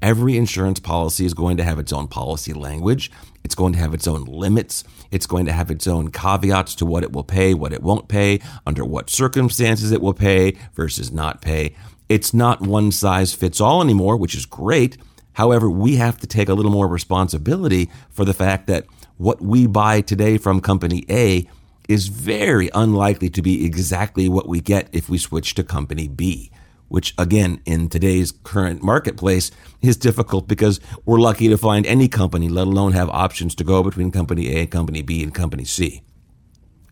Every 0.00 0.36
insurance 0.36 0.78
policy 0.78 1.24
is 1.24 1.34
going 1.34 1.56
to 1.56 1.64
have 1.64 1.78
its 1.78 1.92
own 1.92 2.06
policy 2.08 2.52
language. 2.52 3.10
It's 3.42 3.54
going 3.54 3.72
to 3.72 3.78
have 3.78 3.94
its 3.94 4.06
own 4.06 4.24
limits. 4.24 4.84
It's 5.10 5.26
going 5.26 5.46
to 5.46 5.52
have 5.52 5.70
its 5.70 5.86
own 5.86 6.10
caveats 6.10 6.74
to 6.76 6.86
what 6.86 7.02
it 7.02 7.12
will 7.12 7.24
pay, 7.24 7.54
what 7.54 7.72
it 7.72 7.82
won't 7.82 8.08
pay, 8.08 8.40
under 8.66 8.84
what 8.84 9.10
circumstances 9.10 9.90
it 9.90 10.00
will 10.00 10.14
pay 10.14 10.56
versus 10.74 11.10
not 11.10 11.40
pay. 11.40 11.74
It's 12.08 12.32
not 12.32 12.60
one 12.60 12.92
size 12.92 13.34
fits 13.34 13.60
all 13.60 13.82
anymore, 13.82 14.16
which 14.16 14.34
is 14.34 14.46
great. 14.46 14.98
However, 15.32 15.68
we 15.68 15.96
have 15.96 16.18
to 16.18 16.26
take 16.26 16.48
a 16.48 16.54
little 16.54 16.70
more 16.70 16.88
responsibility 16.88 17.90
for 18.10 18.24
the 18.24 18.34
fact 18.34 18.66
that 18.66 18.86
what 19.18 19.42
we 19.42 19.66
buy 19.66 20.00
today 20.00 20.38
from 20.38 20.60
company 20.60 21.04
A 21.10 21.46
is 21.88 22.06
very 22.06 22.70
unlikely 22.72 23.28
to 23.30 23.42
be 23.42 23.64
exactly 23.64 24.28
what 24.28 24.48
we 24.48 24.60
get 24.60 24.88
if 24.92 25.08
we 25.08 25.18
switch 25.18 25.54
to 25.54 25.64
company 25.64 26.06
B, 26.06 26.50
which 26.86 27.14
again, 27.18 27.60
in 27.66 27.88
today's 27.88 28.32
current 28.44 28.82
marketplace 28.82 29.50
is 29.82 29.96
difficult 29.96 30.46
because 30.46 30.80
we're 31.04 31.18
lucky 31.18 31.48
to 31.48 31.58
find 31.58 31.84
any 31.86 32.08
company, 32.08 32.48
let 32.48 32.68
alone 32.68 32.92
have 32.92 33.08
options 33.10 33.54
to 33.56 33.64
go 33.64 33.82
between 33.82 34.12
company 34.12 34.54
A, 34.54 34.66
company 34.66 35.02
B, 35.02 35.22
and 35.22 35.34
company 35.34 35.64
C. 35.64 36.02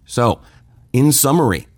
So, 0.05 0.41
in 0.93 1.13
summary, 1.13 1.69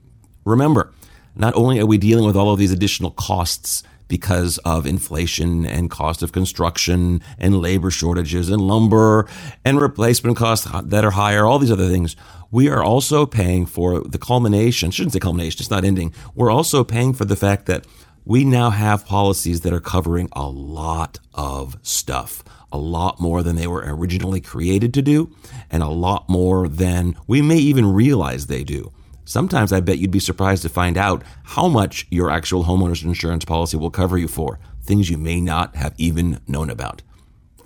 remember, 0.45 0.93
not 1.35 1.55
only 1.57 1.79
are 1.79 1.87
we 1.87 1.99
dealing 1.99 2.25
with 2.25 2.37
all 2.37 2.53
of 2.53 2.59
these 2.59 2.73
additional 2.73 3.11
costs 3.11 3.83
because 4.09 4.59
of 4.59 4.87
inflation 4.87 5.65
and 5.65 5.91
cost 5.91 6.23
of 6.23 6.33
construction 6.33 7.23
and 7.39 7.61
labor 7.61 7.91
shortages 7.91 8.49
and 8.49 8.61
lumber 8.61 9.29
and 9.65 9.81
replacement 9.81 10.37
costs 10.37 10.67
that 10.85 11.05
are 11.05 11.13
higher, 11.13 11.47
all 11.47 11.59
these 11.59 11.71
other 11.71 11.89
things, 11.89 12.17
we 12.51 12.69
are 12.69 12.83
also 12.83 13.27
paying 13.27 13.67
for 13.67 14.01
the 14.01 14.19
culmination. 14.19 14.91
Shouldn't 14.91 15.13
say 15.13 15.21
culmination, 15.21 15.61
it's 15.61 15.71
not 15.71 15.85
ending. 15.85 16.13
We're 16.35 16.51
also 16.51 16.83
paying 16.83 17.13
for 17.13 17.27
the 17.27 17.37
fact 17.37 17.67
that 17.67 17.87
we 18.25 18.45
now 18.45 18.71
have 18.71 19.07
policies 19.07 19.63
that 19.63 19.73
are 19.73 19.81
covering 19.81 20.29
a 20.33 20.47
lot 20.49 21.19
of 21.35 21.79
stuff, 21.83 22.43
a 22.73 22.79
lot 22.79 23.21
more 23.21 23.43
than 23.43 23.57
they 23.57 23.67
were 23.67 23.85
originally 23.87 24.41
created 24.41 24.93
to 24.95 25.03
do, 25.03 25.35
and 25.71 25.83
a 25.83 25.89
lot 25.89 26.29
more 26.29 26.69
than 26.69 27.17
we 27.27 27.41
may 27.41 27.57
even 27.57 27.93
realize 27.93 28.47
they 28.47 28.65
do. 28.65 28.93
Sometimes 29.29 29.75
I 29.75 29.81
bet 29.81 29.99
you'd 29.99 30.11
be 30.11 30.21
surprised 30.21 30.63
to 30.63 30.71
find 30.71 30.97
out 30.97 31.23
how 31.43 31.69
much 31.69 32.07
your 32.09 32.31
actual 32.31 32.65
homeowner's 32.65 33.03
insurance 33.03 33.45
policy 33.45 33.77
will 33.77 33.91
cover 33.91 34.17
you 34.17 34.27
for, 34.27 34.59
things 34.83 35.11
you 35.11 35.19
may 35.19 35.39
not 35.39 35.77
have 35.77 35.93
even 35.99 36.41
known 36.49 36.71
about. 36.71 37.03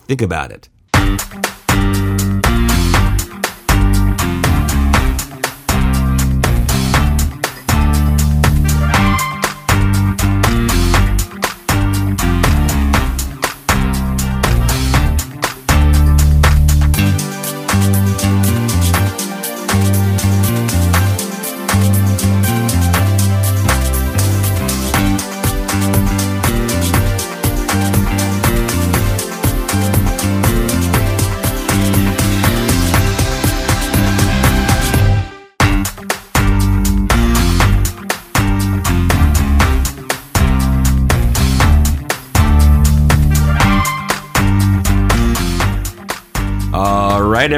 Think 0.08 0.22
about 0.22 0.50
it. 0.50 1.51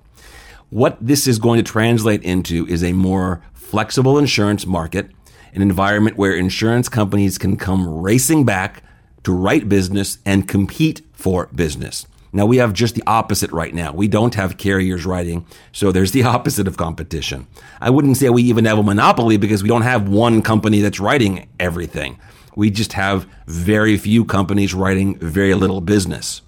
What 0.69 0.97
this 1.01 1.27
is 1.27 1.39
going 1.39 1.57
to 1.63 1.71
translate 1.71 2.23
into 2.23 2.65
is 2.67 2.83
a 2.83 2.93
more 2.93 3.43
flexible 3.53 4.17
insurance 4.17 4.65
market, 4.65 5.11
an 5.53 5.61
environment 5.61 6.17
where 6.17 6.35
insurance 6.35 6.89
companies 6.89 7.37
can 7.37 7.57
come 7.57 8.01
racing 8.01 8.45
back 8.45 8.83
to 9.23 9.33
write 9.33 9.69
business 9.69 10.17
and 10.25 10.47
compete 10.47 11.01
for 11.13 11.47
business. 11.47 12.07
Now 12.33 12.45
we 12.45 12.57
have 12.57 12.71
just 12.71 12.95
the 12.95 13.03
opposite 13.05 13.51
right 13.51 13.73
now. 13.73 13.91
We 13.91 14.07
don't 14.07 14.35
have 14.35 14.57
carriers 14.57 15.05
writing, 15.05 15.45
so 15.71 15.91
there's 15.91 16.11
the 16.11 16.23
opposite 16.35 16.67
of 16.67 16.77
competition. 16.77 17.47
I 17.81 17.89
wouldn't 17.89 18.17
say 18.17 18.29
we 18.29 18.43
even 18.43 18.65
have 18.65 18.79
a 18.79 18.83
monopoly 18.83 19.37
because 19.37 19.61
we 19.61 19.69
don't 19.69 19.81
have 19.81 20.07
one 20.07 20.41
company 20.41 20.79
that's 20.79 20.99
writing 20.99 21.49
everything. 21.59 22.19
We 22.61 22.69
just 22.69 22.93
have 22.93 23.27
very 23.47 23.97
few 23.97 24.23
companies 24.23 24.75
writing 24.75 25.17
very 25.17 25.55
little 25.55 25.81
business. 25.81 26.43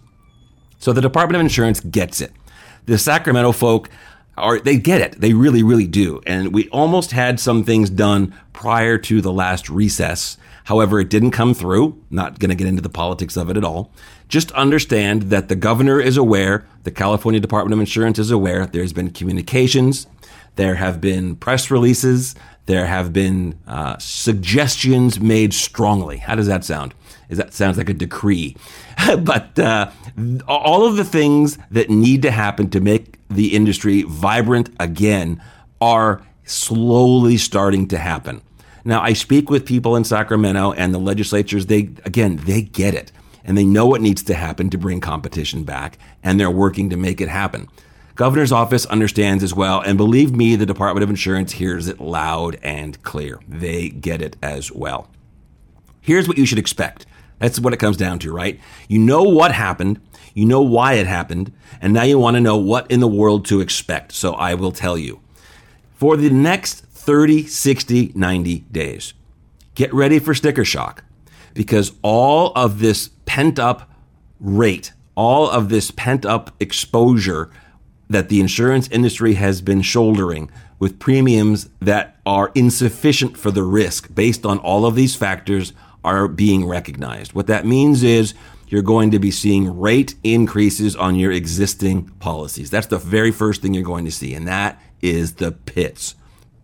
So 0.78 0.93
the 0.93 1.01
Department 1.01 1.38
of 1.38 1.41
Insurance 1.41 1.80
gets 1.80 2.22
it. 2.22 2.32
The 2.86 2.99
Sacramento 2.99 3.51
folk 3.51 3.89
are 4.38 4.59
they 4.59 4.78
get 4.78 5.01
it. 5.01 5.20
They 5.20 5.34
really, 5.34 5.64
really 5.64 5.88
do. 5.88 6.22
And 6.28 6.53
we 6.53 6.70
almost 6.70 7.14
had 7.14 7.39
some 7.39 7.64
things 7.64 7.89
done 7.89 8.36
prior 8.53 8.99
to 8.99 9.22
the 9.22 9.34
last 9.34 9.72
recess. 9.72 10.38
However, 10.66 10.99
it 10.99 11.09
didn't 11.09 11.32
come 11.32 11.55
through. 11.55 11.99
Not 12.11 12.38
going 12.38 12.49
to 12.49 12.55
get 12.55 12.68
into 12.68 12.84
the 12.84 12.89
politics 12.89 13.36
of 13.36 13.49
it 13.49 13.57
at 13.57 13.64
all. 13.64 13.91
Just 14.28 14.51
understand 14.51 15.24
that 15.24 15.47
the 15.47 15.55
governor 15.55 15.99
is 15.99 16.16
aware, 16.16 16.64
the 16.84 16.91
California 16.91 17.39
Department 17.39 17.74
of 17.74 17.80
Insurance 17.80 18.20
is 18.20 18.30
aware. 18.30 18.68
There's 18.68 18.93
been 18.93 19.09
communications, 19.09 20.05
there 20.57 20.76
have 20.76 21.01
been 21.01 21.38
press 21.38 21.72
releases, 21.72 22.36
there 22.66 22.86
have 22.86 23.11
been 23.11 23.59
uh, 23.68 23.97
suggestions 23.97 25.20
made 25.20 25.53
strongly. 25.53 26.18
How 26.18 26.36
does 26.36 26.47
that 26.47 26.64
sound? 26.64 26.93
Is 27.30 27.38
that 27.38 27.53
sounds 27.53 27.78
like 27.78 27.89
a 27.89 27.93
decree? 27.93 28.55
but 29.20 29.57
uh, 29.59 29.91
all 30.47 30.86
of 30.86 30.95
the 30.95 31.03
things 31.03 31.57
that 31.72 31.89
need 31.89 32.22
to 32.22 32.32
happen 32.32 32.70
to 32.70 32.80
make 32.80 33.20
the 33.30 33.55
industry 33.55 34.03
vibrant 34.03 34.70
again 34.80 35.41
are 35.82 36.22
slowly 36.45 37.38
starting 37.38 37.88
to 37.88 37.97
happen. 37.97 38.41
Now, 38.86 39.01
I 39.01 39.14
speak 39.14 39.49
with 39.49 39.66
people 39.66 39.95
in 39.95 40.03
Sacramento 40.03 40.74
and 40.74 40.93
the 40.93 40.99
legislatures. 40.99 41.68
They 41.68 41.89
again, 42.05 42.38
they 42.45 42.61
get 42.61 42.93
it 42.93 43.11
and 43.43 43.57
they 43.57 43.66
know 43.66 43.86
what 43.86 44.01
needs 44.01 44.24
to 44.24 44.34
happen 44.34 44.70
to 44.70 44.78
bring 44.78 45.01
competition 45.01 45.64
back, 45.64 45.97
and 46.24 46.39
they're 46.39 46.51
working 46.51 46.89
to 46.89 46.97
make 46.97 47.20
it 47.20 47.30
happen. 47.30 47.68
Governor's 48.16 48.51
office 48.51 48.86
understands 48.86 49.43
as 49.43 49.55
well, 49.55 49.82
and 49.82 49.97
believe 49.97 50.32
me, 50.32 50.55
the 50.55 50.68
Department 50.68 51.03
of 51.03 51.09
Insurance 51.09 51.53
hears 51.53 51.88
it 51.88 51.99
loud 51.99 52.59
and 52.61 53.01
clear. 53.01 53.39
They 53.47 53.89
get 53.89 54.22
it 54.22 54.38
as 54.41 54.72
well. 54.72 55.09
Here's 55.99 56.28
what 56.28 56.38
you 56.38 56.45
should 56.45 56.59
expect. 56.59 57.07
That's 57.39 57.59
what 57.59 57.74
it 57.74 57.80
comes 57.80 57.97
down 57.97 58.20
to, 58.20 58.32
right? 58.32 58.59
You 58.88 58.99
know 58.99 59.24
what 59.24 59.51
happened, 59.51 59.99
you 60.36 60.45
know 60.45 60.61
why 60.61 60.93
it 60.93 61.07
happened, 61.07 61.51
and 61.82 61.91
now 61.91 62.03
you 62.03 62.20
want 62.20 62.36
to 62.36 62.41
know 62.41 62.55
what 62.57 62.89
in 62.91 62.99
the 62.99 63.07
world 63.07 63.45
to 63.45 63.61
expect. 63.61 64.11
So 64.11 64.34
I 64.34 64.53
will 64.53 64.72
tell 64.72 64.97
you. 64.97 65.20
For 65.95 66.16
the 66.16 66.30
next 66.30 66.82
30, 66.82 67.47
60, 67.47 68.11
90 68.14 68.59
days, 68.72 69.14
get 69.74 69.91
ready 69.91 70.20
for 70.20 70.36
sticker 70.36 70.66
shock 70.66 71.03
because 71.53 71.93
all 72.03 72.51
of 72.55 72.80
this 72.80 73.09
pent 73.26 73.57
up 73.57 73.89
rate, 74.39 74.93
all 75.16 75.49
of 75.49 75.70
this 75.70 75.89
pent 75.89 76.26
up 76.26 76.51
exposure 76.59 77.49
that 78.14 78.30
the 78.30 78.39
insurance 78.39 78.88
industry 78.89 79.34
has 79.36 79.61
been 79.61 79.82
shouldering 79.82 80.49
with 80.80 80.99
premiums 80.99 81.70
that 81.80 82.18
are 82.26 82.51
insufficient 82.55 83.38
for 83.38 83.51
the 83.51 83.64
risk 83.64 84.14
based 84.14 84.45
on 84.45 84.59
all 84.59 84.86
of 84.86 84.95
these 84.95 85.16
factors 85.16 85.74
are 86.03 86.28
being 86.28 86.66
recognized. 86.66 87.34
What 87.34 87.47
that 87.47 87.66
means 87.66 88.03
is 88.03 88.34
you're 88.68 88.82
going 88.82 89.11
to 89.11 89.20
be 89.20 89.32
seeing 89.32 89.80
rate 89.80 90.16
increases 90.24 90.95
on 90.95 91.16
your 91.16 91.32
existing 91.32 92.09
policies. 92.20 92.70
That's 92.70 92.88
the 92.88 92.97
very 92.97 93.32
first 93.32 93.61
thing 93.61 93.74
you're 93.74 93.84
going 93.84 94.05
to 94.05 94.11
see, 94.11 94.34
and 94.34 94.47
that 94.47 94.82
is 95.01 95.36
the 95.36 95.51
pits, 95.51 96.16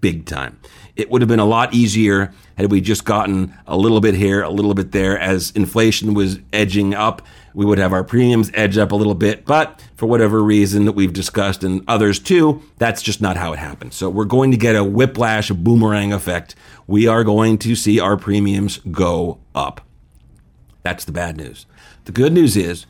big 0.02 0.26
time. 0.26 0.60
It 0.96 1.10
would 1.10 1.22
have 1.22 1.30
been 1.30 1.40
a 1.40 1.46
lot 1.46 1.74
easier 1.74 2.34
had 2.58 2.72
we 2.72 2.82
just 2.82 3.06
gotten 3.06 3.54
a 3.68 3.78
little 3.78 4.02
bit 4.02 4.16
here, 4.16 4.42
a 4.42 4.50
little 4.50 4.74
bit 4.74 4.92
there 4.92 5.18
as 5.18 5.52
inflation 5.52 6.14
was 6.14 6.40
edging 6.52 6.94
up. 6.94 7.22
We 7.54 7.66
would 7.66 7.78
have 7.78 7.94
our 7.94 8.04
premiums 8.04 8.52
edge 8.54 8.78
up 8.78 8.92
a 8.92 8.96
little 8.96 9.16
bit, 9.16 9.46
but 9.46 9.84
for 9.96 10.06
whatever 10.06 10.44
reason 10.44 10.86
that 10.86 10.92
we've 10.94 11.14
discussed 11.14 11.64
and 11.64 11.84
others 11.88 12.20
too, 12.20 12.62
that's 12.78 13.02
just 13.02 13.22
not 13.22 13.38
how 13.38 13.54
it 13.54 13.60
happens. 13.60 13.96
So 13.96 14.10
we're 14.10 14.26
going 14.26 14.52
to 14.52 14.58
get 14.58 14.76
a 14.76 14.84
whiplash, 14.84 15.50
a 15.50 15.54
boomerang 15.54 16.14
effect. 16.14 16.56
We 16.88 17.08
are 17.08 17.24
going 17.24 17.58
to 17.60 17.76
see 17.76 18.00
our 18.00 18.18
premiums 18.18 18.78
go 18.92 19.40
up. 19.56 19.82
That's 20.84 21.06
the 21.06 21.12
bad 21.12 21.38
news. 21.38 21.66
The 22.06 22.12
good 22.12 22.34
news 22.34 22.56
is 22.56 22.86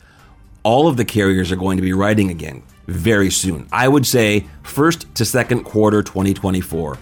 all 0.62 0.86
of 0.88 0.96
the 0.96 1.04
carriers 1.04 1.50
are 1.50 1.56
going 1.56 1.76
to 1.76 1.82
be 1.82 1.92
writing 1.92 2.30
again 2.30 2.62
very 2.90 3.30
soon. 3.30 3.68
I 3.72 3.88
would 3.88 4.06
say 4.06 4.46
first 4.62 5.12
to 5.16 5.24
second 5.24 5.64
quarter 5.64 6.02
2024. 6.02 6.96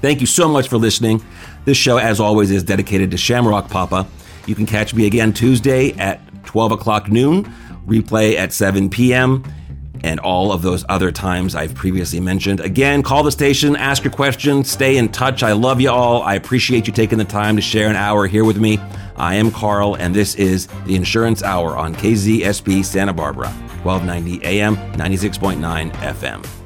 Thank 0.00 0.20
you 0.20 0.26
so 0.26 0.48
much 0.48 0.68
for 0.68 0.78
listening. 0.78 1.22
This 1.64 1.76
show, 1.76 1.98
as 1.98 2.20
always, 2.20 2.50
is 2.50 2.62
dedicated 2.62 3.10
to 3.10 3.16
Shamrock 3.16 3.68
Papa. 3.68 4.06
You 4.46 4.54
can 4.54 4.66
catch 4.66 4.94
me 4.94 5.06
again 5.06 5.32
Tuesday 5.32 5.92
at 5.92 6.20
12 6.44 6.72
o'clock 6.72 7.10
noon, 7.10 7.44
replay 7.86 8.36
at 8.36 8.52
7 8.52 8.88
p.m., 8.88 9.44
and 10.04 10.20
all 10.20 10.52
of 10.52 10.62
those 10.62 10.84
other 10.88 11.12
times 11.12 11.54
I've 11.54 11.74
previously 11.74 12.20
mentioned. 12.20 12.60
Again, 12.60 13.02
call 13.02 13.22
the 13.22 13.32
station, 13.32 13.76
ask 13.76 14.04
your 14.04 14.12
questions, 14.12 14.70
stay 14.70 14.96
in 14.96 15.08
touch. 15.08 15.42
I 15.42 15.52
love 15.52 15.80
you 15.80 15.90
all. 15.90 16.22
I 16.22 16.34
appreciate 16.34 16.86
you 16.86 16.92
taking 16.92 17.18
the 17.18 17.24
time 17.24 17.56
to 17.56 17.62
share 17.62 17.88
an 17.88 17.96
hour 17.96 18.26
here 18.26 18.44
with 18.44 18.58
me. 18.58 18.78
I 19.16 19.34
am 19.34 19.50
Karl, 19.50 19.96
and 19.96 20.14
this 20.14 20.34
is 20.36 20.66
the 20.86 20.96
Insurance 20.96 21.42
Hour 21.42 21.76
on 21.76 21.94
KZSB 21.94 22.84
Santa 22.84 23.12
Barbara, 23.12 23.48
1290 23.82 24.44
AM, 24.44 24.76
96.9 24.94 25.90
FM. 25.92 26.59